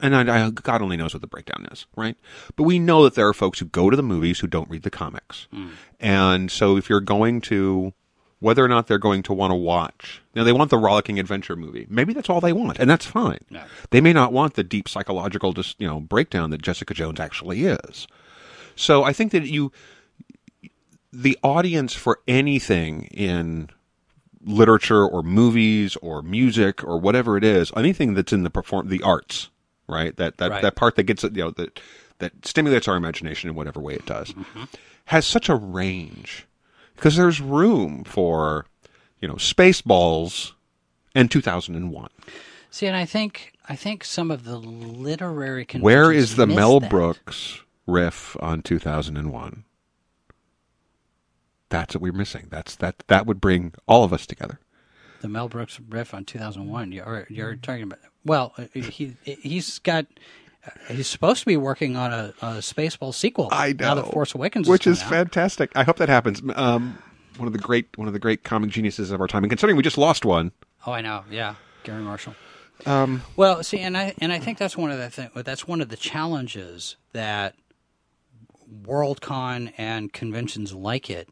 and 0.00 0.14
I, 0.14 0.46
I, 0.46 0.50
God 0.50 0.82
only 0.82 0.96
knows 0.96 1.14
what 1.14 1.22
the 1.22 1.26
breakdown 1.26 1.66
is, 1.72 1.86
right? 1.96 2.16
But 2.56 2.64
we 2.64 2.78
know 2.78 3.04
that 3.04 3.14
there 3.14 3.28
are 3.28 3.34
folks 3.34 3.58
who 3.58 3.66
go 3.66 3.90
to 3.90 3.96
the 3.96 4.02
movies 4.02 4.40
who 4.40 4.46
don't 4.46 4.70
read 4.70 4.82
the 4.82 4.90
comics, 4.90 5.48
hmm. 5.50 5.70
and 5.98 6.50
so 6.50 6.76
if 6.76 6.90
you're 6.90 7.00
going 7.00 7.40
to, 7.42 7.94
whether 8.42 8.64
or 8.64 8.68
not 8.68 8.88
they're 8.88 8.98
going 8.98 9.22
to 9.22 9.32
want 9.32 9.52
to 9.52 9.54
watch, 9.54 10.20
know, 10.40 10.44
they 10.44 10.52
want 10.52 10.68
the 10.68 10.76
rollicking 10.76 11.20
adventure 11.20 11.54
movie. 11.54 11.86
Maybe 11.88 12.12
that's 12.12 12.28
all 12.28 12.40
they 12.40 12.52
want, 12.52 12.80
and 12.80 12.90
that's 12.90 13.06
fine. 13.06 13.38
They 13.90 14.00
may 14.00 14.12
not 14.12 14.32
want 14.32 14.54
the 14.54 14.64
deep 14.64 14.88
psychological, 14.88 15.52
just 15.52 15.80
you 15.80 15.86
know, 15.86 16.00
breakdown 16.00 16.50
that 16.50 16.60
Jessica 16.60 16.92
Jones 16.92 17.20
actually 17.20 17.64
is. 17.64 18.08
So 18.74 19.04
I 19.04 19.12
think 19.12 19.30
that 19.30 19.44
you 19.46 19.70
the 21.12 21.38
audience 21.44 21.94
for 21.94 22.18
anything 22.26 23.04
in 23.04 23.70
literature 24.44 25.06
or 25.06 25.22
movies 25.22 25.94
or 26.02 26.20
music 26.22 26.82
or 26.82 26.98
whatever 26.98 27.36
it 27.36 27.44
is, 27.44 27.70
anything 27.76 28.14
that's 28.14 28.32
in 28.32 28.42
the 28.42 28.50
perform 28.50 28.88
the 28.88 29.02
arts, 29.02 29.50
right? 29.88 30.16
That 30.16 30.38
that 30.38 30.50
Right. 30.50 30.62
that 30.62 30.74
part 30.74 30.96
that 30.96 31.04
gets 31.04 31.22
you 31.22 31.30
know 31.30 31.50
that 31.52 31.78
that 32.18 32.44
stimulates 32.44 32.88
our 32.88 32.96
imagination 32.96 33.50
in 33.50 33.54
whatever 33.54 33.78
way 33.78 33.94
it 33.94 34.06
does, 34.06 34.32
mm-hmm. 34.32 34.64
has 35.06 35.26
such 35.26 35.48
a 35.48 35.54
range 35.54 36.46
because 37.02 37.16
there's 37.16 37.40
room 37.40 38.04
for 38.04 38.64
you 39.20 39.26
know 39.26 39.34
Spaceballs 39.34 40.52
and 41.16 41.28
2001. 41.28 42.08
See, 42.70 42.86
and 42.86 42.96
I 42.96 43.04
think 43.04 43.54
I 43.68 43.74
think 43.74 44.04
some 44.04 44.30
of 44.30 44.44
the 44.44 44.56
literary 44.56 45.66
Where 45.80 46.12
is 46.12 46.36
the 46.36 46.46
Mel 46.46 46.78
that. 46.78 46.88
Brooks 46.90 47.60
riff 47.88 48.36
on 48.40 48.62
2001? 48.62 49.64
That's 51.70 51.94
what 51.96 52.02
we're 52.02 52.12
missing. 52.12 52.46
That's 52.50 52.76
that 52.76 53.02
that 53.08 53.26
would 53.26 53.40
bring 53.40 53.74
all 53.88 54.04
of 54.04 54.12
us 54.12 54.24
together. 54.24 54.60
The 55.22 55.28
Mel 55.28 55.48
Brooks 55.48 55.80
riff 55.88 56.14
on 56.14 56.24
2001. 56.24 56.92
You're 56.92 57.26
you're 57.28 57.56
talking 57.56 57.82
about. 57.82 57.98
Well, 58.24 58.54
he 58.72 59.16
he's 59.24 59.80
got. 59.80 60.06
He's 60.88 61.08
supposed 61.08 61.40
to 61.40 61.46
be 61.46 61.56
working 61.56 61.96
on 61.96 62.12
a, 62.12 62.34
a 62.40 62.46
Spaceball 62.58 63.14
sequel. 63.14 63.48
I 63.50 63.72
know. 63.72 63.86
Now 63.86 63.94
that 63.96 64.12
Force 64.12 64.34
Awakens, 64.34 64.68
which 64.68 64.86
is, 64.86 64.98
is 64.98 65.02
fantastic. 65.02 65.72
I 65.74 65.82
hope 65.82 65.96
that 65.96 66.08
happens. 66.08 66.40
Um, 66.54 66.98
one 67.36 67.46
of 67.48 67.52
the 67.52 67.58
great 67.58 67.88
one 67.98 68.06
of 68.06 68.12
the 68.14 68.20
great 68.20 68.44
comic 68.44 68.70
geniuses 68.70 69.10
of 69.10 69.20
our 69.20 69.26
time, 69.26 69.42
and 69.42 69.50
considering 69.50 69.76
we 69.76 69.82
just 69.82 69.98
lost 69.98 70.24
one, 70.24 70.52
Oh, 70.86 70.92
I 70.92 71.00
know. 71.00 71.24
Yeah, 71.30 71.54
Garry 71.84 72.02
Marshall. 72.02 72.34
um, 72.86 73.22
Well, 73.36 73.62
see, 73.64 73.78
and 73.80 73.96
I 73.96 74.14
and 74.18 74.32
I 74.32 74.38
think 74.38 74.58
that's 74.58 74.76
one 74.76 74.90
of 74.92 74.98
the 74.98 75.10
th- 75.10 75.44
that's 75.44 75.66
one 75.66 75.80
of 75.80 75.88
the 75.88 75.96
challenges 75.96 76.96
that 77.12 77.54
Worldcon 78.84 79.72
and 79.76 80.12
conventions 80.12 80.72
like 80.72 81.10
it 81.10 81.28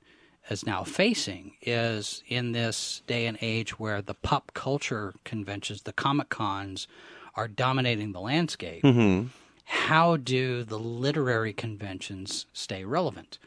is 0.51 0.67
now 0.67 0.83
facing 0.85 1.53
is 1.63 2.23
in 2.29 2.53
this 2.53 3.03
day 3.07 3.27
and 3.27 3.39
age 3.41 3.79
where 3.79 4.03
the 4.03 4.15
pop 4.15 4.53
culture 4.55 5.15
conventions, 5.25 5.83
the 5.83 5.93
comic 5.93 6.29
cons, 6.29 6.89
are 7.35 7.49
dominating 7.49 8.13
the 8.13 8.21
landscape. 8.21 8.83
How 9.65 10.17
do 10.17 10.65
the 10.65 10.79
literary 10.79 11.53
conventions 11.53 12.47
stay 12.53 12.85
relevant? 12.85 13.39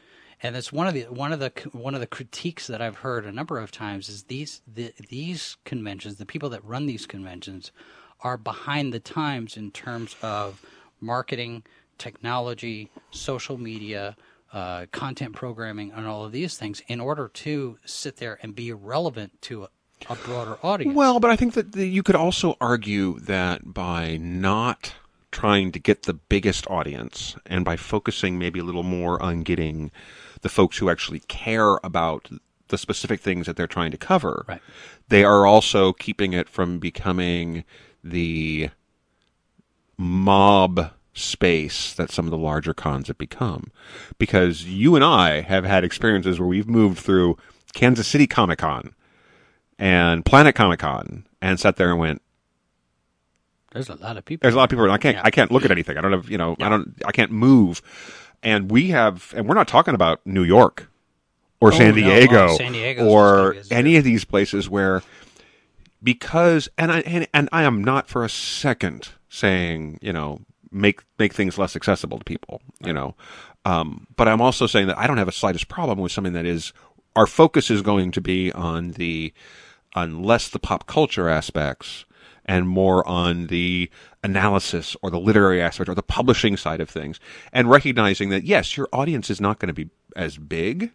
And 0.42 0.54
that's 0.54 0.72
one 0.72 0.86
of 0.86 0.94
the 0.94 1.04
one 1.04 1.32
of 1.32 1.40
the 1.40 1.52
one 1.72 1.94
of 1.94 2.00
the 2.00 2.06
critiques 2.06 2.66
that 2.66 2.82
I've 2.82 2.96
heard 2.96 3.24
a 3.24 3.32
number 3.32 3.58
of 3.58 3.70
times 3.70 4.08
is 4.08 4.24
these 4.24 4.60
the, 4.66 4.92
these 5.08 5.56
conventions, 5.64 6.16
the 6.16 6.26
people 6.26 6.50
that 6.50 6.64
run 6.64 6.86
these 6.86 7.06
conventions, 7.06 7.72
are 8.20 8.36
behind 8.36 8.92
the 8.92 9.00
times 9.00 9.56
in 9.56 9.70
terms 9.70 10.16
of 10.22 10.64
marketing, 11.00 11.62
technology, 11.98 12.90
social 13.10 13.58
media, 13.58 14.16
uh, 14.52 14.86
content 14.92 15.34
programming, 15.34 15.92
and 15.92 16.06
all 16.06 16.24
of 16.24 16.32
these 16.32 16.56
things 16.56 16.82
in 16.88 17.00
order 17.00 17.28
to 17.28 17.78
sit 17.84 18.16
there 18.16 18.38
and 18.42 18.54
be 18.54 18.72
relevant 18.72 19.40
to 19.42 19.68
a, 20.08 20.14
broader 20.16 20.58
audience. 20.62 20.94
Well, 20.94 21.20
but 21.20 21.30
I 21.30 21.36
think 21.36 21.54
that 21.54 21.72
the, 21.72 21.86
you 21.88 22.02
could 22.02 22.16
also 22.16 22.56
argue 22.60 23.18
that 23.20 23.72
by 23.72 24.16
not 24.18 24.94
trying 25.30 25.72
to 25.72 25.78
get 25.78 26.02
the 26.02 26.14
biggest 26.14 26.66
audience 26.70 27.36
and 27.46 27.64
by 27.64 27.76
focusing 27.76 28.38
maybe 28.38 28.60
a 28.60 28.64
little 28.64 28.82
more 28.84 29.20
on 29.22 29.42
getting 29.42 29.90
the 30.42 30.48
folks 30.48 30.78
who 30.78 30.88
actually 30.88 31.20
care 31.20 31.80
about 31.82 32.28
the 32.68 32.78
specific 32.78 33.20
things 33.20 33.46
that 33.46 33.56
they're 33.56 33.66
trying 33.66 33.90
to 33.90 33.96
cover, 33.96 34.44
Right. 34.48 34.60
they 35.08 35.24
are 35.24 35.46
also 35.46 35.92
keeping 35.92 36.32
it 36.32 36.48
from 36.48 36.78
becoming 36.78 37.64
the 38.02 38.70
mob 39.96 40.92
space 41.14 41.94
that 41.94 42.10
some 42.10 42.24
of 42.26 42.30
the 42.30 42.38
larger 42.38 42.74
cons 42.74 43.08
have 43.08 43.18
become. 43.18 43.70
Because 44.18 44.64
you 44.64 44.94
and 44.94 45.04
I 45.04 45.40
have 45.42 45.64
had 45.64 45.84
experiences 45.84 46.38
where 46.38 46.48
we've 46.48 46.68
moved 46.68 46.98
through 46.98 47.36
Kansas 47.72 48.06
City 48.06 48.26
Comic 48.26 48.58
Con 48.58 48.94
and 49.78 50.24
Planet 50.24 50.54
Comic 50.54 50.80
Con 50.80 51.26
and 51.40 51.58
sat 51.58 51.76
there 51.76 51.90
and 51.90 51.98
went, 51.98 52.22
There's 53.72 53.88
a 53.88 53.94
lot 53.96 54.16
of 54.16 54.24
people. 54.24 54.44
there's 54.44 54.54
a 54.54 54.56
lot 54.56 54.64
of 54.64 54.70
people. 54.70 54.90
I 54.90 54.98
can't. 54.98 55.16
Yeah. 55.16 55.22
I 55.24 55.30
can't 55.30 55.50
look 55.50 55.64
at 55.64 55.70
anything. 55.70 55.96
I 55.98 56.00
don't 56.00 56.12
have. 56.12 56.30
You 56.30 56.38
know. 56.38 56.56
I 56.60 56.68
don't. 56.68 56.94
I 57.04 57.12
can't 57.12 57.30
move. 57.32 57.82
And 58.42 58.70
we 58.70 58.88
have. 58.90 59.32
And 59.36 59.48
we're 59.48 59.54
not 59.54 59.68
talking 59.68 59.94
about 59.94 60.20
New 60.26 60.42
York 60.44 60.90
or 61.60 61.72
Oh, 61.72 61.76
San 61.76 61.88
no. 61.88 61.94
Diego 61.94 62.48
Oh, 62.50 62.56
San 62.56 62.74
or 63.06 63.54
just 63.54 63.70
gonna 63.70 63.70
be 63.70 63.74
a 63.74 63.78
any 63.78 63.96
of 63.96 64.04
these 64.04 64.24
places 64.24 64.68
where 64.68 65.02
because 66.02 66.68
and 66.76 66.92
I 66.92 67.00
and, 67.00 67.26
and 67.32 67.48
I 67.52 67.62
am 67.62 67.82
not 67.82 68.08
for 68.08 68.24
a 68.24 68.28
second 68.28 69.08
saying 69.28 69.98
you 70.02 70.12
know 70.12 70.40
make 70.70 71.00
make 71.18 71.32
things 71.32 71.56
less 71.58 71.74
accessible 71.76 72.18
to 72.18 72.24
people. 72.24 72.60
You 72.84 72.92
know. 72.92 73.14
Um, 73.66 74.06
but 74.14 74.28
I'm 74.28 74.42
also 74.42 74.66
saying 74.66 74.88
that 74.88 74.98
I 74.98 75.06
don't 75.06 75.16
have 75.16 75.28
a 75.28 75.32
slightest 75.32 75.68
problem 75.68 75.98
with 75.98 76.12
something 76.12 76.34
that 76.34 76.44
is 76.44 76.74
our 77.16 77.26
focus 77.26 77.70
is 77.70 77.80
going 77.80 78.10
to 78.12 78.20
be 78.20 78.52
on 78.52 78.90
the 78.92 79.32
on 79.94 80.22
less 80.22 80.48
the 80.48 80.58
pop 80.58 80.86
culture 80.86 81.28
aspects 81.28 82.04
and 82.46 82.68
more 82.68 83.06
on 83.08 83.46
the 83.46 83.90
analysis 84.22 84.96
or 85.02 85.10
the 85.10 85.20
literary 85.20 85.62
aspect 85.62 85.88
or 85.88 85.94
the 85.94 86.02
publishing 86.02 86.56
side 86.56 86.80
of 86.80 86.90
things 86.90 87.20
and 87.52 87.70
recognizing 87.70 88.28
that 88.28 88.44
yes 88.44 88.76
your 88.76 88.88
audience 88.92 89.30
is 89.30 89.40
not 89.40 89.58
going 89.58 89.68
to 89.68 89.74
be 89.74 89.90
as 90.16 90.36
big 90.36 90.90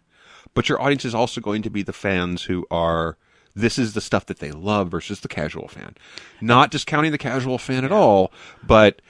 but 0.54 0.68
your 0.68 0.80
audience 0.80 1.04
is 1.04 1.14
also 1.14 1.40
going 1.40 1.62
to 1.62 1.70
be 1.70 1.82
the 1.82 1.92
fans 1.92 2.44
who 2.44 2.66
are 2.70 3.16
this 3.54 3.78
is 3.78 3.94
the 3.94 4.00
stuff 4.00 4.26
that 4.26 4.38
they 4.38 4.52
love 4.52 4.90
versus 4.90 5.20
the 5.20 5.28
casual 5.28 5.66
fan. 5.66 5.96
Not 6.40 6.70
discounting 6.70 7.10
the 7.10 7.18
casual 7.18 7.58
fan 7.58 7.84
at 7.84 7.92
all 7.92 8.32
but 8.62 9.02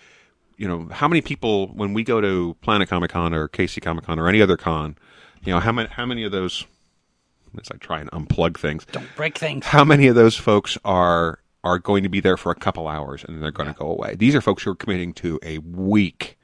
you 0.57 0.68
know 0.68 0.88
how 0.91 1.09
many 1.09 1.20
people 1.20 1.68
when 1.68 1.95
we 1.95 2.05
go 2.05 2.20
to 2.20 2.57
planet 2.61 2.88
comic 2.88 3.11
con 3.11 3.32
or 3.32 3.49
casey 3.49 3.80
comic 3.80 4.05
con 4.05 4.18
or 4.18 4.28
any 4.28 4.43
other 4.43 4.57
con 4.57 4.97
you 5.43 5.53
know 5.53 5.61
how 5.61 5.72
many 5.72 5.88
how 5.88 6.05
many 6.05 6.22
of 6.22 6.32
those 6.32 6.66
as 7.61 7.68
i 7.72 7.76
try 7.76 8.01
and 8.01 8.11
unplug 8.12 8.57
things 8.59 8.84
Don't 8.92 9.09
break 9.16 9.38
things. 9.38 9.66
how 9.66 9.84
many 9.84 10.07
of 10.07 10.14
those 10.14 10.36
folks 10.36 10.76
are 10.84 11.38
are 11.64 11.78
going 11.78 12.03
to 12.05 12.09
be 12.09 12.20
there 12.20 12.36
for 12.36 12.51
a 12.53 12.55
couple 12.55 12.88
hours 12.88 13.22
and 13.24 13.34
then 13.34 13.42
they're 13.42 13.51
going 13.51 13.68
to 13.68 13.78
go 13.78 13.86
away? 13.86 14.14
These 14.14 14.34
are 14.34 14.40
folks 14.40 14.62
who 14.62 14.70
are 14.70 14.74
committing 14.74 15.12
to 15.14 15.38
a 15.42 15.59
week 15.59 16.38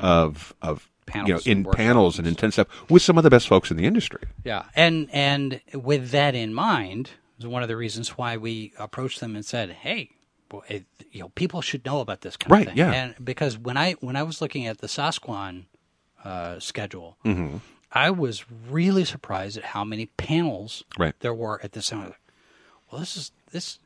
of 0.00 0.54
of 0.62 0.88
you 1.14 1.22
know 1.24 1.36
Mm-hmm. 1.38 1.50
In 1.50 1.56
and 1.58 1.72
panels 1.72 2.18
and 2.18 2.28
intense 2.28 2.54
stuff 2.54 2.68
with 2.88 3.02
some 3.02 3.18
of 3.18 3.24
the 3.24 3.28
best 3.30 3.48
folks 3.48 3.70
in 3.72 3.76
the 3.76 3.84
industry. 3.86 4.22
Yeah, 4.44 4.64
and 4.76 5.08
and 5.12 5.60
with 5.74 6.10
that 6.10 6.34
in 6.36 6.54
mind, 6.54 7.10
is 7.40 7.46
one 7.46 7.62
of 7.62 7.68
the 7.68 7.76
reasons 7.76 8.10
why 8.16 8.36
we 8.36 8.72
approached 8.78 9.18
them 9.20 9.34
and 9.34 9.44
said, 9.44 9.70
"Hey, 9.70 10.10
well, 10.52 10.62
it, 10.68 10.84
you 11.10 11.20
know, 11.20 11.30
people 11.30 11.60
should 11.60 11.84
know 11.84 11.98
about 12.00 12.20
this 12.20 12.36
kind 12.36 12.52
Right, 12.52 12.60
of 12.68 12.68
thing." 12.68 12.78
yeah. 12.78 12.92
And 12.92 13.14
because 13.22 13.58
when 13.58 13.76
I 13.76 13.92
when 13.94 14.14
I 14.14 14.22
was 14.22 14.40
looking 14.40 14.66
at 14.66 14.78
the 14.78 14.86
Sasquan 14.86 15.64
uh, 16.24 16.60
schedule, 16.60 17.18
Mm-hmm. 17.24 17.56
I 17.94 18.10
was 18.10 18.44
really 18.70 19.04
surprised 19.04 19.56
at 19.58 19.64
how 19.64 19.84
many 19.84 20.06
panels 20.06 20.82
Right. 20.98 21.14
there 21.20 21.34
were 21.34 21.60
at 21.62 21.72
this 21.72 21.88
time. 21.88 22.14
Well, 22.90 23.00
this 23.00 23.16
is 23.16 23.32
this. 23.50 23.78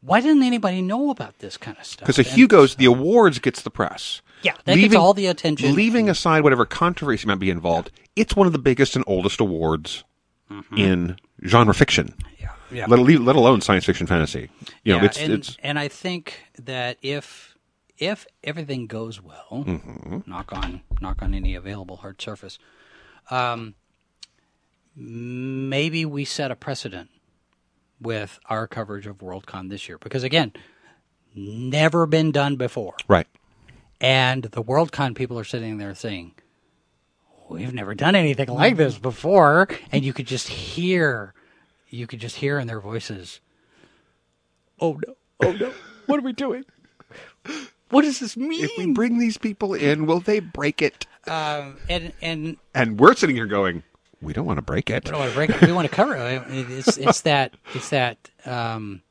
Why 0.00 0.20
didn't 0.20 0.42
anybody 0.44 0.80
know 0.82 1.10
about 1.10 1.38
this 1.40 1.56
kind 1.56 1.76
of 1.78 1.84
stuff? 1.84 2.06
Because 2.06 2.16
the 2.16 2.24
And- 2.28 2.32
Hugo's, 2.38 2.76
the 2.76 2.84
awards 2.84 3.38
gets 3.40 3.62
the 3.62 3.70
press. 3.70 4.22
Yeah, 4.42 4.52
that 4.66 4.76
gets 4.76 4.94
all 4.94 5.14
the 5.14 5.26
attention. 5.26 5.74
Leaving 5.74 6.08
aside 6.08 6.42
whatever 6.44 6.64
controversy 6.64 7.26
might 7.26 7.40
be 7.40 7.50
involved, 7.50 7.90
it's 8.14 8.36
one 8.36 8.46
of 8.46 8.52
the 8.52 8.58
biggest 8.60 8.94
and 8.94 9.04
oldest 9.08 9.40
awards 9.40 10.04
in 10.76 11.16
genre 11.44 11.74
fiction. 11.74 12.14
Mm-hmm. 12.18 12.42
Yeah, 12.44 12.52
yeah. 12.70 12.86
Let, 12.86 13.00
let 13.20 13.34
alone 13.36 13.60
science 13.60 13.84
fiction 13.84 14.06
fantasy. 14.06 14.48
You 14.84 14.92
know, 14.94 14.98
yeah, 15.00 15.04
it's 15.06 15.18
and, 15.18 15.32
it's 15.32 15.56
and 15.62 15.78
I 15.78 15.88
think 15.88 16.34
that 16.62 16.98
if 17.02 17.56
if 17.98 18.26
everything 18.44 18.86
goes 18.86 19.20
well, 19.20 19.64
Mm-hmm. 19.66 20.18
knock 20.30 20.52
on 20.52 20.82
knock 21.00 21.20
on 21.20 21.34
any 21.34 21.56
available 21.56 21.96
hard 21.96 22.22
surface, 22.22 22.58
um, 23.30 23.74
maybe 24.94 26.04
we 26.04 26.24
set 26.24 26.50
a 26.50 26.56
precedent 26.56 27.10
with 28.00 28.38
our 28.46 28.66
coverage 28.66 29.06
of 29.06 29.18
Worldcon 29.18 29.70
this 29.70 29.88
year 29.88 29.98
because 29.98 30.22
again, 30.22 30.52
never 31.34 32.06
been 32.06 32.32
done 32.32 32.56
before, 32.56 32.94
right. 33.08 33.26
and 34.00 34.44
the 34.44 34.62
Worldcon 34.62 35.14
people 35.14 35.38
are 35.38 35.44
sitting 35.44 35.78
there 35.78 35.94
saying. 35.94 36.32
We've 37.48 37.72
never 37.72 37.94
done 37.94 38.14
anything 38.14 38.50
like 38.50 38.76
this 38.76 38.98
before, 38.98 39.68
and 39.90 40.04
you 40.04 40.12
could 40.12 40.26
just 40.26 40.48
hear, 40.48 41.32
you 41.88 42.06
could 42.06 42.20
just 42.20 42.36
hear 42.36 42.58
in 42.58 42.66
their 42.66 42.78
voices, 42.78 43.40
"Oh 44.78 45.00
no! 45.06 45.14
Oh 45.40 45.52
no! 45.52 45.72
What 46.04 46.18
are 46.18 46.22
we 46.22 46.34
doing? 46.34 46.66
What 47.90 48.02
does 48.02 48.20
this 48.20 48.36
mean?" 48.36 48.64
If 48.64 48.70
we 48.78 48.92
bring 48.92 49.18
these 49.18 49.38
people 49.38 49.74
in, 49.74 50.06
will 50.06 50.20
they 50.20 50.40
break 50.40 50.82
it? 50.82 51.06
um, 51.26 51.76
and 51.88 52.12
and 52.22 52.56
And 52.74 52.98
we're 52.98 53.14
sitting 53.14 53.36
here 53.36 53.46
going, 53.46 53.82
we 54.22 54.32
don't 54.32 54.46
want 54.46 54.56
to 54.58 54.62
break 54.62 54.88
it. 54.90 55.04
we 55.04 55.10
don't 55.10 55.20
want 55.20 55.30
to 55.30 55.36
break 55.36 55.50
it. 55.50 55.60
We 55.62 55.72
want 55.72 55.88
to 55.88 55.94
cover 55.94 56.16
it. 56.16 56.42
It's 56.48 56.96
it's 56.96 57.20
that 57.22 57.54
it's 57.74 57.90
that 57.90 58.30
um, 58.46 59.02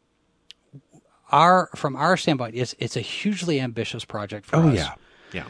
our 1.31 1.69
from 1.75 1.95
our 1.95 2.17
standpoint, 2.17 2.55
it's 2.55 2.75
it's 2.79 2.95
a 2.97 3.01
hugely 3.01 3.59
ambitious 3.59 4.05
project 4.05 4.45
for 4.45 4.57
Oh 4.57 4.69
us. 4.69 4.75
yeah, 4.75 4.93
yeah. 5.33 5.43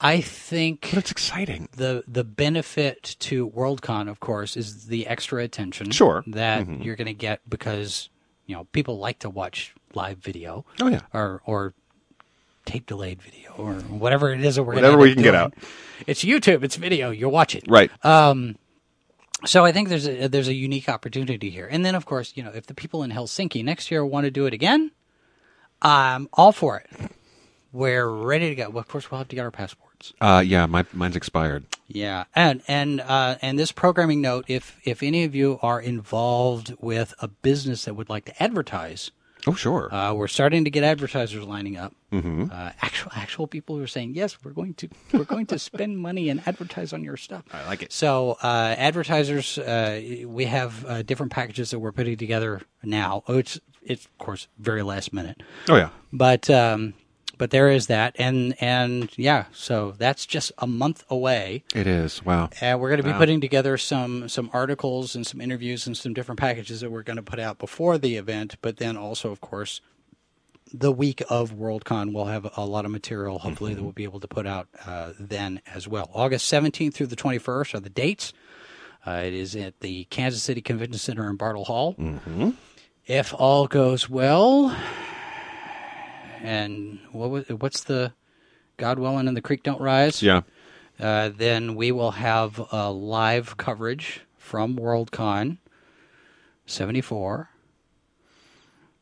I 0.00 0.20
think 0.20 0.88
But 0.90 0.98
it's 1.00 1.10
exciting. 1.10 1.68
the 1.76 2.04
the 2.06 2.24
benefit 2.24 3.16
to 3.20 3.48
Worldcon, 3.50 4.08
of 4.08 4.20
course, 4.20 4.56
is 4.56 4.86
the 4.86 5.06
extra 5.06 5.42
attention 5.42 5.90
Sure. 5.90 6.20
Mm-hmm. 6.22 6.32
that 6.32 6.68
you're 6.84 6.96
going 6.96 7.06
to 7.06 7.14
get 7.14 7.40
because 7.48 8.08
you 8.46 8.54
know 8.54 8.64
people 8.72 8.98
like 8.98 9.20
to 9.20 9.30
watch 9.30 9.74
live 9.94 10.18
video. 10.18 10.64
Oh, 10.80 10.88
yeah. 10.88 11.00
or 11.12 11.42
or 11.46 11.74
tape 12.64 12.86
delayed 12.86 13.22
video 13.22 13.52
or 13.56 13.74
whatever 13.74 14.32
it 14.32 14.44
is 14.44 14.56
that 14.56 14.64
we're 14.64 14.74
Whatever 14.74 14.98
we 14.98 15.10
can 15.10 15.20
up 15.20 15.24
get 15.24 15.34
out. 15.34 15.54
It's 16.06 16.24
YouTube. 16.24 16.64
It's 16.64 16.76
video. 16.76 17.10
You 17.10 17.28
watch 17.28 17.54
it. 17.54 17.64
Right. 17.68 17.90
So 19.46 19.64
I 19.64 19.72
think 19.72 19.88
there's 19.88 20.08
a 20.08 20.28
there's 20.28 20.48
a 20.48 20.54
unique 20.54 20.88
opportunity 20.88 21.50
here. 21.50 21.68
And 21.70 21.84
then 21.84 21.94
of 21.94 22.06
course, 22.06 22.32
you 22.34 22.42
know, 22.42 22.50
if 22.54 22.66
the 22.66 22.74
people 22.74 23.02
in 23.02 23.10
Helsinki 23.10 23.64
next 23.64 23.90
year 23.90 24.04
want 24.04 24.24
to 24.24 24.30
do 24.30 24.46
it 24.46 24.54
again, 24.54 24.90
I'm 25.82 26.28
all 26.32 26.52
for 26.52 26.78
it. 26.78 27.10
We're 27.72 28.08
ready 28.08 28.48
to 28.50 28.54
go. 28.54 28.70
Well, 28.70 28.78
of 28.80 28.88
course, 28.88 29.10
we'll 29.10 29.18
have 29.18 29.28
to 29.28 29.36
get 29.36 29.42
our 29.42 29.50
passports. 29.50 30.12
uh, 30.20 30.42
yeah, 30.46 30.66
my 30.66 30.86
mine's 30.92 31.16
expired. 31.16 31.64
Yeah, 31.88 32.24
and 32.34 32.62
and 32.68 33.00
uh, 33.00 33.36
and 33.42 33.58
this 33.58 33.72
programming 33.72 34.20
note, 34.20 34.44
if 34.48 34.78
if 34.84 35.02
any 35.02 35.24
of 35.24 35.34
you 35.34 35.58
are 35.60 35.80
involved 35.80 36.74
with 36.80 37.14
a 37.18 37.28
business 37.28 37.84
that 37.84 37.94
would 37.94 38.08
like 38.08 38.24
to 38.26 38.42
advertise 38.42 39.10
Oh, 39.46 39.54
sure. 39.54 39.92
Uh, 39.94 40.14
we're 40.14 40.26
starting 40.28 40.64
to 40.64 40.70
get 40.70 40.84
advertisers 40.84 41.44
lining 41.44 41.76
up. 41.76 41.92
Mhm. 42.12 42.50
Uh, 42.50 42.72
actual 42.80 43.12
actual 43.14 43.46
people 43.46 43.76
who 43.76 43.82
are 43.82 43.86
saying 43.86 44.14
yes, 44.14 44.38
we're 44.42 44.52
going 44.52 44.74
to 44.74 44.88
we're 45.12 45.24
going 45.24 45.46
to 45.46 45.58
spend 45.58 45.98
money 45.98 46.28
and 46.30 46.40
advertise 46.46 46.92
on 46.92 47.04
your 47.04 47.16
stuff. 47.16 47.42
I 47.52 47.66
like 47.66 47.82
it. 47.82 47.92
So 47.92 48.38
uh, 48.42 48.74
advertisers, 48.78 49.58
uh, 49.58 50.00
we 50.26 50.44
have 50.46 50.84
uh, 50.86 51.02
different 51.02 51.32
packages 51.32 51.70
that 51.70 51.78
we're 51.78 51.92
putting 51.92 52.16
together 52.16 52.62
now. 52.82 53.22
Oh, 53.28 53.38
it's 53.38 53.60
it's 53.82 54.06
of 54.06 54.18
course 54.18 54.48
very 54.58 54.82
last 54.82 55.12
minute. 55.12 55.42
Oh, 55.68 55.76
yeah. 55.76 55.90
But 56.12 56.48
um, 56.48 56.94
but 57.38 57.50
there 57.50 57.68
is 57.70 57.86
that, 57.88 58.14
and 58.18 58.54
and 58.60 59.10
yeah, 59.16 59.44
so 59.52 59.92
that's 59.98 60.26
just 60.26 60.52
a 60.58 60.66
month 60.66 61.04
away. 61.10 61.64
It 61.74 61.86
is. 61.86 62.24
Wow. 62.24 62.50
And 62.60 62.80
we're 62.80 62.88
going 62.88 62.98
to 62.98 63.04
be 63.04 63.10
Wow. 63.10 63.18
putting 63.18 63.40
together 63.40 63.76
some 63.78 64.28
some 64.28 64.50
articles 64.52 65.14
and 65.14 65.26
some 65.26 65.40
interviews 65.40 65.86
and 65.86 65.96
some 65.96 66.14
different 66.14 66.38
packages 66.40 66.80
that 66.80 66.90
we're 66.90 67.02
going 67.02 67.16
to 67.16 67.22
put 67.22 67.38
out 67.38 67.58
before 67.58 67.98
the 67.98 68.16
event. 68.16 68.56
But 68.62 68.76
then 68.78 68.96
also, 68.96 69.30
of 69.30 69.40
course, 69.40 69.80
the 70.72 70.90
week 70.92 71.22
of 71.28 71.52
Worldcon, 71.52 72.12
we'll 72.12 72.24
have 72.26 72.50
a 72.56 72.64
lot 72.64 72.84
of 72.84 72.90
material. 72.90 73.38
Hopefully, 73.38 73.74
that 73.74 73.82
we'll 73.82 73.92
be 73.92 74.04
able 74.04 74.20
to 74.20 74.28
put 74.28 74.46
out 74.46 74.68
uh, 74.86 75.12
then 75.20 75.60
as 75.72 75.86
well. 75.86 76.10
August 76.14 76.46
seventeenth 76.48 76.94
through 76.96 77.08
the 77.08 77.16
twenty 77.16 77.38
first 77.38 77.74
are 77.74 77.80
the 77.80 77.90
dates. 77.90 78.32
Uh, 79.06 79.22
it 79.24 79.34
is 79.34 79.54
at 79.54 79.80
the 79.80 80.04
Kansas 80.04 80.42
City 80.42 80.62
Convention 80.62 80.98
Center 80.98 81.28
in 81.28 81.36
Bartle 81.36 81.64
Hall. 81.66 81.94
Mm-hmm. 81.94 82.50
If 83.06 83.34
all 83.34 83.66
goes 83.66 84.08
well, 84.08 84.74
and 86.44 86.98
what 87.10 87.30
was, 87.30 87.48
what's 87.48 87.84
the 87.84 88.12
God 88.76 88.98
willing 88.98 89.26
and 89.26 89.36
the 89.36 89.40
creek 89.40 89.62
don't 89.62 89.80
rise? 89.80 90.22
Yeah. 90.22 90.42
Uh, 91.00 91.30
then 91.34 91.74
we 91.74 91.90
will 91.90 92.12
have 92.12 92.60
a 92.70 92.90
live 92.90 93.56
coverage 93.56 94.20
from 94.36 94.76
Worldcon 94.76 95.56
74. 96.66 97.48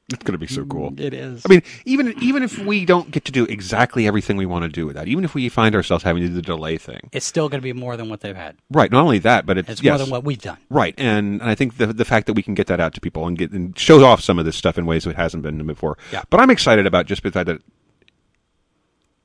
It's 0.08 0.22
going 0.24 0.32
to 0.32 0.38
be 0.38 0.46
so 0.48 0.64
cool. 0.66 0.92
It 0.98 1.14
is. 1.14 1.42
I 1.46 1.48
mean, 1.48 1.62
even 1.86 2.14
even 2.20 2.42
if 2.42 2.58
we 2.58 2.84
don't 2.84 3.10
get 3.10 3.24
to 3.26 3.32
do 3.32 3.44
exactly 3.44 4.06
everything 4.06 4.36
we 4.36 4.44
want 4.44 4.64
to 4.64 4.68
do 4.68 4.84
with 4.84 4.96
that, 4.96 5.08
even 5.08 5.24
if 5.24 5.34
we 5.34 5.48
find 5.48 5.74
ourselves 5.74 6.04
having 6.04 6.22
to 6.22 6.28
do 6.28 6.34
the 6.34 6.42
delay 6.42 6.76
thing, 6.76 7.08
It's 7.12 7.24
still 7.24 7.48
going 7.48 7.60
to 7.60 7.64
be 7.64 7.72
more 7.72 7.96
than 7.96 8.08
what 8.10 8.20
they've 8.20 8.36
had. 8.36 8.56
right? 8.70 8.90
Not 8.90 9.02
only 9.04 9.20
that, 9.20 9.46
but 9.46 9.56
it's, 9.58 9.68
It's 9.70 9.82
yes, 9.82 9.92
more 9.92 9.98
than 9.98 10.10
what 10.10 10.24
we've 10.24 10.40
done. 10.40 10.58
Right, 10.68 10.94
and, 10.98 11.40
and 11.40 11.48
I 11.48 11.54
think 11.54 11.78
the 11.78 11.86
the 11.86 12.04
fact 12.04 12.26
that 12.26 12.34
we 12.34 12.42
can 12.42 12.54
get 12.54 12.66
that 12.66 12.80
out 12.80 12.92
to 12.94 13.00
people 13.00 13.26
and 13.26 13.38
get 13.38 13.52
and 13.52 13.78
show 13.78 14.04
off 14.04 14.20
some 14.20 14.38
of 14.38 14.44
this 14.44 14.56
stuff 14.56 14.76
in 14.76 14.86
ways 14.86 15.04
that 15.04 15.10
it 15.10 15.16
hasn't 15.16 15.44
been 15.44 15.64
before. 15.66 15.96
Yeah. 16.12 16.24
But 16.28 16.40
I'm 16.40 16.50
excited 16.50 16.84
about 16.86 17.06
just 17.06 17.22
the 17.22 17.30
fact 17.30 17.46
that 17.46 17.62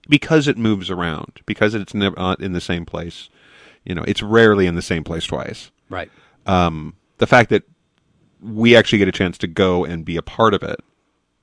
because 0.10 0.48
it 0.48 0.58
moves 0.58 0.90
around, 0.90 1.42
because 1.46 1.74
it's 1.74 1.94
never 1.94 2.18
uh, 2.18 2.36
in 2.40 2.54
the 2.54 2.62
same 2.62 2.86
place. 2.86 3.30
You 3.84 3.96
know, 3.96 4.04
it's 4.08 4.22
rarely 4.22 4.68
in 4.68 4.76
the 4.76 4.82
same 4.82 5.04
place 5.04 5.26
twice. 5.26 5.72
Right. 5.90 6.12
Um, 6.46 6.96
the 7.18 7.28
fact 7.28 7.50
that 7.50 7.64
we 8.42 8.76
actually 8.76 9.00
get 9.00 9.08
a 9.08 9.12
chance 9.12 9.38
to 9.40 9.48
go 9.48 9.86
and 9.86 10.06
be 10.06 10.18
a 10.18 10.22
part 10.22 10.54
of 10.54 10.64
it, 10.64 10.80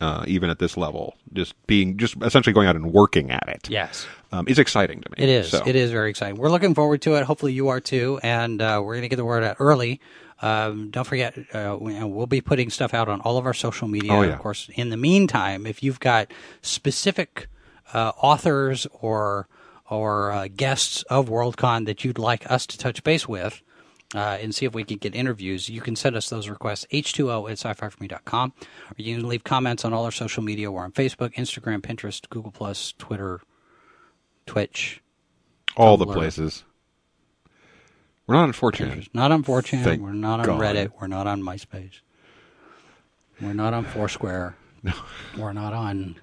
uh, 0.01 0.25
even 0.27 0.51
at 0.51 0.59
this 0.59 0.77
level, 0.77 1.17
just 1.33 1.55
being 1.67 1.97
just 1.97 2.17
essentially 2.23 2.53
going 2.53 2.67
out 2.67 2.77
and 2.77 2.93
working 2.93 3.31
at 3.31 3.49
it. 3.49 3.69
Yes. 3.71 4.07
um, 4.35 4.49
is 4.49 4.59
exciting 4.59 5.01
to 5.01 5.11
me. 5.11 5.17
It 5.19 5.29
is. 5.29 5.51
So. 5.51 5.63
It 5.65 5.77
is 5.77 5.91
very 5.91 6.11
exciting. 6.11 6.37
We're 6.37 6.51
looking 6.51 6.75
forward 6.75 7.03
to 7.03 7.15
it. 7.15 7.25
Hopefully, 7.25 7.53
you 7.53 7.69
are 7.69 7.81
too. 7.81 8.19
And 8.23 8.61
uh, 8.61 8.81
we're 8.85 8.95
going 8.95 9.03
to 9.03 9.09
get 9.09 9.17
the 9.17 9.25
word 9.25 9.45
out 9.45 9.57
early. 9.61 10.01
Um, 10.43 10.91
don't 10.91 11.07
forget, 11.07 11.39
uh, 11.55 11.79
and 11.79 12.13
we'll 12.13 12.27
be 12.27 12.41
putting 12.41 12.69
stuff 12.69 12.93
out 12.93 13.09
on 13.09 13.21
all 13.21 13.39
of 13.39 13.47
our 13.47 13.55
social 13.55 13.87
media. 13.87 14.13
Oh, 14.13 14.23
yeah. 14.23 14.33
Of 14.33 14.41
course, 14.41 14.69
in 14.75 14.91
the 14.91 14.97
meantime, 14.97 15.67
if 15.67 15.83
you've 15.83 16.01
got 16.01 16.33
specific 16.61 17.49
uh, 17.93 18.13
authors 18.21 18.87
or 19.01 19.49
or 19.89 20.33
uh, 20.33 20.49
guests 20.55 21.03
of 21.05 21.29
Worldcon 21.29 21.87
that 21.87 22.05
you'd 22.05 22.19
like 22.19 22.51
us 22.51 22.67
to 22.67 22.79
touch 22.79 23.05
base 23.05 23.29
with, 23.29 23.63
uh, 24.15 24.39
and 24.41 24.55
see 24.55 24.65
if 24.65 24.75
we 24.75 24.85
can 24.85 24.97
get 24.99 25.15
interviews, 25.15 25.69
you 25.69 25.81
can 25.81 25.97
send 25.97 26.17
us 26.17 26.31
those 26.31 26.49
requests, 26.49 26.87
h2o 26.93 27.51
at 27.51 27.59
sci-fi4me.com, 27.59 28.53
or 28.61 28.95
you 28.97 29.17
can 29.17 29.29
leave 29.29 29.45
comments 29.45 29.85
on 29.85 29.93
all 29.93 30.05
our 30.05 30.13
social 30.13 30.43
media. 30.43 30.71
We're 30.71 30.85
on 30.85 30.93
Facebook, 30.93 31.35
Instagram, 31.35 31.81
Pinterest, 31.81 32.29
Google+, 32.31 32.53
Plus, 32.53 32.93
Twitter, 32.99 33.41
Twitch. 34.47 35.03
all 35.77 35.97
the 35.97 36.07
places. 36.07 36.65
We're 38.27 38.37
not 38.37 38.45
on 38.45 38.53
4chan. 38.53 39.09
Not 39.13 39.33
on 39.33 39.45
4chan. 39.45 39.85
Thank 39.85 40.01
we're 40.03 40.13
not 40.13 40.41
on 40.41 40.47
God. 40.47 40.61
Reddit. 40.61 40.93
We're 40.99 41.09
not 41.09 41.27
on 41.27 41.43
MySpace. 41.43 42.01
We're 43.41 43.53
not 43.53 43.75
on 43.75 43.85
Foursquare. 43.85 44.57
No. 44.85 44.93
We're 45.39 45.55
not 45.55 45.73
on 45.73 46.17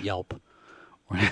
Yelp. 0.00 0.40
We're 1.10 1.28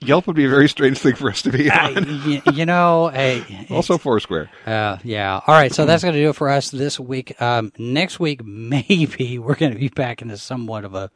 Yelp 0.00 0.26
would 0.26 0.36
be 0.36 0.46
a 0.46 0.48
very 0.48 0.68
strange 0.68 0.98
thing 0.98 1.14
for 1.14 1.28
us 1.30 1.42
to 1.42 1.50
be 1.52 1.70
I- 1.70 1.94
on. 1.94 2.04
y- 2.26 2.42
you 2.54 2.64
know, 2.66 3.08
hey, 3.08 3.66
also 3.70 3.98
Foursquare. 3.98 4.50
Uh, 4.66 4.96
yeah. 5.04 5.40
All 5.46 5.54
right. 5.54 5.72
So 5.72 5.84
that's 5.86 6.02
going 6.02 6.14
to 6.14 6.20
do 6.20 6.30
it 6.30 6.36
for 6.36 6.48
us 6.48 6.70
this 6.70 6.98
week. 6.98 7.40
Um, 7.40 7.72
next 7.78 8.18
week, 8.18 8.42
maybe 8.44 9.38
we're 9.38 9.54
going 9.56 9.72
to 9.72 9.78
be 9.78 9.88
back 9.88 10.22
into 10.22 10.36
somewhat 10.38 10.84
of 10.84 10.94
a 10.94 11.10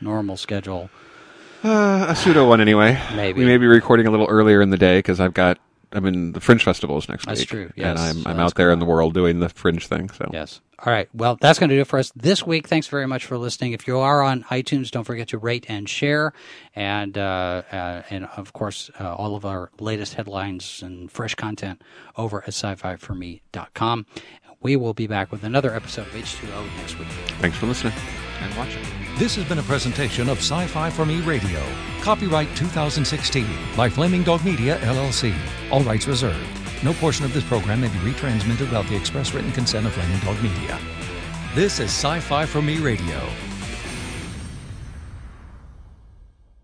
normal 0.00 0.36
schedule. 0.36 0.88
Uh, 1.62 2.06
a 2.08 2.16
pseudo 2.16 2.48
one 2.48 2.60
anyway. 2.62 2.98
Maybe. 3.14 3.40
we 3.40 3.44
may 3.46 3.58
be 3.58 3.66
recording 3.66 4.06
a 4.06 4.10
little 4.10 4.26
earlier 4.28 4.62
in 4.62 4.70
the 4.70 4.78
day 4.78 4.98
because 4.98 5.20
I've 5.20 5.34
got 5.34 5.58
I'm 5.92 6.06
in 6.06 6.32
the 6.32 6.40
Fringe 6.40 6.62
festivals 6.62 7.08
next 7.08 7.26
That's 7.26 7.40
week. 7.40 7.48
That's 7.48 7.50
true, 7.50 7.72
Yes. 7.76 7.98
and. 7.98 7.98
I'm 7.98 8.22
So 8.22 8.30
I'm 8.30 8.40
out 8.40 8.54
there 8.54 8.70
in 8.70 8.78
the 8.78 8.84
world 8.84 9.14
doing 9.14 9.40
the 9.40 9.48
Fringe 9.48 9.86
thing. 9.86 10.10
So 10.10 10.30
Yes. 10.32 10.60
All 10.82 10.92
right. 10.92 11.08
Well, 11.12 11.36
that's 11.38 11.58
going 11.58 11.68
to 11.68 11.76
do 11.76 11.82
it 11.82 11.86
for 11.86 11.98
us 11.98 12.10
this 12.16 12.46
week. 12.46 12.66
Thanks 12.66 12.86
very 12.86 13.06
much 13.06 13.26
for 13.26 13.36
listening. 13.36 13.72
If 13.72 13.86
you 13.86 13.98
are 13.98 14.22
on 14.22 14.44
iTunes, 14.44 14.90
don't 14.90 15.04
forget 15.04 15.28
to 15.28 15.38
rate 15.38 15.66
and 15.68 15.86
share, 15.86 16.32
and 16.74 17.18
uh, 17.18 17.62
uh, 17.70 18.02
and 18.08 18.26
of 18.36 18.54
course 18.54 18.90
uh, 18.98 19.14
all 19.14 19.36
of 19.36 19.44
our 19.44 19.70
latest 19.78 20.14
headlines 20.14 20.80
and 20.82 21.12
fresh 21.12 21.34
content 21.34 21.82
over 22.16 22.38
at 22.42 22.48
sci-fi4me.com. 22.48 24.06
We 24.62 24.76
will 24.76 24.94
be 24.94 25.06
back 25.06 25.32
with 25.32 25.44
another 25.44 25.74
episode 25.74 26.06
of 26.06 26.12
H2O 26.12 26.76
next 26.76 26.98
week. 26.98 27.08
thanks 27.40 27.56
for 27.56 27.66
listening 27.66 27.94
and 28.40 28.56
watching. 28.56 28.99
This 29.20 29.36
has 29.36 29.44
been 29.44 29.58
a 29.58 29.62
presentation 29.64 30.30
of 30.30 30.38
Sci 30.38 30.66
Fi 30.68 30.88
for 30.88 31.04
Me 31.04 31.20
Radio. 31.20 31.62
Copyright 32.00 32.48
2016 32.56 33.46
by 33.76 33.86
Flaming 33.86 34.22
Dog 34.22 34.42
Media, 34.46 34.78
LLC. 34.78 35.34
All 35.70 35.82
rights 35.82 36.06
reserved. 36.06 36.48
No 36.82 36.94
portion 36.94 37.26
of 37.26 37.34
this 37.34 37.44
program 37.44 37.82
may 37.82 37.88
be 37.88 37.98
retransmitted 37.98 38.60
without 38.60 38.86
the 38.86 38.96
express 38.96 39.34
written 39.34 39.52
consent 39.52 39.86
of 39.86 39.92
Flaming 39.92 40.20
Dog 40.20 40.42
Media. 40.42 40.80
This 41.54 41.80
is 41.80 41.90
Sci 41.90 42.18
Fi 42.18 42.46
for 42.46 42.62
Me 42.62 42.78
Radio. 42.78 43.49